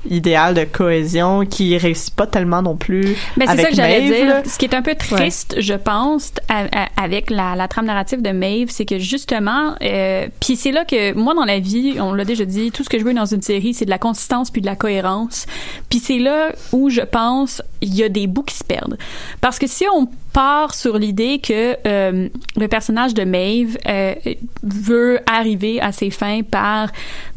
idéal 0.09 0.53
de 0.53 0.63
cohésion 0.63 1.45
qui 1.45 1.77
réussit 1.77 2.13
pas 2.15 2.27
tellement 2.27 2.61
non 2.61 2.75
plus. 2.75 3.15
Mais 3.35 3.45
c'est 3.45 3.51
avec 3.51 3.65
ça 3.65 3.69
que 3.71 3.75
j'allais 3.75 4.01
dire. 4.01 4.41
Ce 4.45 4.57
qui 4.57 4.65
est 4.65 4.73
un 4.73 4.81
peu 4.81 4.95
triste, 4.95 5.55
je 5.59 5.73
pense, 5.73 6.31
à- 6.49 6.65
à- 6.71 6.87
avec 7.03 7.29
la, 7.29 7.55
la 7.55 7.67
trame 7.67 7.85
narrative 7.85 8.21
de 8.21 8.29
Maeve, 8.29 8.69
c'est 8.69 8.85
que 8.85 8.99
justement, 8.99 9.75
euh, 9.81 10.27
puis 10.39 10.55
c'est 10.55 10.71
là 10.71 10.85
que 10.85 11.13
moi 11.13 11.33
dans 11.33 11.45
la 11.45 11.59
vie, 11.59 11.95
on 11.99 12.13
l'a 12.13 12.25
déjà 12.25 12.45
dit, 12.45 12.71
tout 12.71 12.83
ce 12.83 12.89
que 12.89 12.99
je 12.99 13.03
veux 13.03 13.13
dans 13.13 13.25
une 13.25 13.41
série, 13.41 13.73
c'est 13.73 13.85
de 13.85 13.89
la 13.89 13.97
consistance 13.99 14.49
puis 14.51 14.61
de 14.61 14.67
la 14.67 14.75
cohérence. 14.75 15.45
Puis 15.89 15.99
c'est 15.99 16.19
là 16.19 16.51
où 16.71 16.89
je 16.89 17.01
pense 17.01 17.61
il 17.81 17.93
y 17.95 18.03
a 18.03 18.09
des 18.09 18.27
bouts 18.27 18.43
qui 18.43 18.55
se 18.55 18.63
perdent. 18.63 18.97
Parce 19.41 19.59
que 19.59 19.67
si 19.67 19.85
on 19.93 20.07
part 20.37 20.75
sur 20.75 20.99
l'idée 20.99 21.39
que 21.39 21.75
euh, 21.87 22.29
le 22.55 22.67
personnage 22.67 23.13
de 23.15 23.23
Maeve 23.23 23.75
euh, 23.87 24.13
veut 24.61 25.19
arriver 25.25 25.81
à 25.81 25.91
ses 25.91 26.11
fins 26.11 26.41
par 26.43 26.89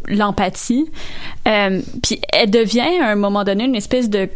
l'empathie, 0.07 0.87
euh, 1.47 1.81
puis 2.03 2.21
elle 2.33 2.51
devient 2.51 3.01
à 3.03 3.09
un 3.11 3.17
moment 3.17 3.45
donné 3.45 3.65
une 3.65 3.75
espèce 3.77 4.11
de 4.11 4.29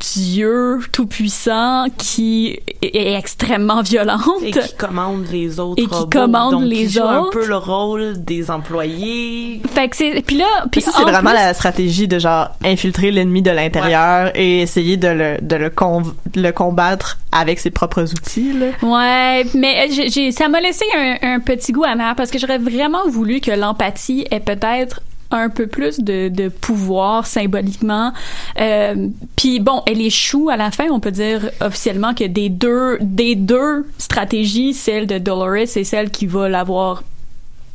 dieu 0.00 0.78
tout 0.92 1.06
puissant 1.06 1.86
qui 1.96 2.58
est 2.82 3.14
extrêmement 3.16 3.82
violente 3.82 4.20
Et 4.42 4.50
qui 4.52 4.74
commande 4.76 5.24
les 5.32 5.58
autres 5.58 5.82
Et 5.82 5.86
qui 5.86 5.94
robots. 5.94 6.10
commande 6.10 6.50
donc, 6.52 6.62
les 6.64 6.76
qui 6.86 6.90
joue 6.90 7.02
un 7.02 7.28
peu 7.32 7.46
le 7.46 7.56
rôle 7.56 8.22
des 8.24 8.50
employés. 8.50 9.60
fait 9.74 9.88
que 9.88 9.96
c'est 9.96 10.22
puis 10.24 10.36
là 10.38 10.46
puis 10.70 10.80
ça, 10.80 10.92
c'est 10.94 11.02
en 11.02 11.06
vraiment 11.06 11.30
plus- 11.30 11.38
la 11.38 11.54
stratégie 11.54 12.08
de 12.08 12.18
genre 12.18 12.50
infiltrer 12.64 13.10
l'ennemi 13.10 13.42
de 13.42 13.50
l'intérieur 13.50 14.30
et 14.34 14.60
essayer 14.62 14.96
de 14.96 15.08
le, 15.08 15.36
de 15.42 15.56
le, 15.56 15.70
con- 15.70 16.14
le 16.34 16.50
combattre 16.52 17.18
avec 17.32 17.58
ses 17.58 17.70
propres 17.70 18.05
outils. 18.12 18.52
Là. 18.52 18.66
Ouais, 18.82 19.46
mais 19.54 19.88
j'ai, 19.90 20.08
j'ai- 20.08 20.32
ça 20.32 20.48
m'a 20.48 20.60
laissé 20.60 20.84
un, 20.96 21.16
un 21.22 21.40
petit 21.40 21.72
goût 21.72 21.84
amer 21.84 22.14
parce 22.16 22.30
que 22.30 22.38
j'aurais 22.38 22.58
vraiment 22.58 23.06
voulu 23.08 23.40
que 23.40 23.50
l'empathie 23.50 24.26
ait 24.30 24.40
peut-être 24.40 25.00
un 25.32 25.48
peu 25.48 25.66
plus 25.66 25.98
de, 25.98 26.28
de 26.28 26.48
pouvoir 26.48 27.26
symboliquement. 27.26 28.12
Euh, 28.60 29.08
Puis 29.34 29.58
bon, 29.58 29.82
elle 29.86 30.00
échoue 30.00 30.50
à 30.50 30.56
la 30.56 30.70
fin. 30.70 30.84
On 30.92 31.00
peut 31.00 31.10
dire 31.10 31.50
officiellement 31.60 32.14
que 32.14 32.22
des 32.24 32.48
deux, 32.48 32.98
des 33.00 33.34
deux 33.34 33.86
stratégies, 33.98 34.72
celle 34.72 35.08
de 35.08 35.18
Dolores 35.18 35.76
et 35.76 35.82
celle 35.84 36.10
qui 36.10 36.26
va 36.26 36.48
l'avoir 36.48 37.02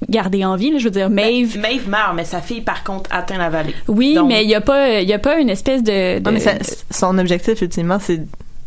gardée 0.09 0.45
en 0.45 0.55
vie. 0.55 0.71
là, 0.71 0.77
je 0.79 0.85
veux 0.85 0.89
dire, 0.91 1.09
Maeve. 1.09 1.57
Maeve 1.59 1.89
meurt, 1.89 2.15
mais 2.15 2.23
sa 2.25 2.39
fille, 2.41 2.61
par 2.61 2.83
contre, 2.85 3.09
atteint 3.13 3.37
la 3.37 3.49
vallée. 3.49 3.75
Oui, 3.87 4.15
Donc- 4.15 4.29
mais 4.29 4.43
il 4.45 4.49
y 4.49 4.55
a 4.55 4.61
pas, 4.61 5.01
il 5.01 5.07
y 5.09 5.13
a 5.13 5.19
pas 5.19 5.37
une 5.39 5.49
espèce 5.49 5.83
de. 5.83 6.19
de- 6.19 6.23
Non, 6.23 6.31
mais 6.31 6.39
ça- 6.39 6.53
son 6.89 7.17
objectif, 7.17 7.61
ultimement, 7.61 7.97
c'est 7.99 8.21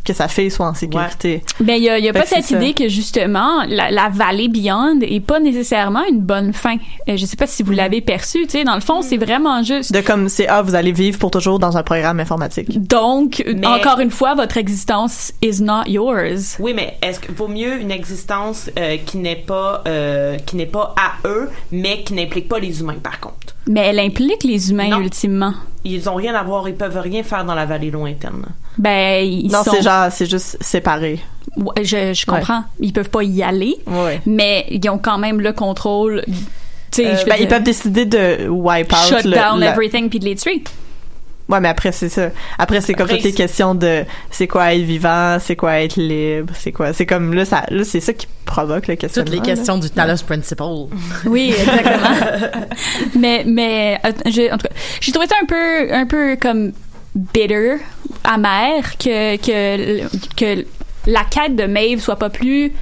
que 0.05 0.13
sa 0.13 0.29
fille 0.29 0.51
soit 0.51 0.67
en 0.67 0.75
sécurité. 0.75 1.43
Ben, 1.61 1.75
il 1.77 1.83
y 1.85 1.89
a, 1.89 1.99
y 1.99 2.09
a 2.09 2.13
pas 2.13 2.23
que 2.23 2.29
cette 2.29 2.45
ça. 2.45 2.57
idée 2.57 2.75
que 2.75 2.89
justement 2.89 3.65
la, 3.69 3.91
la 3.91 4.09
vallée 4.11 4.49
Beyond 4.49 5.01
est 5.01 5.21
pas 5.21 5.41
nécessairement 5.41 6.05
une 6.09 6.21
bonne 6.21 6.53
fin. 6.53 6.77
Euh, 7.09 7.17
je 7.17 7.25
sais 7.27 7.37
pas 7.37 7.47
si 7.47 7.63
vous 7.63 7.73
l'avez 7.73 8.01
perçu, 8.01 8.43
tu 8.45 8.51
sais, 8.51 8.65
dans 8.65 8.75
le 8.75 8.81
fond, 8.81 9.03
c'est 9.03 9.17
vraiment 9.17 9.63
juste. 9.63 9.93
De 9.93 10.01
comme 10.01 10.29
c'est 10.29 10.47
ah 10.49 10.63
vous 10.63 10.75
allez 10.75 10.93
vivre 10.93 11.19
pour 11.19 11.31
toujours 11.31 11.59
dans 11.59 11.77
un 11.77 11.83
programme 11.83 12.21
informatique. 12.21 12.87
Donc, 12.87 13.43
Mais- 13.47 13.67
encore 13.67 14.01
une 14.01 14.11
fois, 14.11 14.35
votre 14.35 14.57
existence 14.57 15.33
is 15.43 15.63
not 15.63 15.85
yours. 15.87 16.57
Oui, 16.59 16.73
mais 16.75 16.97
est-ce 17.03 17.21
qu'il 17.21 17.35
vaut 17.35 17.49
mieux 17.49 17.81
une 17.81 17.91
existence 17.91 18.71
euh, 18.79 18.97
qui 19.05 19.17
n'est 19.19 19.37
pas 19.37 19.83
euh, 19.89 20.37
qui 20.39 20.57
n'est 20.57 20.67
pas 20.67 20.95
à 20.99 21.27
eux, 21.29 21.49
mais 21.73 22.03
qui 22.03 22.15
n'implique 22.15 22.49
pas 22.49 22.59
les 22.59 22.81
humains 22.81 22.97
par 23.03 23.21
contre? 23.21 23.55
Mais 23.67 23.81
elle 23.81 23.99
implique 24.01 24.45
les 24.45 24.71
humains 24.71 24.89
Non. 24.91 25.01
ultimement. 25.01 25.55
Ils 25.85 26.09
ont 26.09 26.15
rien 26.15 26.35
à 26.35 26.43
voir, 26.43 26.69
ils 26.69 26.75
peuvent 26.75 26.99
rien 26.99 27.23
faire 27.23 27.45
dans 27.45 27.55
la 27.55 27.67
vallée 27.67 27.91
lointaine. 27.91 28.45
Ben, 28.79 29.23
ils 29.25 29.51
non, 29.51 29.63
sont. 29.63 29.73
c'est 29.73 29.83
genre 29.83 30.07
c'est 30.11 30.29
juste 30.29 30.57
séparé. 30.61 31.21
Ouais, 31.57 31.85
je, 31.85 32.13
je 32.15 32.27
comprends. 32.27 32.65
Ils 32.81 32.93
peuvent 32.93 33.11
pas 33.11 33.23
y 33.23 33.43
aller, 33.43 33.77
Ouais. 33.87 34.21
mais 34.27 34.67
ils 34.71 34.89
ont 34.89 34.99
quand 34.99 35.19
même 35.19 35.41
le 35.41 35.53
contrôle. 35.53 36.25
Tu 36.91 37.03
sais, 37.03 37.07
Euh, 37.07 37.25
ben, 37.29 37.37
ils 37.39 37.49
peuvent 37.49 37.63
décider 37.63 38.07
de 38.07 38.49
wipe 38.49 38.93
out 38.93 38.99
shut 39.09 39.25
le- 39.25 39.33
down 39.33 39.61
le- 39.61 39.67
everything 39.67 40.09
puis 40.09 40.19
de 40.21 40.25
les 40.25 40.37
tuer. 40.37 40.63
Ouais, 41.49 41.61
mais 41.61 41.69
après 41.69 41.93
c'est 41.93 42.09
ça. 42.09 42.31
Après 42.59 42.81
c'est 42.81 42.95
comme 42.95 43.05
Après, 43.05 43.17
toutes 43.17 43.25
les 43.27 43.33
questions 43.35 43.75
de 43.75 44.05
c'est 44.31 44.47
quoi 44.47 44.73
être 44.75 44.81
vivant, 44.83 45.37
c'est 45.41 45.57
quoi 45.57 45.81
être 45.81 45.97
libre, 45.97 46.55
c'est 46.57 46.73
quoi. 46.73 46.93
C'est 46.95 47.05
comme 47.05 47.35
là 47.35 47.45
ça 47.45 47.65
là 47.69 47.85
c'est 47.85 48.01
ça 48.01 48.15
qui 48.15 48.27
provoque 48.47 48.87
le 48.87 48.95
questionnement. 48.97 49.31
Toutes 49.31 49.45
les 49.45 49.51
là. 49.51 49.55
questions 49.57 49.77
du 49.77 49.91
Talos 49.91 50.23
Principle. 50.27 50.63
Oui, 51.27 51.55
exactement. 51.59 52.57
mais 53.21 53.45
mais 53.47 53.99
euh, 54.07 54.13
j'ai- 54.27 54.51
en 54.53 54.57
tout 54.57 54.67
cas, 54.69 54.75
j'ai 55.01 55.13
trouvé 55.13 55.27
ça 55.27 55.35
un 55.43 55.47
peu 55.47 55.93
un 55.95 56.07
peu 56.07 56.37
comme 56.41 56.73
bitter, 57.15 57.77
amer 58.25 58.97
que 58.99 59.37
que 59.37 60.01
que 60.37 60.65
la 61.07 61.25
quête 61.25 61.57
de 61.57 61.65
Maeve 61.67 62.01
soit 62.01 62.17
pas 62.19 62.31
plus 62.31 62.73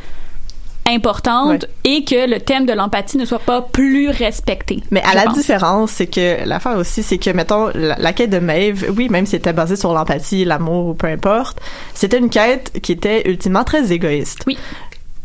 importante 0.95 1.67
et 1.85 2.05
que 2.05 2.29
le 2.29 2.41
thème 2.41 2.67
de 2.67 2.73
l'empathie 2.73 3.17
ne 3.17 3.25
soit 3.25 3.39
pas 3.39 3.63
plus 3.63 4.11
respecté. 4.11 4.81
Mais 4.91 5.03
à 5.03 5.15
la 5.15 5.25
pense. 5.25 5.37
différence, 5.37 5.91
c'est 5.93 6.07
que 6.07 6.47
l'affaire 6.47 6.77
aussi, 6.77 7.03
c'est 7.03 7.19
que, 7.19 7.31
mettons, 7.31 7.71
la, 7.75 7.97
la 7.99 8.13
quête 8.13 8.31
de 8.31 8.39
Maeve, 8.39 8.93
oui, 8.97 9.09
même 9.09 9.27
si 9.27 9.33
c'était 9.33 9.53
basée 9.53 9.77
sur 9.77 9.93
l'empathie, 9.93 10.45
l'amour 10.45 10.89
ou 10.89 10.95
peu 10.95 11.07
importe, 11.09 11.61
c'était 11.95 12.19
une 12.19 12.31
quête 12.31 12.81
qui 12.83 12.93
était 12.93 13.29
ultimement 13.29 13.65
très 13.65 13.93
égoïste. 13.93 14.45
Oui. 14.47 14.59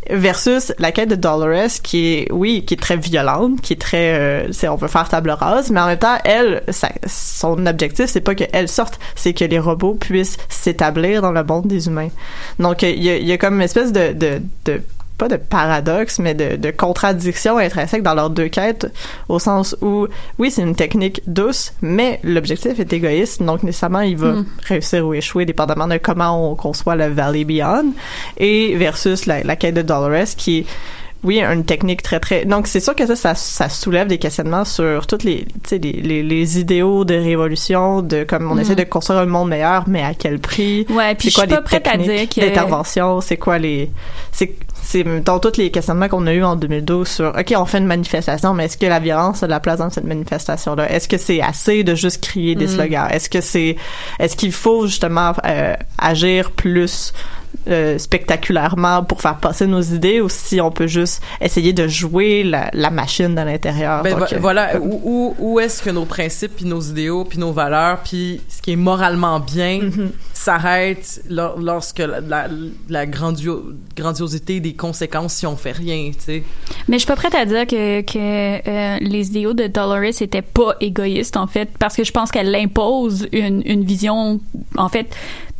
Versus 0.10 0.74
la 0.80 0.94
quête 0.94 1.10
de 1.10 1.16
Dolores, 1.16 1.82
qui 1.84 2.14
est, 2.14 2.32
oui, 2.32 2.64
qui 2.66 2.76
est 2.76 2.78
très 2.78 2.96
violente, 2.96 3.60
qui 3.60 3.74
est 3.74 3.82
très, 3.82 4.14
euh, 4.18 4.52
c'est, 4.54 4.70
on 4.70 4.78
veut 4.78 4.88
faire 4.88 5.10
table 5.10 5.32
rase, 5.32 5.70
mais 5.70 5.82
en 5.82 5.88
même 5.88 6.00
temps, 6.00 6.16
elle, 6.24 6.64
son 7.06 7.66
objectif, 7.66 8.06
c'est 8.06 8.22
pas 8.22 8.34
qu'elle 8.34 8.70
sorte, 8.70 9.00
c'est 9.16 9.34
que 9.34 9.44
les 9.44 9.60
robots 9.60 9.96
puissent 9.96 10.38
s'établir 10.48 11.22
dans 11.22 11.34
le 11.34 11.44
monde 11.44 11.68
des 11.68 11.88
humains. 11.88 12.08
Donc, 12.58 12.84
il 12.84 13.04
y 13.04 13.10
a, 13.10 13.18
il 13.18 13.28
y 13.28 13.34
a 13.34 13.38
comme 13.38 13.56
une 13.56 13.64
espèce 13.64 13.92
de, 13.92 14.14
de, 14.14 14.42
de 14.64 14.82
pas 15.18 15.28
de 15.28 15.38
paradoxe, 15.38 16.20
mais 16.20 16.34
de, 16.36 16.56
de 16.58 16.72
contradiction 16.72 17.58
intrinsèque 17.58 18.04
dans 18.04 18.14
leurs 18.14 18.30
deux 18.30 18.50
quêtes, 18.50 18.88
au 19.30 19.40
sens 19.40 19.76
où, 19.82 20.08
oui, 20.38 20.52
c'est 20.52 20.62
une 20.62 20.76
technique 20.76 21.22
douce, 21.28 21.74
mais 21.82 22.20
l'objectif 22.24 22.80
est 22.80 22.94
égoïste, 22.94 23.42
donc 23.42 23.64
nécessairement, 23.64 24.02
il 24.02 24.16
va 24.18 24.28
Mm. 24.28 24.46
réussir 24.64 25.08
ou 25.08 25.14
échouer, 25.14 25.46
dépendamment 25.46 25.88
de 25.88 25.98
comment 25.98 26.52
on 26.52 26.56
conçoit 26.56 26.96
le 26.96 27.08
Valley 27.08 27.46
Beyond, 27.46 27.94
et 28.38 28.76
versus 28.76 29.26
la, 29.26 29.42
la 29.44 29.56
quête 29.56 29.74
de 29.76 29.82
Dolores, 29.82 30.36
qui 30.38 30.60
est 30.60 30.66
oui, 31.28 31.42
une 31.42 31.64
technique 31.66 32.02
très 32.02 32.20
très. 32.20 32.46
Donc 32.46 32.66
c'est 32.68 32.80
sûr 32.80 32.96
que 32.96 33.06
ça, 33.06 33.16
ça, 33.16 33.36
ça 33.36 33.70
soulève 33.70 34.08
des 34.08 34.18
questionnements 34.18 34.66
sur 34.66 35.06
toutes 35.06 35.24
les, 35.24 35.46
tu 35.46 35.70
sais, 35.70 35.78
les, 35.78 35.92
les, 35.92 36.24
les 36.24 36.60
idéaux 36.60 37.06
de 37.06 37.14
révolution, 37.16 38.02
de 38.02 38.24
comme 38.24 38.50
on 38.52 38.56
Mhm. 38.56 38.62
essaie 38.62 38.76
de 38.76 38.84
construire 38.84 39.20
un 39.20 39.26
monde 39.28 39.50
meilleur, 39.50 39.84
mais 39.88 40.02
à 40.04 40.14
quel 40.16 40.40
prix? 40.40 40.86
Ouais, 40.90 41.14
puis 41.16 41.30
C'est 41.30 41.36
quoi 41.36 41.44
je 41.44 41.50
suis 41.50 41.56
pas 41.58 41.62
prête 41.62 41.88
à 41.88 41.98
dire 41.98 42.28
que 42.30 42.42
d'intervention? 42.42 43.22
C'est 43.22 43.38
quoi 43.38 43.58
les 43.60 43.92
C'est 44.32 44.56
dans 45.26 45.40
tous 45.40 45.58
les 45.58 45.70
questionnements 45.70 46.08
qu'on 46.08 46.26
a 46.28 46.34
eu 46.34 46.44
en 46.44 46.56
2012 46.56 47.08
sur 47.08 47.28
OK, 47.38 47.54
on 47.58 47.66
fait 47.66 47.80
une 47.80 47.88
manifestation, 47.88 48.54
mais 48.54 48.66
est-ce 48.66 48.78
que 48.78 48.86
la 48.86 49.00
violence 49.00 49.44
a 49.44 49.48
de 49.48 49.52
la 49.52 49.60
place 49.60 49.80
dans 49.80 49.90
cette 49.90 50.06
manifestation 50.06 50.76
là 50.76 50.90
Est-ce 50.90 51.10
que 51.10 51.18
c'est 51.18 51.42
assez 51.42 51.84
de 51.84 51.94
juste 51.94 52.24
crier 52.24 52.56
des 52.56 52.68
Mhm. 52.68 52.72
slogans? 52.76 53.08
Est-ce 53.12 53.30
que 53.30 53.42
c'est 53.42 53.76
est-ce 54.20 54.38
qu'il 54.38 54.54
faut 54.54 54.88
justement 54.88 55.34
euh, 55.46 55.74
agir 55.98 56.52
plus 56.52 57.12
euh, 57.68 57.98
spectaculairement 57.98 59.04
pour 59.04 59.22
faire 59.22 59.38
passer 59.38 59.68
nos 59.68 59.82
idées 59.82 60.22
ou 60.22 60.30
si 60.30 60.60
on 60.62 60.72
peut 60.72 60.88
juste 60.88 61.22
essayer 61.42 61.74
de 61.74 61.88
jouer 61.88 62.44
la, 62.44 62.70
la 62.74 62.90
machine 62.90 63.36
de 63.36 63.42
l'intérieur 63.42 64.04
Ben, 64.04 64.18
Donc, 64.18 64.34
euh, 64.34 64.38
voilà, 64.40 64.80
où, 64.80 65.02
où, 65.04 65.36
où 65.40 65.60
est-ce 65.60 65.82
que 65.82 65.90
nos 65.90 66.06
principes, 66.06 66.56
puis 66.58 66.66
nos 66.66 66.82
idéaux, 66.82 67.24
puis 67.26 67.38
nos 67.40 67.52
valeurs, 67.52 68.00
puis 68.04 68.42
ce 68.50 68.62
qui 68.62 68.72
est 68.74 68.76
moralement 68.76 69.40
bien 69.40 69.80
Mhm. 69.82 70.12
s'arrête 70.34 71.22
lor- 71.30 71.58
lorsque 71.60 72.00
la, 72.00 72.22
la, 72.22 72.48
la 72.90 73.06
grandio- 73.06 73.64
grandiosité 73.96 74.60
des 74.60 74.74
conséquences 74.74 75.34
si 75.34 75.46
on 75.46 75.58
fait 75.58 75.72
rien, 75.72 76.12
tu 76.18 76.24
sais? 76.24 76.44
Mais 76.88 76.96
je 76.96 77.00
suis 77.00 77.08
pas 77.08 77.16
prête 77.16 77.36
à 77.36 77.46
dire 77.46 77.66
que, 77.68 78.02
que 78.02 78.18
euh, 78.70 78.98
les 79.02 79.28
idéaux 79.30 79.54
de 79.54 79.68
Dolores 79.68 80.22
étaient 80.22 80.42
pas 80.42 80.76
égoïstes, 80.80 81.38
en 81.38 81.48
fait, 81.48 81.70
parce 81.80 81.96
que 81.96 82.04
je 82.04 82.12
pense 82.12 82.32
qu'elle 82.32 82.54
impose 82.56 83.28
une, 83.34 83.62
une 83.66 83.84
vision, 83.84 84.40
en 84.78 84.90
fait, 84.90 85.08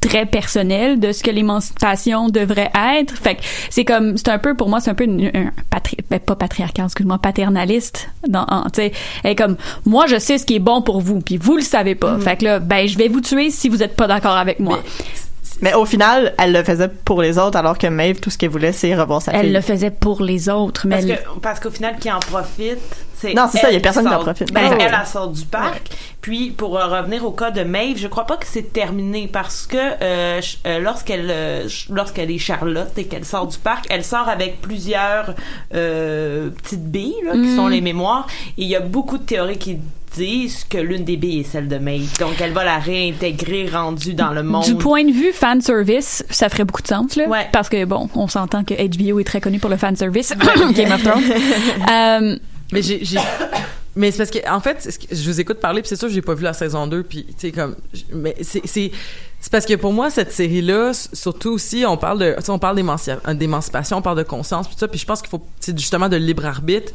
très 0.08 0.26
personnelle 0.26 1.00
de 1.00 1.12
ce 1.12 1.24
que 1.24 1.32
l'émancipation 1.32 2.30
devrait 2.30 2.72
être. 3.00 3.16
Fait 3.16 3.36
que 3.36 3.42
c'est 3.70 3.86
comme, 3.86 4.18
c'est 4.18 4.30
un 4.30 4.40
peu, 4.40 4.56
pour 4.56 4.70
moi, 4.70 4.80
c'est 4.80 4.90
un 4.92 4.96
peu 4.96 5.04
une, 5.04 5.30
un 5.34 5.52
patri, 5.70 5.98
ben, 6.10 6.20
pas 6.20 6.36
patriarcal, 6.36 6.86
excuse-moi, 6.86 7.18
paternaliste. 7.20 8.10
Dans, 8.28 8.46
tu 8.74 8.82
sais, 8.82 8.92
elle 9.24 9.32
est 9.32 9.36
comme, 9.36 9.58
moi, 9.86 10.06
je 10.08 10.18
sais 10.18 10.38
ce 10.38 10.46
qui 10.46 10.56
est 10.56 10.60
bon 10.60 10.82
pour 10.82 11.02
vous, 11.02 11.20
puis 11.22 11.38
vous 11.38 11.56
le 11.58 11.62
savez 11.64 11.96
pas. 11.96 12.18
Fait 12.20 12.38
que 12.38 12.46
là, 12.46 12.60
ben, 12.60 12.88
je 12.88 12.98
vais 12.98 13.08
vous 13.08 13.22
tuer 13.22 13.50
si 13.50 13.70
vous 13.70 13.84
êtes 13.84 13.96
pas 13.96 14.08
d'accord 14.08 14.38
avec 14.38 14.60
moi. 14.60 14.80
Mais 15.62 15.74
au 15.74 15.86
final, 15.86 16.36
elle 16.38 16.52
le 16.54 16.64
faisait 16.64 16.88
pour 16.88 17.20
les 17.22 17.40
autres, 17.40 17.58
alors 17.58 17.80
que 17.80 17.88
Maeve, 17.88 18.20
tout 18.20 18.30
ce 18.30 18.38
qu'elle 18.38 18.52
voulait, 18.52 18.72
c'est 18.74 18.94
revoir 18.94 19.24
sa 19.24 19.32
Elle 19.32 19.46
fille. 19.46 19.54
le 19.54 19.62
faisait 19.62 19.90
pour 19.90 20.22
les 20.22 20.50
autres, 20.50 20.86
mais 20.88 20.96
Parce 20.98 21.06
elle- 21.08 21.18
que 21.18 21.40
parce 21.42 21.60
qu'au 21.60 21.72
final, 21.72 21.96
qui 22.00 22.12
en 22.12 22.20
profite, 22.20 22.78
Non, 23.36 23.48
c'est 23.52 23.58
ça, 23.60 23.68
elle 23.70 23.76
y 23.76 23.78
a 23.78 23.82
personne 23.82 24.08
qui 24.08 24.14
en 24.14 24.20
profite. 24.20 24.52
Ben, 24.54 24.70
Ouais. 24.70 24.78
elle, 24.80 24.96
elle 25.00 25.08
sort 25.08 25.28
du 25.30 25.44
parc. 25.46 25.90
Puis 26.22 26.52
pour 26.52 26.78
euh, 26.78 26.86
revenir 26.88 27.26
au 27.26 27.32
cas 27.32 27.52
de 27.52 27.64
Maeve, 27.64 27.98
je 27.98 28.08
crois 28.08 28.26
pas 28.26 28.38
que 28.38 28.46
c'est 28.46 28.74
terminé 28.74 29.30
parce 29.32 29.66
que 29.66 29.78
euh, 29.78 30.42
euh, 30.66 30.80
lorsqu'elle 30.80 31.28
euh, 31.30 31.68
lorsqu'elle 31.90 32.32
est 32.32 32.38
Charlotte 32.38 32.92
et 32.98 33.06
qu'elle 33.06 33.26
sort 33.26 33.48
du 33.48 33.58
parc, 33.58 33.86
elle 33.90 34.04
sort 34.04 34.28
avec 34.28 34.62
plusieurs 34.62 35.34
euh, 35.74 36.50
petites 36.50 36.86
billes 36.92 37.16
là, 37.26 37.32
qui 37.34 37.38
Mm. 37.40 37.56
sont 37.56 37.68
les 37.68 37.82
mémoires. 37.82 38.28
Et 38.58 38.64
il 38.64 38.68
y 38.68 38.76
a 38.76 38.80
beaucoup 38.82 39.18
de 39.18 39.24
théories 39.24 39.58
qui 39.58 39.78
disent 40.16 40.64
que 40.64 40.78
l'une 40.78 41.04
des 41.04 41.16
billes 41.18 41.42
est 41.42 41.44
celle 41.44 41.68
de 41.68 41.78
Maeve. 41.78 42.18
Donc 42.20 42.40
elle 42.42 42.52
va 42.52 42.64
la 42.64 42.78
réintégrer 42.80 43.70
rendue 43.72 44.14
dans 44.14 44.32
le 44.32 44.42
monde. 44.44 44.64
Du 44.64 44.76
point 44.76 45.04
de 45.06 45.12
vue 45.12 45.32
fan 45.32 45.62
service, 45.62 46.26
ça 46.30 46.50
ferait 46.50 46.64
beaucoup 46.66 46.82
de 46.82 46.88
sens 46.88 47.16
là, 47.16 47.28
Ouais. 47.28 47.48
parce 47.52 47.70
que 47.70 47.86
bon, 47.86 48.10
on 48.16 48.28
s'entend 48.28 48.64
que 48.64 48.74
HBO 48.74 49.20
est 49.20 49.24
très 49.26 49.42
connu 49.42 49.60
pour 49.60 49.70
le 49.70 49.78
fan 49.78 49.96
service, 49.96 50.34
Game 50.74 50.92
of 50.92 51.04
Thrones. 51.04 51.24
Euh, 52.68 52.74
Mais 52.74 52.82
j'ai, 52.82 53.02
mais 53.96 54.12
c'est 54.12 54.18
parce 54.18 54.30
que 54.30 54.50
en 54.50 54.60
fait, 54.60 54.88
je 55.12 55.30
vous 55.30 55.40
écoute 55.40 55.60
parler, 55.60 55.82
puis 55.82 55.90
c'est 55.90 55.96
sûr 55.96 56.10
j'ai 56.10 56.22
pas 56.22 56.36
vu 56.36 56.44
la 56.44 56.54
saison 56.54 56.86
2, 56.86 57.04
puis 57.04 57.26
tu 57.26 57.34
sais 57.38 57.52
comme, 57.52 57.76
mais 58.14 58.36
c'est 58.42 58.62
c'est 58.66 59.52
parce 59.52 59.66
que 59.66 59.74
pour 59.76 59.94
moi 59.94 60.10
cette 60.10 60.32
série 60.32 60.62
là, 60.62 60.92
surtout 60.94 61.52
aussi, 61.52 61.84
on 61.88 61.98
parle 61.98 62.20
de, 62.20 62.36
on 62.50 62.60
parle 62.60 62.78
d'émanci- 62.78 63.36
d'émancipation, 63.36 63.98
on 63.98 64.02
parle 64.02 64.18
de 64.18 64.24
conscience, 64.24 64.68
puis 64.68 64.76
ça, 64.78 64.88
puis 64.88 65.00
je 65.00 65.06
pense 65.06 65.22
qu'il 65.22 65.30
faut, 65.30 65.42
justement 65.76 66.10
de 66.10 66.18
libre 66.18 66.46
arbitre. 66.46 66.92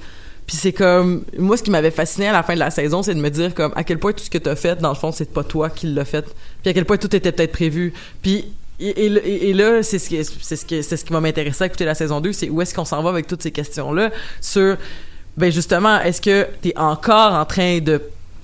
Puis 0.47 0.57
c'est 0.57 0.73
comme 0.73 1.25
moi 1.39 1.57
ce 1.57 1.63
qui 1.63 1.71
m'avait 1.71 1.93
fasciné 1.93 2.29
à 2.29 2.33
la 2.33 2.43
fin 2.43 2.55
de 2.55 2.59
la 2.59 2.71
saison, 2.71 3.03
c'est 3.03 3.15
de 3.15 3.21
me 3.21 3.31
dire 3.31 3.55
comme 3.55 3.73
à 3.77 3.85
quel 3.85 3.99
point 3.99 4.13
tout 4.13 4.25
ce 4.25 4.31
que 4.31 4.39
t'as 4.39 4.57
fait 4.57 4.77
dans 4.81 4.89
le 4.91 4.97
fond 4.97 5.13
c'est 5.13 5.33
pas 5.33 5.45
toi 5.45 5.71
qui 5.71 5.87
l'as 5.87 6.05
fait, 6.05 6.25
puis 6.63 6.71
à 6.71 6.73
quel 6.75 6.85
point 6.85 6.97
tout 6.99 7.15
était 7.15 7.33
peut-être 7.33 7.53
prévu. 7.53 7.93
Puis 8.23 8.47
et, 8.81 9.53
là, 9.53 9.83
c'est 9.85 10.01
ce 10.01 10.09
qui, 10.09 10.17
c'est 10.25 10.57
ce 10.57 10.83
c'est 10.83 10.97
ce 10.97 11.05
qui 11.05 11.13
va 11.13 11.21
m'intéresser 11.21 11.63
à 11.63 11.67
écouter 11.69 11.85
la 11.85 11.95
saison 11.95 12.21
2, 12.21 12.33
c'est 12.33 12.49
où 12.49 12.61
est-ce 12.61 12.75
qu'on 12.75 12.85
s'en 12.85 13.01
va 13.03 13.11
avec 13.11 13.29
toutes 13.29 13.43
ces 13.43 13.53
questions-là 13.53 14.11
sur, 14.41 14.77
ben 15.37 15.51
justement, 15.51 16.01
est-ce 16.01 16.21
que 16.21 16.47
t'es 16.61 16.77
encore 16.77 17.33
en 17.35 17.45
train 17.45 17.79
de 17.81 18.01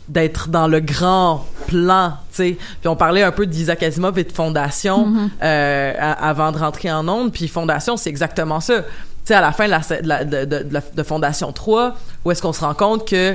d'être 0.09 0.49
dans 0.49 0.69
le 0.69 0.81
grand 0.81 1.45
plan, 1.67 2.13
tu 2.31 2.37
sais? 2.37 2.57
Puis 2.81 2.89
on 2.89 2.97
parlait 2.97 3.23
un 3.23 3.31
peu 3.31 3.45
d'Isaac 3.45 3.83
Asimov 3.83 4.19
et 4.19 4.25
de 4.25 4.33
Fondation 4.33 5.05
Mhm. 5.07 5.31
euh, 5.43 5.93
avant 6.19 6.51
de 6.51 6.57
rentrer 6.59 6.91
en 6.91 7.07
onde. 7.09 7.31
Puis 7.31 7.47
Fondation, 7.47 7.99
c'est 7.99 8.09
exactement 8.09 8.61
ça. 8.61 8.81
Tu 8.81 8.87
sais, 9.27 9.35
à 9.35 9.43
la 9.43 9.53
fin 9.53 9.67
de, 9.67 10.09
la, 10.09 10.25
de, 10.25 10.47
de 10.95 11.03
Fondation 11.03 11.53
3, 11.53 11.95
où 12.25 12.31
est-ce 12.31 12.41
qu'on 12.41 12.55
se 12.55 12.61
rend 12.61 12.73
compte 12.73 13.07
que 13.07 13.35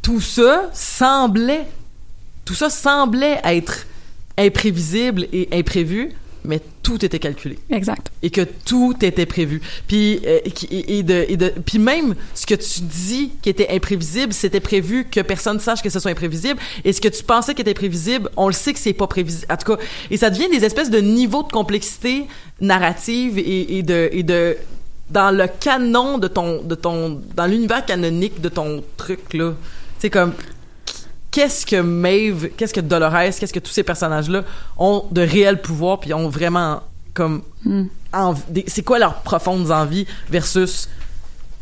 tout 0.00 0.20
ça 0.20 0.62
semblait, 0.72 1.66
tout 2.44 2.54
ça 2.54 2.70
semblait 2.70 3.40
être 3.42 3.86
imprévisible 4.38 5.26
et 5.32 5.48
imprévu, 5.52 6.12
mais 6.46 6.60
tout 6.82 7.04
était 7.04 7.18
calculé 7.18 7.58
exact. 7.70 8.10
et 8.22 8.30
que 8.30 8.42
tout 8.42 8.94
était 9.02 9.26
prévu. 9.26 9.60
Puis 9.86 10.20
euh, 10.26 10.40
et, 10.70 10.98
et 10.98 11.02
de, 11.02 11.26
et 11.28 11.36
de 11.36 11.48
puis 11.48 11.78
même 11.78 12.14
ce 12.34 12.46
que 12.46 12.54
tu 12.54 12.80
dis 12.80 13.32
qui 13.42 13.50
était 13.50 13.68
imprévisible, 13.70 14.32
c'était 14.32 14.60
prévu 14.60 15.04
que 15.10 15.20
personne 15.20 15.60
sache 15.60 15.82
que 15.82 15.90
ce 15.90 15.98
soit 15.98 16.10
imprévisible 16.10 16.60
et 16.84 16.92
ce 16.92 17.00
que 17.00 17.08
tu 17.08 17.22
pensais 17.22 17.54
qui 17.54 17.62
était 17.62 17.74
prévisible, 17.74 18.30
on 18.36 18.46
le 18.46 18.52
sait 18.52 18.72
que 18.72 18.78
c'est 18.78 18.92
pas 18.92 19.06
prévisible. 19.06 19.52
En 19.52 19.56
tout 19.56 19.76
cas, 19.76 19.82
et 20.10 20.16
ça 20.16 20.30
devient 20.30 20.48
des 20.48 20.64
espèces 20.64 20.90
de 20.90 20.98
niveaux 20.98 21.42
de 21.42 21.52
complexité 21.52 22.26
narrative 22.60 23.38
et, 23.38 23.78
et 23.78 23.82
de 23.82 24.08
et 24.12 24.22
de 24.22 24.56
dans 25.10 25.30
le 25.30 25.46
canon 25.60 26.18
de 26.18 26.28
ton 26.28 26.62
de 26.62 26.74
ton 26.74 27.20
dans 27.34 27.46
l'univers 27.46 27.84
canonique 27.84 28.40
de 28.40 28.48
ton 28.48 28.82
truc 28.96 29.34
là. 29.34 29.54
C'est 29.98 30.10
comme 30.10 30.32
qu'est-ce 31.36 31.66
que 31.66 31.76
Maeve, 31.76 32.48
qu'est-ce 32.56 32.72
que 32.72 32.80
Dolores, 32.80 33.36
qu'est-ce 33.38 33.52
que 33.52 33.58
tous 33.58 33.70
ces 33.70 33.82
personnages-là 33.82 34.42
ont 34.78 35.04
de 35.10 35.20
réels 35.20 35.60
pouvoirs 35.60 36.00
puis 36.00 36.14
ont 36.14 36.30
vraiment 36.30 36.82
comme 37.12 37.42
Hmm. 37.66 37.86
c'est 38.68 38.82
quoi 38.82 38.98
leurs 38.98 39.16
profondes 39.22 39.70
envies 39.70 40.06
versus 40.30 40.88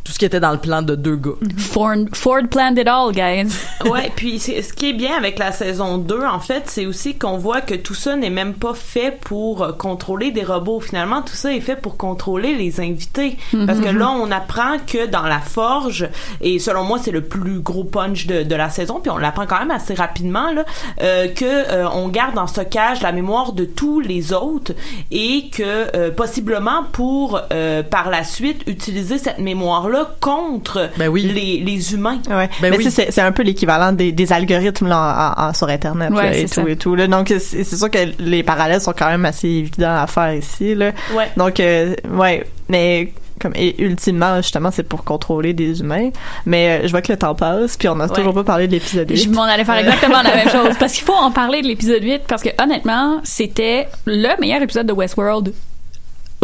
tout 0.05 0.13
ce 0.13 0.19
qui 0.19 0.25
était 0.25 0.41
dans 0.41 0.53
le 0.53 0.59
plan 0.59 0.83
de 0.83 0.95
deux 0.95 1.17
gars. 1.17 1.33
Ford, 1.57 1.97
Ford 2.13 2.43
planned 2.51 2.79
it 2.79 2.87
all, 2.89 3.13
guys. 3.13 3.55
ouais, 3.91 4.13
puis 4.15 4.39
ce 4.39 4.73
qui 4.73 4.91
est 4.91 4.93
bien 4.93 5.17
avec 5.17 5.39
la 5.39 5.51
saison 5.51 5.99
2, 5.99 6.23
en 6.25 6.41
fait, 6.41 6.65
c'est 6.67 6.87
aussi 6.87 7.17
qu'on 7.17 7.39
voit 7.39 7.61
que 7.61 7.75
tout 7.75 7.95
ça 7.95 8.17
n'est 8.17 8.31
même 8.31 8.55
pas 8.55 8.75
fait 8.75 9.19
pour 9.21 9.63
euh, 9.63 9.73
contrôler 9.73 10.31
des 10.31 10.45
robots. 10.45 10.81
Finalement, 10.81 11.23
tout 11.23 11.35
ça 11.35 11.53
est 11.53 11.61
fait 11.61 11.77
pour 11.77 11.97
contrôler 11.97 12.55
les 12.55 12.81
invités. 12.81 13.37
Parce 13.67 13.81
que 13.81 13.89
là, 13.89 14.11
on 14.11 14.31
apprend 14.31 14.79
que 14.87 15.07
dans 15.07 15.23
la 15.23 15.41
forge, 15.41 16.09
et 16.41 16.59
selon 16.59 16.85
moi, 16.85 16.99
c'est 17.03 17.11
le 17.11 17.23
plus 17.23 17.61
gros 17.61 17.85
punch 17.85 18.27
de, 18.27 18.43
de 18.43 18.55
la 18.55 18.69
saison, 18.69 19.01
puis 19.01 19.11
on 19.11 19.19
l'apprend 19.19 19.47
quand 19.47 19.59
même 19.59 19.71
assez 19.71 19.95
rapidement, 19.95 20.53
là, 20.53 20.65
euh, 21.03 21.29
que 21.29 21.45
euh, 21.45 21.89
on 21.89 22.09
garde 22.09 22.39
en 22.39 22.47
stockage 22.47 23.03
la 23.03 23.13
mémoire 23.13 23.53
de 23.53 23.65
tous 23.65 24.01
les 24.01 24.33
autres 24.33 24.73
et 25.11 25.49
que 25.51 25.97
euh, 25.97 26.11
possiblement 26.11 26.85
pour 26.93 27.41
euh, 27.53 27.83
par 27.83 28.11
la 28.11 28.25
suite 28.25 28.63
utiliser 28.67 29.19
cette 29.19 29.39
mémoire-là 29.39 29.94
contre 30.21 30.91
Ben 30.99 31.09
oui. 31.09 31.23
les, 31.23 31.61
les 31.65 31.95
humains. 31.95 32.19
Ouais. 32.29 32.49
Ben 32.61 32.75
oui. 32.77 32.91
c'est 32.91 33.11
c'est 33.11 33.21
un 33.21 33.33
peu 33.33 33.43
l'équivalent 33.43 33.93
des, 33.93 34.13
des 34.13 34.33
algorithmes 34.33 34.89
là, 34.89 35.35
en- 35.39 35.49
en- 35.49 35.53
sur 35.55 35.69
internet 35.69 36.11
Ouais, 36.11 36.23
là, 36.31 36.37
et 36.37 36.47
c'est 36.47 36.63
tout 36.63 36.69
et 36.69 36.77
tout 36.77 36.95
là. 36.95 37.07
donc 37.07 37.29
c'est 37.29 37.65
c'est 37.65 37.77
sûr 37.77 37.91
que 37.91 37.99
les 38.19 38.43
parallèles 38.43 38.81
sont 38.81 38.95
quand 38.97 39.09
même 39.09 39.25
assez 39.25 39.49
évidents 39.49 39.97
à 39.97 40.07
faire 40.07 40.35
ici 40.35 40.75
là 40.75 40.93
Ouais. 41.15 41.31
donc 41.37 41.61
euh, 41.61 41.95
ouais 42.13 42.45
mais 42.69 43.13
comme 43.41 43.53
et 43.57 43.75
ultimement 43.83 44.37
justement 44.37 44.71
c'est 44.71 44.85
pour 44.85 45.03
contrôler 45.05 45.53
des 45.53 45.81
humains 45.81 46.11
mais 46.47 46.69
euh, 46.83 46.87
je 46.87 46.91
vois 46.93 47.03
que 47.03 47.13
le 47.13 47.19
temps 47.19 47.35
passe 47.35 47.77
puis 47.77 47.89
on 47.89 47.99
a 48.01 48.07
Ouais. 48.07 48.15
toujours 48.15 48.33
pas 48.33 48.45
parlé 48.45 48.67
de 48.69 48.73
l'épisode 48.73 49.09
Je 49.13 49.25
8 49.25 49.29
m'en 49.33 49.43
allais 49.43 49.65
faire 49.65 49.77
exactement 49.77 50.23
la 50.23 50.35
même 50.37 50.49
chose. 50.53 50.75
Parce 50.79 50.93
qu'il 50.93 51.05
faut 51.05 51.13
en 51.15 51.31
parler 51.33 51.61
de 51.63 51.67
l'épisode 51.67 52.03
8, 52.03 52.23
parce 52.29 52.43
que 52.43 52.51
honnêtement, 52.63 53.21
c'était 53.25 53.89
le 54.07 54.41
meilleur 54.41 54.63
épisode 54.63 54.87
de 54.87 54.93
Westworld 54.93 55.53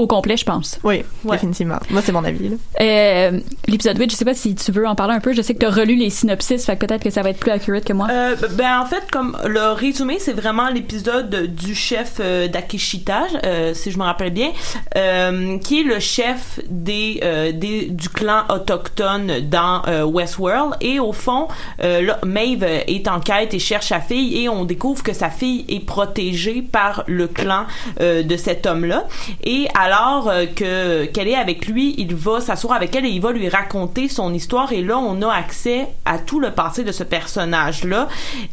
au 0.01 0.07
complet, 0.07 0.37
je 0.37 0.45
pense. 0.45 0.79
oui 0.85 1.05
Ouais. 1.25 1.33
définitivement 1.37 1.79
moi 1.91 2.01
c'est 2.03 2.13
mon 2.13 2.25
avis. 2.25 2.57
Euh, 2.81 3.41
l'épisode 3.69 3.99
8, 3.99 4.11
je 4.11 4.17
sais 4.17 4.25
pas 4.25 4.35
si 4.35 4.55
tu 4.55 4.73
veux 4.73 4.87
en 4.87 4.95
parler 4.95 5.15
un 5.15 5.21
peu. 5.21 5.33
Je 5.35 5.43
sais 5.43 5.55
que 5.55 5.59
tu 5.59 5.67
as 5.67 5.71
relu 5.71 5.95
les 5.97 6.11
synopsis, 6.11 6.65
fait 6.65 6.77
que 6.77 6.87
peut-être 6.87 7.03
que 7.03 7.11
ça 7.11 7.23
va 7.23 7.31
être 7.31 7.39
plus 7.39 7.51
accurate 7.51 7.85
que 7.85 7.93
moi. 7.93 8.09
Euh, 8.11 8.37
ben 8.53 8.81
en 8.81 8.87
fait 8.87 9.03
comme 9.11 9.37
le 9.47 9.73
résumé 9.73 10.19
c'est 10.19 10.33
vraiment 10.33 10.69
l'épisode 10.71 11.55
du 11.55 11.75
chef 11.75 12.15
euh, 12.21 12.49
d'Akishita 12.49 13.25
euh, 13.45 13.75
si 13.75 13.91
je 13.91 13.99
me 13.99 14.05
rappelle 14.05 14.31
bien 14.31 14.51
euh, 14.97 15.59
qui 15.59 15.81
est 15.81 15.85
le 15.85 15.99
chef 16.01 16.61
des, 16.69 17.21
euh, 17.23 17.53
des 17.53 17.87
du 17.91 18.09
clan 18.09 18.45
autochtone 18.49 19.41
dans 19.49 19.83
euh, 19.87 20.05
Westworld 20.05 20.75
et 20.81 20.99
au 21.01 21.13
fond 21.13 21.49
euh, 21.83 22.01
là, 22.03 22.19
Maeve 22.25 22.65
est 22.65 23.09
en 23.09 23.21
quête 23.21 23.53
et 23.55 23.59
cherche 23.59 23.89
sa 23.89 24.01
fille 24.01 24.43
et 24.43 24.49
on 24.49 24.65
découvre 24.65 25.03
que 25.03 25.13
sa 25.13 25.31
fille 25.31 25.65
est 25.69 25.85
protégée 25.85 26.63
par 26.63 27.05
le 27.07 27.27
clan 27.27 27.65
euh, 28.01 28.23
de 28.23 28.37
cet 28.37 28.67
homme 28.67 28.85
là 28.85 29.05
et 29.45 29.67
alors 29.91 30.29
euh, 30.29 30.47
que 30.47 31.05
qu'elle 31.07 31.29
est 31.29 31.35
avec 31.37 31.67
lui 31.67 31.95
il 31.99 32.15
va 32.15 32.41
s'asseoir 32.41 32.75
avec 32.77 32.95
elle 32.95 33.05
et 33.07 33.09
il 33.11 33.21
va 33.21 33.33
lui 33.33 33.49
raconter 33.49 34.09
son 34.09 34.33
histoire 34.35 34.73
et 34.73 34.83
là 34.83 34.99
on 34.99 35.21
a 35.23 35.33
accès 35.33 35.89
à 36.05 36.19
tout 36.19 36.41
le 36.41 36.51
passé 36.53 36.85
de 36.85 36.93
ce 36.93 37.03
personnage 37.05 37.85
là 37.85 38.09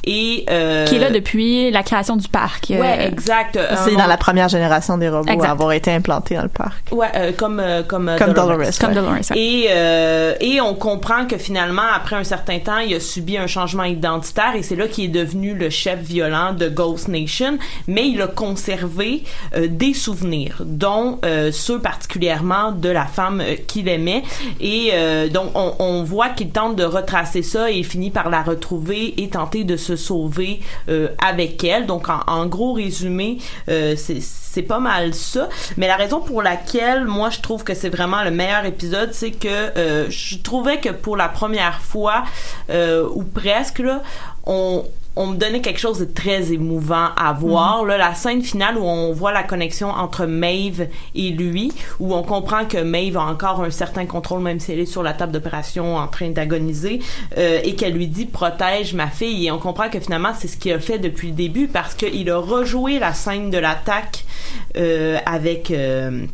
et 0.05 0.45
euh, 0.49 0.85
Qui 0.85 0.95
est 0.95 0.99
là 0.99 1.11
depuis 1.11 1.71
la 1.71 1.83
création 1.83 2.15
du 2.15 2.27
parc. 2.27 2.71
Euh, 2.71 2.79
ouais 2.81 3.07
exact 3.07 3.59
c'est 3.85 3.95
dans 3.95 4.05
on- 4.05 4.07
la 4.07 4.17
première 4.17 4.49
génération 4.49 4.97
des 4.97 5.09
robots 5.09 5.31
Exact. 5.31 5.47
à 5.47 5.51
avoir 5.51 5.71
été 5.73 5.91
implantés 5.91 6.35
dans 6.35 6.43
le 6.43 6.49
parc 6.49 6.91
ouais 6.91 7.07
euh, 7.15 7.31
comme 7.35 7.59
euh, 7.59 7.83
comme 7.83 8.11
comme 8.17 8.33
Dolores. 8.33 8.57
Dolores 8.57 8.79
Comme 8.79 8.89
ouais. 8.89 8.95
Dolores. 8.95 9.13
ouais. 9.31 9.37
Et, 9.39 9.67
euh, 9.71 10.33
et 10.39 10.59
on 10.61 10.73
comprend 10.73 11.25
que 11.25 11.37
finalement, 11.37 11.83
après 11.93 12.15
un 12.15 12.23
certain 12.23 12.59
temps, 12.59 12.77
il 12.79 12.93
a 12.95 12.99
subi 12.99 13.37
un 13.37 13.47
changement 13.47 13.83
identitaire 13.83 14.55
et 14.55 14.63
c'est 14.63 14.75
là 14.75 14.87
qu'il 14.87 15.05
est 15.05 15.07
devenu 15.23 15.53
le 15.53 15.69
chef 15.69 15.99
violent 15.99 16.53
de 16.53 16.67
Ghost 16.69 17.07
Nation, 17.07 17.57
mais 17.87 18.07
il 18.07 18.21
a 18.21 18.27
conservé 18.27 19.23
euh, 19.55 19.67
des 19.69 19.93
souvenirs, 19.93 20.61
dont 20.65 21.19
euh, 21.25 21.26
ceux 21.51 21.79
particulièrement 21.79 22.71
de 22.71 22.89
la 22.89 23.05
femme 23.05 23.41
euh, 23.41 23.55
qu'il 23.67 23.87
aimait. 23.87 24.23
Et 24.59 24.91
euh, 24.93 25.29
donc, 25.29 25.51
on, 25.55 26.03
voit 26.03 26.29
qu'il 26.29 26.49
tente 26.49 26.75
de 26.75 26.83
retracer 26.83 27.41
ça 27.41 27.71
et 27.71 27.77
il 27.77 27.85
finit 27.85 28.11
par 28.11 28.29
la 28.29 28.41
retrouver 28.43 29.21
et 29.21 29.29
tenter 29.29 29.63
de 29.63 29.75
se 29.75 29.95
sauver 29.95 30.61
euh, 30.89 31.09
avec 31.25 31.63
elle. 31.63 31.85
Donc, 31.85 32.07
en, 32.09 32.45
gros 32.45 32.73
résumé, 32.73 33.39
euh, 33.69 33.95
c'est 33.97 34.21
c'est 34.57 34.63
pas 34.63 34.79
mal 34.79 35.13
ça. 35.13 35.49
Mais 35.77 35.87
la 35.87 35.97
raison 35.97 36.19
pour 36.19 36.41
laquelle 36.41 37.05
moi 37.05 37.29
je 37.29 37.41
trouve 37.41 37.63
que 37.63 37.75
c'est 37.75 37.89
vraiment 37.89 38.23
le 38.23 38.31
meilleur 38.31 38.65
épisode, 38.65 39.13
c'est 39.13 39.29
que 39.29 39.47
euh, 39.47 40.09
je 40.09 40.37
trouvais 40.37 40.79
que 40.79 40.89
pour 40.89 41.15
la 41.15 41.29
première 41.29 41.79
fois 41.79 42.23
euh, 42.71 43.07
ou 43.13 43.23
presque 43.23 43.77
là, 43.77 44.01
on 44.47 44.83
on 45.17 45.27
me 45.27 45.37
donnait 45.37 45.61
quelque 45.61 45.79
chose 45.79 45.99
de 45.99 46.05
très 46.05 46.53
émouvant 46.53 47.09
à 47.17 47.33
voir. 47.33 47.83
Là, 47.85 47.97
la 47.97 48.13
scène 48.13 48.41
finale 48.41 48.77
où 48.77 48.83
on 48.83 49.11
voit 49.13 49.31
la 49.31 49.43
connexion 49.43 49.89
entre 49.89 50.25
Maeve 50.25 50.87
et 51.15 51.29
lui, 51.31 51.71
où 51.99 52.13
on 52.13 52.23
comprend 52.23 52.65
que 52.65 52.77
Maeve 52.77 53.17
a 53.17 53.23
encore 53.23 53.61
un 53.63 53.71
certain 53.71 54.05
contrôle, 54.05 54.41
même 54.41 54.59
si 54.59 54.71
elle 54.71 54.79
est 54.79 54.85
sur 54.85 55.03
la 55.03 55.13
table 55.13 55.31
d'opération 55.31 55.95
en 55.97 56.07
train 56.07 56.29
d'agoniser, 56.29 56.99
euh, 57.37 57.59
et 57.63 57.75
qu'elle 57.75 57.93
lui 57.93 58.07
dit 58.07 58.25
protège 58.25 58.93
ma 58.93 59.07
fille. 59.07 59.47
Et 59.47 59.51
on 59.51 59.59
comprend 59.59 59.89
que 59.89 59.99
finalement 59.99 60.33
c'est 60.37 60.47
ce 60.47 60.57
qu'il 60.57 60.71
a 60.73 60.79
fait 60.79 60.99
depuis 60.99 61.29
le 61.29 61.33
début 61.35 61.67
parce 61.67 61.95
qu'il 61.95 62.29
a 62.29 62.37
rejoué 62.37 62.99
la 62.99 63.13
scène 63.13 63.49
de 63.49 63.57
l'attaque 63.57 64.23
euh, 64.77 65.17
avec. 65.25 65.71
euh, 65.71 66.25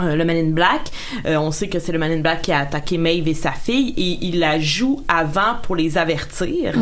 le 0.00 0.24
Man 0.24 0.36
in 0.36 0.50
Black, 0.50 0.90
on 1.24 1.52
sait 1.52 1.68
que 1.68 1.78
c'est 1.78 1.92
le 1.92 2.00
Man 2.00 2.10
in 2.10 2.18
Black 2.18 2.42
qui 2.42 2.50
a 2.50 2.58
attaqué 2.58 2.98
Maeve 2.98 3.28
et 3.28 3.34
sa 3.34 3.52
fille 3.52 3.94
et 3.96 4.18
il 4.26 4.40
la 4.40 4.58
joue 4.58 5.04
avant 5.06 5.54
pour 5.62 5.76
les 5.76 5.96
avertir. 5.96 6.72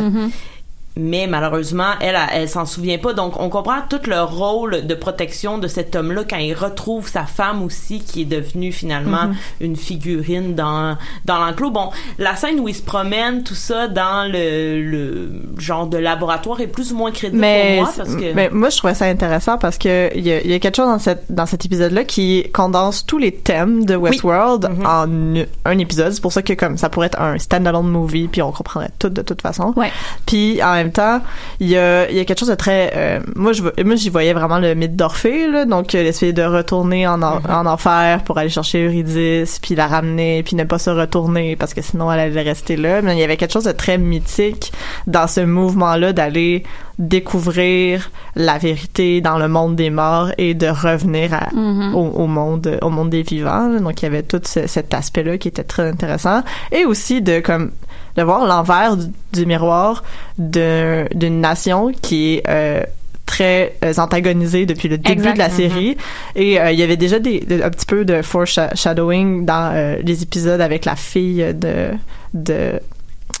Mais 0.95 1.25
malheureusement, 1.27 1.93
elle, 2.01 2.15
elle, 2.15 2.41
elle 2.43 2.49
s'en 2.49 2.65
souvient 2.65 2.99
pas. 2.99 3.13
Donc, 3.13 3.39
on 3.39 3.49
comprend 3.49 3.79
tout 3.89 3.99
le 4.07 4.21
rôle 4.21 4.85
de 4.85 4.93
protection 4.93 5.57
de 5.57 5.67
cet 5.67 5.95
homme-là 5.95 6.21
quand 6.29 6.37
il 6.37 6.53
retrouve 6.53 7.09
sa 7.09 7.25
femme 7.25 7.63
aussi, 7.63 7.99
qui 8.01 8.21
est 8.21 8.25
devenue 8.25 8.71
finalement 8.71 9.31
une 9.59 9.75
figurine 9.75 10.53
dans 10.55 10.95
dans 11.25 11.39
l'enclos. 11.43 11.71
Bon, 11.71 11.89
la 12.19 12.35
scène 12.35 12.59
où 12.59 12.67
il 12.67 12.75
se 12.75 12.81
promène, 12.83 13.43
tout 13.43 13.55
ça 13.55 13.87
dans 13.87 14.31
le, 14.31 14.81
le 14.81 15.29
genre 15.57 15.87
de 15.87 15.97
laboratoire 15.97 16.61
est 16.61 16.67
plus 16.67 16.91
ou 16.91 16.97
moins 16.97 17.11
crédible 17.11 17.39
mais, 17.41 17.75
pour 17.77 17.83
moi 17.85 17.93
parce 17.97 18.15
que 18.15 18.33
mais 18.33 18.49
moi 18.51 18.69
je 18.69 18.77
trouvais 18.77 18.93
ça 18.93 19.05
intéressant 19.05 19.57
parce 19.57 19.77
que 19.77 20.09
il 20.15 20.25
y 20.27 20.29
y 20.29 20.53
a 20.53 20.59
quelque 20.59 20.75
chose 20.75 20.87
dans 20.87 20.99
cette 20.99 21.23
dans 21.29 21.45
cet 21.45 21.65
épisode 21.65 21.91
là 21.91 22.03
qui 22.03 22.45
condense 22.53 23.05
tous 23.05 23.17
les 23.17 23.31
thèmes 23.33 23.85
de 23.85 23.95
Westworld 23.95 24.69
Mhm. 24.69 24.85
en 24.85 25.39
un- 25.39 25.45
un 25.65 25.77
épisode 25.79 26.11
c'est 26.11 26.21
pour 26.21 26.31
ça 26.33 26.41
que 26.41 26.53
comme 26.53 26.77
ça 26.77 26.89
pourrait 26.89 27.07
être 27.07 27.19
un 27.21 27.37
standalone 27.39 27.87
movie 27.89 28.27
puis 28.27 28.41
on 28.41 28.51
comprendrait 28.51 28.91
tout 28.99 29.09
de 29.09 29.21
toute 29.21 29.41
façon 29.41 29.73
Ouais. 29.75 29.91
puis 30.25 30.61
en 30.63 30.82
même 30.83 30.91
temps 30.91 31.21
il 31.59 31.67
y 31.67 31.77
a 31.77 32.09
il 32.09 32.15
y 32.15 32.19
a 32.19 32.25
quelque 32.25 32.39
chose 32.39 32.49
de 32.49 32.55
très 32.55 32.91
euh, 32.95 33.19
moi 33.35 33.53
je 33.53 33.63
moi 33.83 33.95
j'y 33.95 34.09
voyais 34.09 34.33
vraiment 34.33 34.59
le 34.59 34.75
mythe 34.75 34.95
d'Orphée 34.95 35.47
là. 35.47 35.65
Donc 35.65 35.95
euh, 35.95 36.03
essayer 36.03 36.33
de 36.33 36.43
retourner 36.43 37.07
en, 37.07 37.21
en, 37.21 37.41
en 37.49 37.65
enfer 37.65 38.23
pour 38.23 38.37
aller 38.37 38.49
chercher 38.49 38.85
Eurydice 38.85 39.59
puis 39.59 39.75
la 39.75 39.87
ramener 39.87 40.43
puis 40.43 40.55
ne 40.55 40.63
pas 40.63 40.79
se 40.79 40.89
retourner 40.89 41.55
parce 41.55 41.73
que 41.73 41.81
sinon 41.81 42.11
elle 42.11 42.19
allait 42.19 42.41
rester 42.41 42.75
là. 42.75 43.01
Mais 43.01 43.15
il 43.15 43.19
y 43.19 43.23
avait 43.23 43.37
quelque 43.37 43.53
chose 43.53 43.63
de 43.63 43.71
très 43.71 43.97
mythique 43.97 44.71
dans 45.07 45.27
ce 45.27 45.41
mouvement 45.41 45.95
là 45.95 46.13
d'aller 46.13 46.63
découvrir 46.99 48.11
la 48.35 48.57
vérité 48.57 49.19
dans 49.21 49.37
le 49.37 49.47
monde 49.47 49.75
des 49.75 49.89
morts 49.89 50.29
et 50.37 50.53
de 50.53 50.67
revenir 50.67 51.33
à- 51.33 51.49
Mhm. 51.53 51.95
au, 51.95 52.05
au 52.23 52.27
monde 52.27 52.79
au 52.81 52.89
monde 52.89 53.09
des 53.09 53.23
vivants 53.23 53.67
donc 53.79 54.01
il 54.01 54.05
y 54.05 54.07
avait 54.07 54.23
tout 54.23 54.41
ce- 54.45 54.67
cet 54.67 54.93
aspect 54.93 55.23
là 55.23 55.37
qui 55.37 55.47
était 55.47 55.63
très 55.63 55.89
intéressant. 55.89 56.41
Et 56.71 56.85
aussi 56.85 57.21
de 57.21 57.39
comme 57.39 57.71
de 58.15 58.21
voir 58.21 58.45
l'envers 58.45 58.95
du, 58.95 59.07
du 59.33 59.45
miroir 59.47 60.03
d'une 60.37 61.41
nation 61.41 61.91
qui 62.01 62.35
est 62.35 62.43
euh, 62.47 62.83
très 63.25 63.75
euh, 63.83 63.93
antagonisée 63.97 64.65
depuis 64.65 64.87
le 64.89 64.97
début 64.97 65.21
de 65.33 65.37
la 65.39 65.49
série. 65.49 65.97
Et 66.35 66.59
euh, 66.59 66.71
il 66.71 66.79
y 66.79 66.83
avait 66.83 66.97
déjà 66.97 67.19
des, 67.19 67.39
de- 67.39 67.61
un 67.63 67.69
petit 67.69 67.85
peu 67.87 68.05
de 68.05 68.21
foreshadowing 68.21 69.45
dans 69.45 69.71
euh, 69.73 69.95
les 70.03 70.21
épisodes 70.23 70.61
avec 70.61 70.85
la 70.85 70.95
fille 70.95 71.53
de 71.55 71.89
de 72.35 72.79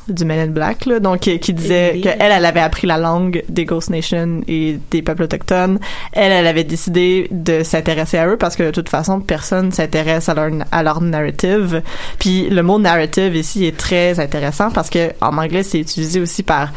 du 0.07 0.25
Men 0.25 0.39
in 0.39 0.51
Black 0.51 0.85
là, 0.85 0.99
donc 0.99 1.21
qui 1.21 1.53
disait 1.53 1.99
qu'elle 2.01 2.17
elle 2.19 2.45
avait 2.45 2.59
appris 2.59 2.87
la 2.87 2.97
langue 2.97 3.43
des 3.49 3.65
Ghost 3.65 3.89
Nation 3.89 4.41
et 4.47 4.79
des 4.91 5.01
peuples 5.01 5.23
autochtones. 5.23 5.79
Elle 6.11 6.31
elle 6.31 6.47
avait 6.47 6.63
décidé 6.63 7.27
de 7.31 7.63
s'intéresser 7.63 8.17
à 8.17 8.27
eux 8.27 8.37
parce 8.37 8.55
que 8.55 8.63
de 8.63 8.71
toute 8.71 8.89
façon 8.89 9.19
personne 9.19 9.71
s'intéresse 9.71 10.29
à 10.29 10.33
leur 10.33 10.51
à 10.71 10.83
leur 10.83 11.01
narrative. 11.01 11.81
Puis 12.19 12.49
le 12.49 12.63
mot 12.63 12.79
narrative 12.79 13.35
ici 13.35 13.65
est 13.65 13.77
très 13.77 14.19
intéressant 14.19 14.71
parce 14.71 14.89
que 14.89 15.11
en 15.21 15.37
anglais 15.37 15.63
c'est 15.63 15.79
utilisé 15.79 16.19
aussi 16.19 16.43
par 16.43 16.71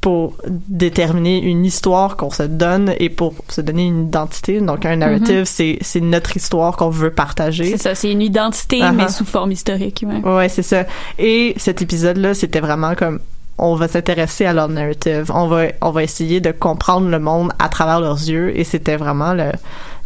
pour 0.00 0.36
déterminer 0.68 1.42
une 1.42 1.64
histoire 1.64 2.16
qu'on 2.16 2.30
se 2.30 2.42
donne 2.44 2.94
et 2.98 3.10
pour 3.10 3.34
se 3.48 3.60
donner 3.60 3.84
une 3.86 4.06
identité. 4.06 4.60
Donc, 4.60 4.86
un 4.86 4.96
narrative, 4.96 5.44
c'est, 5.44 5.76
c'est 5.82 6.00
notre 6.00 6.36
histoire 6.36 6.76
qu'on 6.76 6.88
veut 6.88 7.10
partager. 7.10 7.66
C'est 7.72 7.76
ça, 7.82 7.94
c'est 7.94 8.10
une 8.10 8.22
identité, 8.22 8.78
Uh-huh. 8.80 8.92
mais 8.94 9.08
sous 9.08 9.26
forme 9.26 9.52
historique. 9.52 10.04
Ouais. 10.06 10.20
Ouais, 10.30 10.48
c'est 10.48 10.62
ça. 10.62 10.84
Et 11.18 11.52
cet 11.58 11.82
épisode-là, 11.82 12.32
c'était 12.34 12.60
vraiment 12.60 12.94
comme 12.94 13.20
on 13.58 13.74
va 13.74 13.88
s'intéresser 13.88 14.46
à 14.46 14.54
leur 14.54 14.68
narrative. 14.70 15.30
On 15.34 15.46
va 15.46 15.64
on 15.82 15.90
va 15.90 16.02
essayer 16.02 16.40
de 16.40 16.50
comprendre 16.50 17.08
le 17.10 17.18
monde 17.18 17.52
à 17.58 17.68
travers 17.68 18.00
leurs 18.00 18.16
yeux 18.16 18.58
et 18.58 18.64
c'était 18.64 18.96
vraiment 18.96 19.34
le 19.34 19.52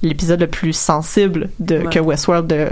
l'épisode 0.03 0.41
le 0.41 0.49
plus 0.49 0.73
sensible 0.73 1.51
de 1.61 1.79
Ouais. 1.79 1.85
que 1.89 2.01
Westworld 2.01 2.49
de- 2.49 2.69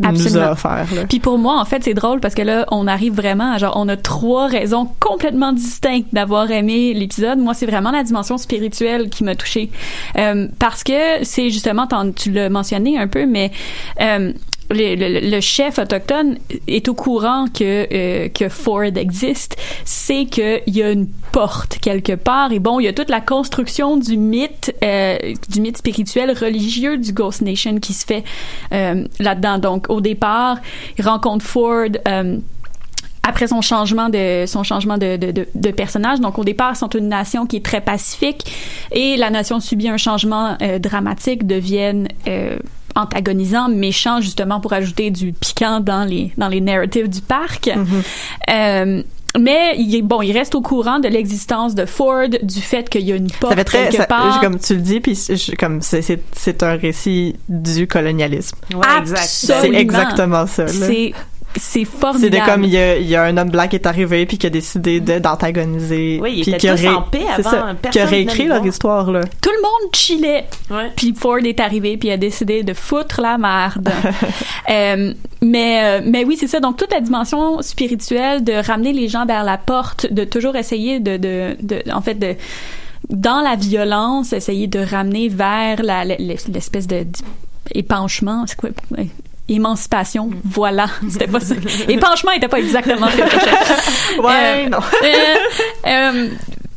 nous 0.00 0.06
a 0.06 0.10
Absolument. 0.10 0.50
offert. 0.50 0.86
Là. 0.94 1.04
Puis 1.08 1.20
pour 1.20 1.38
moi, 1.38 1.60
en 1.60 1.64
fait, 1.64 1.84
c'est 1.84 1.94
drôle 1.94 2.20
parce 2.20 2.34
que 2.34 2.42
là, 2.42 2.66
on 2.70 2.86
arrive 2.86 3.14
vraiment 3.14 3.52
à 3.52 3.58
genre, 3.58 3.74
on 3.76 3.88
a 3.88 3.96
trois 3.96 4.48
raisons 4.48 4.88
complètement 4.98 5.52
distinctes 5.52 6.08
d'avoir 6.12 6.50
aimé 6.50 6.94
l'épisode. 6.94 7.38
Moi, 7.38 7.54
c'est 7.54 7.66
vraiment 7.66 7.92
la 7.92 8.02
dimension 8.02 8.36
spirituelle 8.36 9.08
qui 9.08 9.22
m'a 9.24 9.36
touchée. 9.36 9.70
Euh, 10.16 10.48
parce 10.58 10.82
que 10.82 11.22
c'est 11.22 11.50
justement, 11.50 11.86
tu 12.16 12.32
l'as 12.32 12.48
mentionné 12.48 12.98
un 12.98 13.06
peu, 13.06 13.26
mais 13.26 13.52
euh, 14.00 14.32
le, 14.70 15.40
chef 15.40 15.78
autochtone 15.78 16.38
est 16.66 16.88
au 16.88 16.94
courant 16.94 17.46
que 17.46 17.86
euh, 17.92 18.28
que 18.28 18.48
Ford 18.48 18.82
existe, 18.82 19.56
c'est 19.84 20.24
qu'il 20.26 20.62
y 20.68 20.82
a 20.82 20.90
une 20.90 21.08
porte 21.32 21.78
quelque 21.78 22.14
part 22.14 22.52
et 22.52 22.58
bon, 22.58 22.80
il 22.80 22.84
y 22.84 22.88
a 22.88 22.92
toute 22.92 23.10
la 23.10 23.20
construction 23.20 23.96
du 23.96 24.16
mythe 24.16 24.74
euh, 24.82 25.18
du 25.48 25.60
mythe 25.60 25.78
spirituel 25.78 26.30
religieux 26.30 26.96
du 26.96 27.12
Ghost 27.12 27.42
Nation 27.42 27.78
qui 27.78 27.92
se 27.92 28.06
fait 28.06 28.24
euh, 28.72 29.06
là-dedans. 29.18 29.58
Donc 29.58 29.90
au 29.90 30.00
départ, 30.00 30.58
il 30.98 31.04
rencontre 31.04 31.44
Ford 31.44 31.88
après 33.26 33.46
son 33.46 33.62
changement 33.62 34.10
de 34.10 34.44
son 34.46 34.62
changement 34.62 34.98
de, 34.98 35.16
de, 35.16 35.46
de, 35.54 35.70
personnage. 35.70 36.20
Donc 36.20 36.38
au 36.38 36.44
départ, 36.44 36.72
ils 36.74 36.78
sont 36.78 36.90
une 36.90 37.08
nation 37.08 37.46
qui 37.46 37.56
est 37.56 37.64
très 37.64 37.80
pacifique 37.80 38.50
et 38.92 39.16
la 39.16 39.30
nation 39.30 39.60
subit 39.60 39.88
un 39.88 39.96
changement 39.96 40.58
dramatique, 40.78 41.46
deviennent 41.46 42.08
antagonisants, 42.96 43.68
méchants 43.68 44.20
justement 44.20 44.60
pour 44.60 44.72
ajouter 44.72 45.10
du 45.10 45.32
piquant 45.32 45.80
dans 45.80 46.04
les 46.04 46.32
dans 46.36 46.48
les 46.48 46.60
narratives 46.60 47.08
du 47.08 47.20
parc. 47.20 47.70
Euh, 48.50 49.02
mais 49.36 49.74
il 49.78 49.92
est, 49.96 50.02
bon, 50.02 50.22
il 50.22 50.30
reste 50.30 50.54
au 50.54 50.60
courant 50.60 51.00
de 51.00 51.08
l'existence 51.08 51.74
de 51.74 51.86
Ford, 51.86 52.28
du 52.40 52.60
fait 52.60 52.88
qu'il 52.88 53.00
y 53.02 53.10
a 53.10 53.16
une 53.16 53.30
porte 53.32 53.52
Ça 53.54 53.56
fait 53.56 53.64
très, 53.64 53.82
quelque 53.88 53.96
ça- 53.96 54.06
part. 54.06 54.40
comme 54.40 54.60
tu 54.60 54.76
le 54.76 54.80
dis, 54.80 55.00
puis 55.00 55.16
je- 55.16 55.56
comme 55.56 55.80
c'est 55.82 56.02
c'est 56.02 56.22
c'est 56.32 56.62
un 56.62 56.76
récit 56.76 57.34
du 57.48 57.88
colonialisme. 57.88 58.56
Ouais, 58.72 58.80
exact. 59.00 59.22
C'est 59.26 59.52
Absolument. 59.54 59.78
exactement 59.78 60.46
ça. 60.46 60.68
C'est 60.68 61.12
c'est 61.56 61.80
C'est 61.80 61.84
formidable. 61.84 62.36
de 62.36 62.50
comme 62.50 62.64
il 62.64 62.70
y, 62.70 62.78
a, 62.78 62.96
il 62.96 63.06
y 63.06 63.16
a 63.16 63.22
un 63.22 63.36
homme 63.36 63.50
blanc 63.50 63.68
qui 63.68 63.76
est 63.76 63.86
arrivé 63.86 64.26
puis 64.26 64.38
qui 64.38 64.46
a 64.46 64.50
décidé 64.50 65.00
d'antagoniser. 65.00 66.18
Oui, 66.22 66.40
étaient 66.40 66.56
qui 66.56 66.68
a 66.68 66.76
tous 66.76 66.86
en 66.86 67.02
paix 67.02 67.20
c'est 67.36 67.46
avant, 67.46 67.50
ça, 67.50 67.74
personne 67.80 67.92
qui 67.92 67.98
a 68.00 68.06
venait 68.06 68.16
réécrit 68.16 68.46
leur 68.46 68.66
histoire 68.66 69.10
là. 69.10 69.20
Tout 69.40 69.50
le 69.50 69.62
monde 69.62 69.94
chillait. 69.94 70.44
Ouais. 70.70 70.90
Puis 70.96 71.14
Ford 71.16 71.38
est 71.38 71.60
arrivé 71.60 71.96
puis 71.96 72.10
a 72.10 72.16
décidé 72.16 72.62
de 72.62 72.74
foutre 72.74 73.20
la 73.20 73.38
merde. 73.38 73.90
Euh, 74.70 75.12
mais 75.42 75.84
euh, 75.84 76.00
mais 76.04 76.24
oui, 76.24 76.38
c'est 76.40 76.46
ça. 76.46 76.58
Donc 76.58 76.78
toute 76.78 76.90
la 76.90 77.00
dimension 77.00 77.60
spirituelle 77.60 78.42
de 78.42 78.54
ramener 78.54 78.94
les 78.94 79.08
gens 79.08 79.26
vers 79.26 79.44
la 79.44 79.58
porte, 79.58 80.10
de 80.10 80.24
toujours 80.24 80.56
essayer 80.56 81.00
de 81.00 81.18
de, 81.18 81.56
de 81.60 81.82
en 81.92 82.00
fait 82.00 82.14
de 82.14 82.34
dans 83.10 83.40
la 83.42 83.56
violence, 83.56 84.32
essayer 84.32 84.66
de 84.66 84.78
ramener 84.78 85.28
vers 85.28 85.82
l'espèce 85.82 86.86
de 86.86 87.04
épanchement, 87.74 88.44
c'est 88.46 88.56
quoi 88.56 88.70
Émancipation, 89.48 90.30
voilà, 90.44 90.86
c'était 91.08 91.26
pas 91.26 91.40
ça. 91.40 91.54
Épanchement 91.88 92.32
était 92.32 92.48
pas 92.48 92.58
exactement 92.58 93.08
ce 93.08 93.16
que 93.16 93.24
je 93.24 93.30
cherchais. 93.30 94.18
Ouais, 94.18 94.64
Euh, 94.66 94.68
non. 94.70 94.78
euh, 95.02 95.36
euh, 95.86 96.28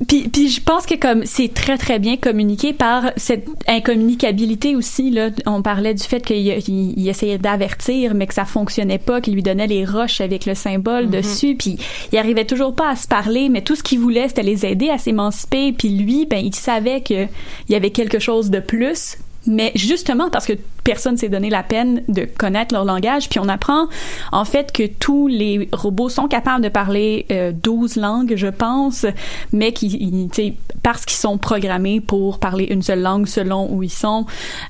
puis, 0.07 0.27
puis 0.27 0.49
je 0.49 0.61
pense 0.61 0.85
que 0.85 0.93
comme 0.95 1.25
c'est 1.25 1.53
très 1.53 1.77
très 1.77 1.97
bien 1.97 2.17
communiqué 2.17 2.71
par 2.73 3.11
cette 3.15 3.47
incommunicabilité 3.67 4.75
aussi 4.75 5.09
là. 5.09 5.29
On 5.45 5.61
parlait 5.61 5.93
du 5.95 6.03
fait 6.03 6.19
qu'il 6.23 6.37
il, 6.37 6.93
il 6.97 7.07
essayait 7.09 7.37
d'avertir 7.39 8.13
mais 8.13 8.27
que 8.27 8.33
ça 8.33 8.45
fonctionnait 8.45 8.99
pas 8.99 9.21
qu'il 9.21 9.33
lui 9.33 9.41
donnait 9.43 9.65
les 9.67 9.85
roches 9.85 10.21
avec 10.21 10.45
le 10.45 10.53
symbole 10.53 11.09
dessus. 11.09 11.55
Puis 11.55 11.77
il 12.11 12.17
arrivait 12.19 12.45
toujours 12.45 12.75
pas 12.75 12.89
à 12.91 12.95
se 12.95 13.07
parler 13.07 13.49
mais 13.49 13.61
tout 13.61 13.75
ce 13.75 13.81
qu'il 13.83 13.99
voulait 13.99 14.27
c'était 14.27 14.43
les 14.43 14.65
aider 14.65 14.89
à 14.89 14.97
s'émanciper. 14.97 15.71
Puis 15.71 15.89
lui 15.89 16.25
ben 16.25 16.45
il 16.45 16.53
savait 16.53 17.01
que 17.01 17.23
il 17.23 17.71
y 17.71 17.75
avait 17.75 17.91
quelque 17.91 18.19
chose 18.19 18.49
de 18.51 18.59
plus 18.59 19.17
mais 19.47 19.71
justement 19.75 20.29
parce 20.29 20.45
que 20.45 20.53
personne 20.83 21.17
s'est 21.17 21.29
donné 21.29 21.49
la 21.49 21.63
peine 21.63 22.03
de 22.07 22.25
connaître 22.25 22.73
leur 22.73 22.85
langage, 22.85 23.29
puis 23.29 23.39
on 23.39 23.49
apprend 23.49 23.87
en 24.31 24.45
fait 24.45 24.71
que 24.71 24.85
tous 24.85 25.27
les 25.27 25.69
robots 25.71 26.09
sont 26.09 26.27
capables 26.27 26.63
de 26.63 26.69
parler 26.69 27.25
euh, 27.31 27.51
12 27.51 27.95
langues, 27.95 28.33
je 28.35 28.47
pense, 28.47 29.05
mais 29.51 29.73
qui, 29.73 30.55
parce 30.83 31.05
qu'ils 31.05 31.17
sont 31.17 31.37
programmés 31.37 32.01
pour 32.01 32.39
parler 32.39 32.65
une 32.65 32.81
seule 32.81 33.01
langue 33.01 33.27
selon 33.27 33.71
où 33.71 33.83
ils 33.83 33.89
sont. 33.89 34.25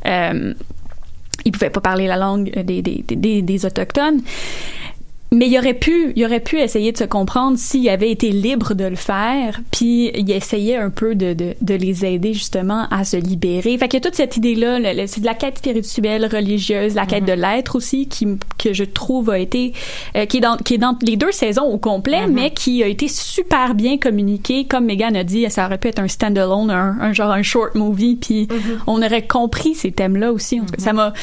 Euh, 0.05 0.53
ils 1.45 1.51
pouvaient 1.51 1.69
pas 1.69 1.81
parler 1.81 2.07
la 2.07 2.17
langue 2.17 2.49
des, 2.63 2.81
des, 2.81 3.03
des, 3.07 3.41
des 3.41 3.65
autochtones. 3.65 4.21
Mais 5.31 5.47
il 5.47 5.57
aurait 5.57 5.73
pu, 5.73 6.13
il 6.15 6.25
aurait 6.25 6.39
pu 6.39 6.57
essayer 6.57 6.93
de 6.93 6.97
se 6.97 7.03
comprendre 7.03 7.57
s'il 7.57 7.89
avait 7.89 8.11
été 8.11 8.29
libre 8.29 8.73
de 8.73 8.85
le 8.85 8.95
faire, 8.95 9.59
puis 9.71 10.09
il 10.15 10.31
essayait 10.31 10.77
un 10.77 10.89
peu 10.89 11.15
de, 11.15 11.33
de, 11.33 11.53
de 11.59 11.73
les 11.73 12.05
aider 12.05 12.33
justement 12.33 12.87
à 12.91 13.03
se 13.03 13.17
libérer. 13.17 13.77
Fait 13.77 13.89
qu'il 13.89 13.99
y 13.99 14.01
a 14.01 14.01
toute 14.01 14.15
cette 14.15 14.37
idée-là, 14.37 14.79
c'est 15.07 15.19
de 15.19 15.25
la 15.25 15.33
quête 15.33 15.57
spirituelle, 15.57 16.29
religieuse, 16.31 16.95
la 16.95 17.05
quête 17.05 17.25
de 17.25 17.33
l'être 17.33 17.75
aussi, 17.75 18.07
qui 18.07 18.25
que 18.57 18.71
je 18.71 18.85
trouve 18.85 19.29
a 19.29 19.39
été, 19.39 19.73
euh, 20.15 20.25
qui 20.25 20.37
est 20.37 20.41
dans 20.41 20.55
qui 20.55 20.75
est 20.75 20.77
dans 20.77 20.97
les 21.01 21.17
deux 21.17 21.31
saisons 21.33 21.65
au 21.65 21.77
complet, 21.77 22.27
mais 22.27 22.51
qui 22.51 22.81
a 22.81 22.87
été 22.87 23.09
super 23.09 23.75
bien 23.75 23.97
communiqué. 23.97 24.65
Comme 24.65 24.85
Megan 24.85 25.15
a 25.15 25.25
dit, 25.25 25.45
ça 25.49 25.65
aurait 25.65 25.77
pu 25.77 25.89
être 25.89 25.99
un 25.99 26.07
standalone, 26.07 26.71
un, 26.71 26.97
un 27.01 27.11
genre 27.11 27.31
un 27.31 27.43
short 27.43 27.75
movie, 27.75 28.15
puis 28.15 28.47
on 28.87 29.01
aurait 29.01 29.27
compris 29.27 29.75
ces 29.75 29.91
thèmes-là 29.91 30.31
aussi. 30.31 30.61
En 30.61 30.65
tout 30.65 30.71
cas, 30.71 30.83
ça 30.83 30.93
m'a 30.93 31.13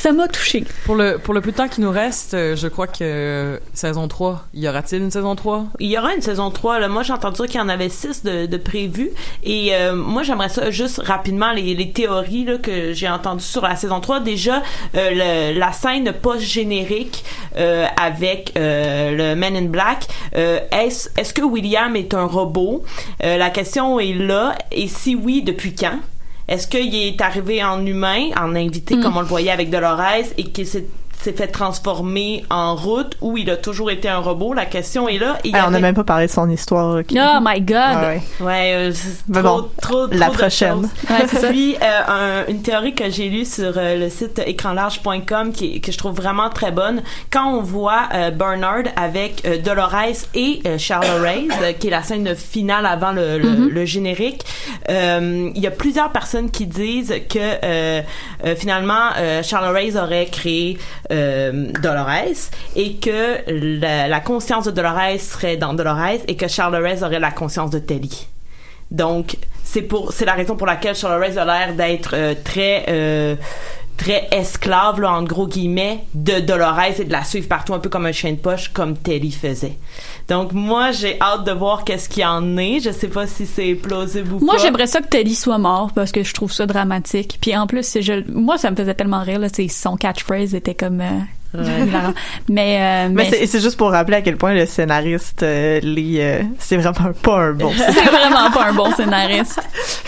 ça 0.00 0.12
m'a 0.12 0.26
touché. 0.28 0.64
Pour 0.86 0.94
le, 0.96 1.18
pour 1.18 1.34
le 1.34 1.40
peu 1.40 1.52
de 1.52 1.56
temps 1.56 1.68
qui 1.68 1.80
nous 1.82 1.90
reste, 1.90 2.34
euh, 2.34 2.56
je 2.56 2.68
crois 2.68 2.86
que 2.86 2.98
euh, 3.02 3.58
saison 3.74 4.08
3, 4.08 4.46
y 4.54 4.66
aura-t-il 4.68 5.02
une 5.02 5.10
saison 5.10 5.36
3? 5.36 5.66
Il 5.78 5.88
y 5.90 5.98
aura 5.98 6.14
une 6.14 6.22
saison 6.22 6.50
3. 6.50 6.78
Là. 6.80 6.88
Moi, 6.88 7.02
j'ai 7.02 7.12
entendu 7.12 7.36
dire 7.36 7.46
qu'il 7.46 7.60
y 7.60 7.62
en 7.62 7.68
avait 7.68 7.88
6 7.90 8.24
de, 8.24 8.46
de 8.46 8.56
prévus. 8.56 9.10
Et 9.44 9.74
euh, 9.74 9.94
moi, 9.94 10.22
j'aimerais 10.22 10.48
ça 10.48 10.70
juste 10.70 11.00
rapidement, 11.04 11.52
les, 11.52 11.74
les 11.74 11.92
théories 11.92 12.44
là, 12.46 12.56
que 12.58 12.92
j'ai 12.94 13.08
entendues 13.08 13.44
sur 13.44 13.62
la 13.62 13.76
saison 13.76 14.00
3. 14.00 14.20
Déjà, 14.20 14.62
euh, 14.96 15.52
le- 15.52 15.58
la 15.58 15.72
scène 15.72 16.12
post-générique 16.12 17.24
euh, 17.58 17.86
avec 18.00 18.52
euh, 18.56 19.10
le 19.34 19.36
Men 19.38 19.54
in 19.56 19.62
Black. 19.66 20.06
Euh, 20.36 20.60
est-ce, 20.72 21.10
est-ce 21.18 21.34
que 21.34 21.42
William 21.42 21.94
est 21.94 22.14
un 22.14 22.24
robot? 22.24 22.82
Euh, 23.22 23.36
la 23.36 23.50
question 23.50 24.00
est 24.00 24.14
là. 24.14 24.54
Et 24.72 24.88
si 24.88 25.14
oui, 25.14 25.42
depuis 25.42 25.74
quand? 25.74 25.98
Est-ce 26.50 26.66
qu'il 26.66 26.94
est 26.94 27.20
arrivé 27.20 27.62
en 27.64 27.86
humain, 27.86 28.30
en 28.36 28.54
invité, 28.56 28.96
Mm. 28.96 29.02
comme 29.02 29.16
on 29.16 29.20
le 29.20 29.26
voyait 29.26 29.52
avec 29.52 29.70
Dolores, 29.70 30.26
et 30.36 30.44
qu'il 30.44 30.66
s'est 30.66 30.84
s'est 31.22 31.32
fait 31.32 31.48
transformer 31.48 32.44
en 32.50 32.74
route 32.76 33.16
ou 33.20 33.36
il 33.36 33.50
a 33.50 33.56
toujours 33.56 33.90
été 33.90 34.08
un 34.08 34.18
robot? 34.18 34.52
La 34.54 34.66
question 34.66 35.08
est 35.08 35.18
là. 35.18 35.38
Et 35.44 35.50
Ah, 35.54 35.64
on 35.66 35.70
n'a 35.70 35.76
avait- 35.76 35.80
même 35.80 35.94
pas 35.94 36.04
parlé 36.04 36.26
de 36.26 36.30
son 36.32 36.48
histoire. 36.50 36.96
ok. 36.98 37.06
Oh 37.12 37.38
my 37.42 37.60
God! 37.60 37.76
Ouais, 37.76 38.22
ouais. 38.40 38.46
Ouais, 38.46 38.72
euh, 38.74 38.92
trop, 39.32 39.42
bon, 39.42 39.68
trop, 39.80 40.06
la 40.10 40.26
trop 40.26 40.34
de 40.34 40.38
prochaine. 40.38 40.88
Ouais, 41.10 41.26
ça. 41.26 41.48
Puis, 41.48 41.76
euh, 41.76 41.78
un- 42.08 42.46
une 42.50 42.62
théorie 42.62 42.94
que 42.94 43.10
j'ai 43.10 43.28
lue 43.28 43.44
sur 43.44 43.72
euh, 43.76 43.96
le 43.96 44.08
site 44.08 44.40
écranlarge.com 44.46 45.52
qui, 45.52 45.80
que 45.80 45.92
je 45.92 45.98
trouve 45.98 46.14
vraiment 46.14 46.48
très 46.50 46.70
bonne. 46.72 47.02
Quand 47.30 47.52
on 47.54 47.62
voit 47.62 48.08
euh, 48.14 48.30
Bernard 48.30 48.84
avec 48.96 49.42
euh, 49.46 49.58
Dolores 49.58 49.94
et 50.34 50.60
euh, 50.66 50.78
Charlotte 50.78 51.10
euh, 51.62 51.72
qui 51.72 51.88
est 51.88 51.90
la 51.90 52.02
scène 52.02 52.34
finale 52.34 52.86
avant 52.86 53.12
le, 53.12 53.38
le, 53.38 53.50
Mm-hmm. 53.50 53.68
le 53.68 53.84
générique, 53.84 54.44
euh, 54.88 55.50
il 55.54 55.60
y 55.60 55.66
a 55.66 55.70
plusieurs 55.72 56.10
personnes 56.10 56.50
qui 56.50 56.66
disent 56.66 57.14
que 57.28 57.38
euh, 57.38 58.00
euh, 58.44 58.54
finalement 58.56 59.10
euh, 59.18 59.42
Charlotte 59.42 59.74
Race 59.74 59.96
aurait 60.00 60.26
créé 60.26 60.78
euh, 61.10 61.66
Dolores 61.82 62.50
et 62.76 62.94
que 62.96 63.38
la, 63.48 64.20
conscience 64.20 64.64
de 64.64 64.70
Dolores 64.70 65.18
serait 65.20 65.56
dans 65.56 65.74
Dolores 65.74 66.20
et 66.28 66.36
que 66.36 66.46
Race 66.46 67.02
aurait 67.02 67.20
la 67.20 67.30
conscience 67.30 67.70
de 67.70 67.78
Telly. 67.78 68.28
Donc, 68.90 69.36
c'est 69.64 69.82
pour 69.82 70.12
c'est 70.12 70.24
la 70.24 70.34
raison 70.34 70.56
pour 70.56 70.66
laquelle 70.66 70.96
Race 71.02 71.36
a 71.36 71.44
l'air 71.44 71.74
d'être 71.74 72.14
euh, 72.14 72.34
très 72.42 72.84
euh, 72.88 73.36
très 73.96 74.28
esclave 74.32 75.04
en 75.04 75.22
gros 75.22 75.46
guillemets 75.46 76.04
de 76.14 76.40
Dolores 76.40 76.98
et 76.98 77.04
de 77.04 77.12
la 77.12 77.22
suivre 77.22 77.48
partout 77.48 77.74
un 77.74 77.78
peu 77.78 77.88
comme 77.88 78.06
un 78.06 78.12
chien 78.12 78.32
de 78.32 78.38
poche 78.38 78.70
comme 78.72 78.96
Telly 78.96 79.30
faisait. 79.30 79.76
Donc 80.30 80.52
moi 80.52 80.92
j'ai 80.92 81.20
hâte 81.20 81.44
de 81.44 81.50
voir 81.52 81.84
qu'est-ce 81.84 82.08
qu'il 82.08 82.24
en 82.24 82.56
est. 82.56 82.80
Je 82.80 82.90
sais 82.92 83.08
pas 83.08 83.26
si 83.26 83.44
c'est 83.46 83.74
plausible 83.74 84.32
ou 84.34 84.38
Moi, 84.38 84.54
pas. 84.54 84.62
j'aimerais 84.62 84.86
ça 84.86 85.00
que 85.00 85.08
Teddy 85.08 85.34
soit 85.34 85.58
mort 85.58 85.90
parce 85.94 86.12
que 86.12 86.22
je 86.22 86.32
trouve 86.32 86.52
ça 86.52 86.66
dramatique. 86.66 87.38
Puis 87.40 87.56
en 87.56 87.66
plus, 87.66 87.98
je, 88.00 88.22
moi, 88.30 88.56
ça 88.56 88.70
me 88.70 88.76
faisait 88.76 88.94
tellement 88.94 89.22
rire. 89.22 89.40
Là, 89.40 89.48
c'est- 89.52 89.66
son 89.68 89.96
catchphrase 89.96 90.54
était 90.54 90.74
comme 90.76 91.00
euh. 91.00 91.08
Mais, 92.48 92.78
euh, 93.08 93.08
Mais 93.12 93.28
mais 93.32 93.46
c'est 93.46 93.60
juste 93.60 93.76
pour 93.76 93.90
rappeler 93.90 94.18
à 94.18 94.22
quel 94.22 94.36
point 94.36 94.54
le 94.54 94.66
scénariste 94.66 95.42
euh, 95.42 95.80
Lee, 95.80 96.20
euh, 96.20 96.42
c'est 96.60 96.76
vraiment 96.76 97.12
pas 97.12 97.38
un 97.38 97.52
bon. 97.54 97.72
c'est 97.76 97.90
vraiment 98.08 98.52
pas 98.52 98.66
un 98.68 98.72
bon 98.72 98.92
scénariste. 98.94 99.60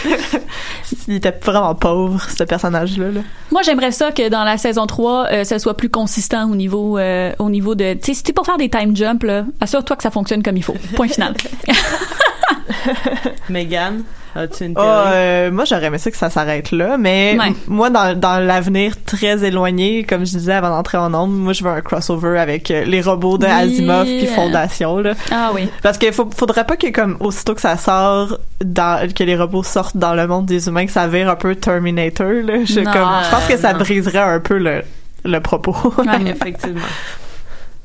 Il 1.09 1.15
était 1.17 1.35
vraiment 1.43 1.75
pauvre 1.75 2.21
ce 2.29 2.45
personnage-là. 2.45 3.07
là. 3.11 3.21
Moi, 3.51 3.63
j'aimerais 3.63 3.91
ça 3.93 4.13
que 4.13 4.29
dans 4.29 4.45
la 4.45 4.57
saison 4.59 4.87
3, 4.87 5.27
euh, 5.33 5.45
ça 5.45 5.59
soit 5.59 5.77
plus 5.77 5.91
consistant 5.91 6.51
au 6.51 6.55
niveau, 6.57 6.99
euh, 6.99 7.33
au 7.39 7.51
niveau 7.51 7.75
de. 7.75 7.95
Tu 7.95 8.01
sais, 8.07 8.15
si 8.15 8.23
t'es 8.23 8.33
pour 8.33 8.47
faire 8.47 8.57
des 8.59 8.69
time 8.69 8.97
jumps, 8.97 9.25
là, 9.27 9.45
assure-toi 9.61 9.97
que 9.97 10.03
ça 10.03 10.11
fonctionne 10.11 10.43
comme 10.43 10.57
il 10.57 10.65
faut. 10.65 10.77
Point 10.97 11.09
final. 11.09 11.35
Megan, 13.49 14.03
as-tu 14.35 14.65
une 14.65 14.75
Ah, 14.77 15.13
euh, 15.13 15.51
moi, 15.51 15.65
j'aurais 15.65 15.87
aimé 15.87 15.99
ça 15.99 16.11
que 16.11 16.17
ça 16.17 16.31
s'arrête 16.31 16.71
là, 16.73 16.97
mais 16.97 17.37
Ouais. 17.39 17.55
moi, 17.67 17.91
dans, 17.91 18.19
dans 18.19 18.39
l'avenir 18.45 18.95
très 19.05 19.45
éloigné, 19.45 20.05
comme 20.05 20.25
je 20.25 20.33
disais 20.39 20.53
avant 20.55 20.71
d'entrer 20.71 20.99
en 20.99 21.13
onde, 21.15 21.33
moi, 21.37 21.53
je 21.53 21.63
veux 21.65 21.71
un 21.71 21.81
crossover 21.81 22.39
avec 22.39 22.71
euh, 22.71 22.85
les 22.85 23.01
robots 23.03 23.39
de 23.39 23.47
Oui. 23.47 23.53
Asimov 23.53 24.05
puis 24.07 24.27
Fondation, 24.27 24.99
là. 24.99 25.13
ah 25.31 25.51
oui. 25.55 25.69
Parce 25.83 25.99
qu'il 25.99 26.13
faudrait 26.13 26.65
pas 26.65 26.77
que, 26.77 26.91
comme, 26.91 27.17
aussitôt 27.21 27.55
que 27.55 27.61
ça 27.61 27.77
sort, 27.77 28.39
dans, 28.65 29.09
que 29.13 29.23
les 29.25 29.37
robots 29.37 29.63
sortent 29.63 29.97
dans 29.97 30.15
le 30.15 30.27
monde 30.27 30.47
des 30.47 30.67
humains, 30.69 30.87
que 30.93 31.01
ça 31.01 31.09
vire 31.09 31.31
un 31.31 31.37
peu 31.37 31.55
Terminator, 31.55 32.31
là. 32.45 32.65
Je, 32.65 32.81
Non. 32.81 32.93
comme, 32.93 33.09
je 33.25 33.31
pense 33.31 33.47
que 33.49 33.57
ça 33.57 33.73
briserait 33.75 34.19
un 34.19 34.41
peu 34.41 34.59
le, 34.59 34.83
le 35.25 35.41
propos. 35.41 35.75
Ouais, 35.99 36.31
effectivement. 36.31 36.81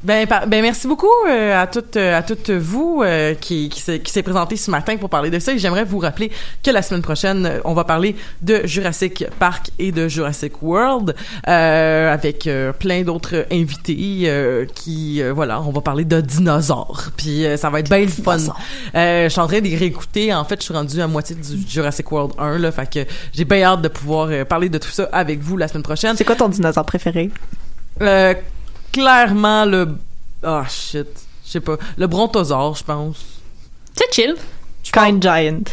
Ben, 0.03 0.27
ben 0.27 0.61
merci 0.61 0.87
beaucoup 0.87 1.07
euh, 1.27 1.59
à 1.59 1.65
toutes 1.65 1.97
euh, 1.97 2.15
à 2.15 2.21
toutes 2.21 2.51
vous 2.51 3.01
euh, 3.03 3.33
qui 3.33 3.67
qui 3.67 3.81
s'est 3.81 3.99
qui 3.99 4.11
s'est 4.11 4.21
présenté 4.21 4.55
ce 4.55 4.69
matin 4.69 4.95
pour 4.95 5.09
parler 5.09 5.31
de 5.31 5.39
ça. 5.39 5.53
Et 5.53 5.57
j'aimerais 5.57 5.85
vous 5.85 5.97
rappeler 5.97 6.31
que 6.63 6.69
la 6.69 6.83
semaine 6.83 7.01
prochaine 7.01 7.59
on 7.65 7.73
va 7.73 7.83
parler 7.83 8.15
de 8.43 8.61
Jurassic 8.65 9.25
Park 9.39 9.71
et 9.79 9.91
de 9.91 10.07
Jurassic 10.07 10.61
World 10.61 11.15
avec 11.45 12.47
plein 12.77 13.01
d'autres 13.01 13.47
invités 13.51 14.31
qui 14.75 15.23
voilà 15.33 15.63
on 15.63 15.71
va 15.71 15.81
parler 15.81 16.05
de 16.05 16.21
dinosaures. 16.21 17.09
Puis 17.17 17.45
ça 17.57 17.71
va 17.71 17.79
être 17.79 17.89
bien 17.89 18.07
fun. 18.07 18.37
Je 18.93 19.29
suis 19.29 19.41
en 19.41 19.47
train 19.47 19.61
de 19.61 19.77
réécouter. 19.77 20.31
En 20.31 20.45
fait 20.45 20.59
je 20.59 20.65
suis 20.65 20.75
rendu 20.75 21.01
à 21.01 21.07
moitié 21.07 21.35
du 21.35 21.67
Jurassic 21.67 22.11
World 22.11 22.33
1 22.37 22.59
là 22.59 22.71
fait 22.71 22.87
que 22.87 23.11
j'ai 23.33 23.45
bien 23.45 23.63
hâte 23.63 23.81
de 23.81 23.87
pouvoir 23.87 24.29
parler 24.45 24.69
de 24.69 24.77
tout 24.77 24.91
ça 24.91 25.09
avec 25.11 25.39
vous 25.39 25.57
la 25.57 25.67
semaine 25.67 25.83
prochaine. 25.83 26.15
C'est 26.15 26.25
quoi 26.25 26.35
ton 26.35 26.49
dinosaure 26.49 26.85
préféré? 26.85 27.31
Clairement 28.91 29.65
le 29.65 29.89
ah 30.43 30.63
shit 30.69 31.07
je 31.45 31.51
sais 31.51 31.59
pas 31.59 31.77
le 31.97 32.07
brontosaure 32.07 32.75
je 32.75 32.83
pense 32.83 33.17
C'est 33.95 34.13
chill. 34.13 34.35
Kind 34.91 35.21
Giant. 35.21 35.63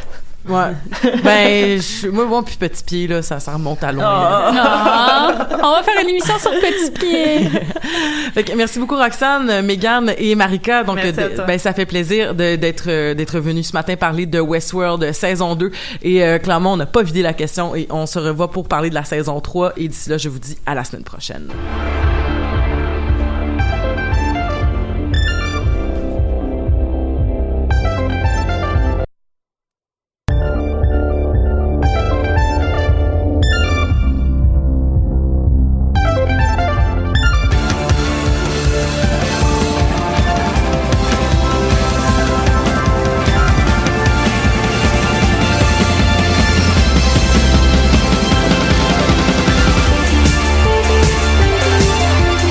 ouais 0.49 0.73
ben 1.25 1.81
je- 1.81 2.09
moi 2.09 2.25
moi 2.27 2.43
puis 2.45 2.57
petit 2.57 2.83
pied 2.85 3.07
là 3.07 3.23
ça 3.23 3.39
ça 3.41 3.53
remonte 3.55 3.83
à 3.85 3.93
loin 3.93 4.05
Ah, 4.07 5.49
on 5.63 5.71
va 5.73 5.83
faire 5.83 6.03
une 6.03 6.09
émission 6.11 6.39
sur 6.39 6.51
Petit 6.51 6.91
Pied. 6.91 7.49
Fait 8.35 8.43
que 8.45 8.53
merci 8.55 8.79
beaucoup 8.79 8.97
Roxane, 8.97 9.63
Megan 9.65 10.13
et 10.19 10.35
Marika. 10.35 10.83
Donc 10.85 10.97
Merci 10.97 11.21
à 11.21 11.29
toi. 11.31 11.45
ben 11.45 11.59
ça 11.59 11.73
fait 11.73 11.87
plaisir 11.87 12.35
de- 12.35 12.57
d'être 12.57 12.85
euh, 12.89 13.15
d'être 13.15 13.39
venu 13.39 13.63
ce 13.63 13.73
matin 13.73 13.95
parler 13.97 14.27
de 14.27 14.41
Westworld 14.41 15.03
euh, 15.05 15.13
saison 15.13 15.55
2 15.55 15.71
et 16.03 16.23
euh, 16.25 16.39
clairement 16.39 16.73
on 16.73 16.77
n'a 16.77 16.87
pas 16.87 17.03
vidé 17.03 17.23
la 17.23 17.33
question 17.33 17.75
et 17.77 17.87
on 17.91 18.07
se 18.07 18.19
revoit 18.19 18.51
pour 18.51 18.67
parler 18.69 18.91
de 18.91 18.95
la 18.95 19.05
saison 19.05 19.41
3 19.41 19.75
et 19.77 19.89
d'ici 19.89 20.11
là 20.11 20.19
je 20.19 20.29
vous 20.29 20.39
dis 20.41 20.57
à 20.67 20.75
la 20.75 20.83
semaine 20.85 21.05
prochaine. 21.05 21.49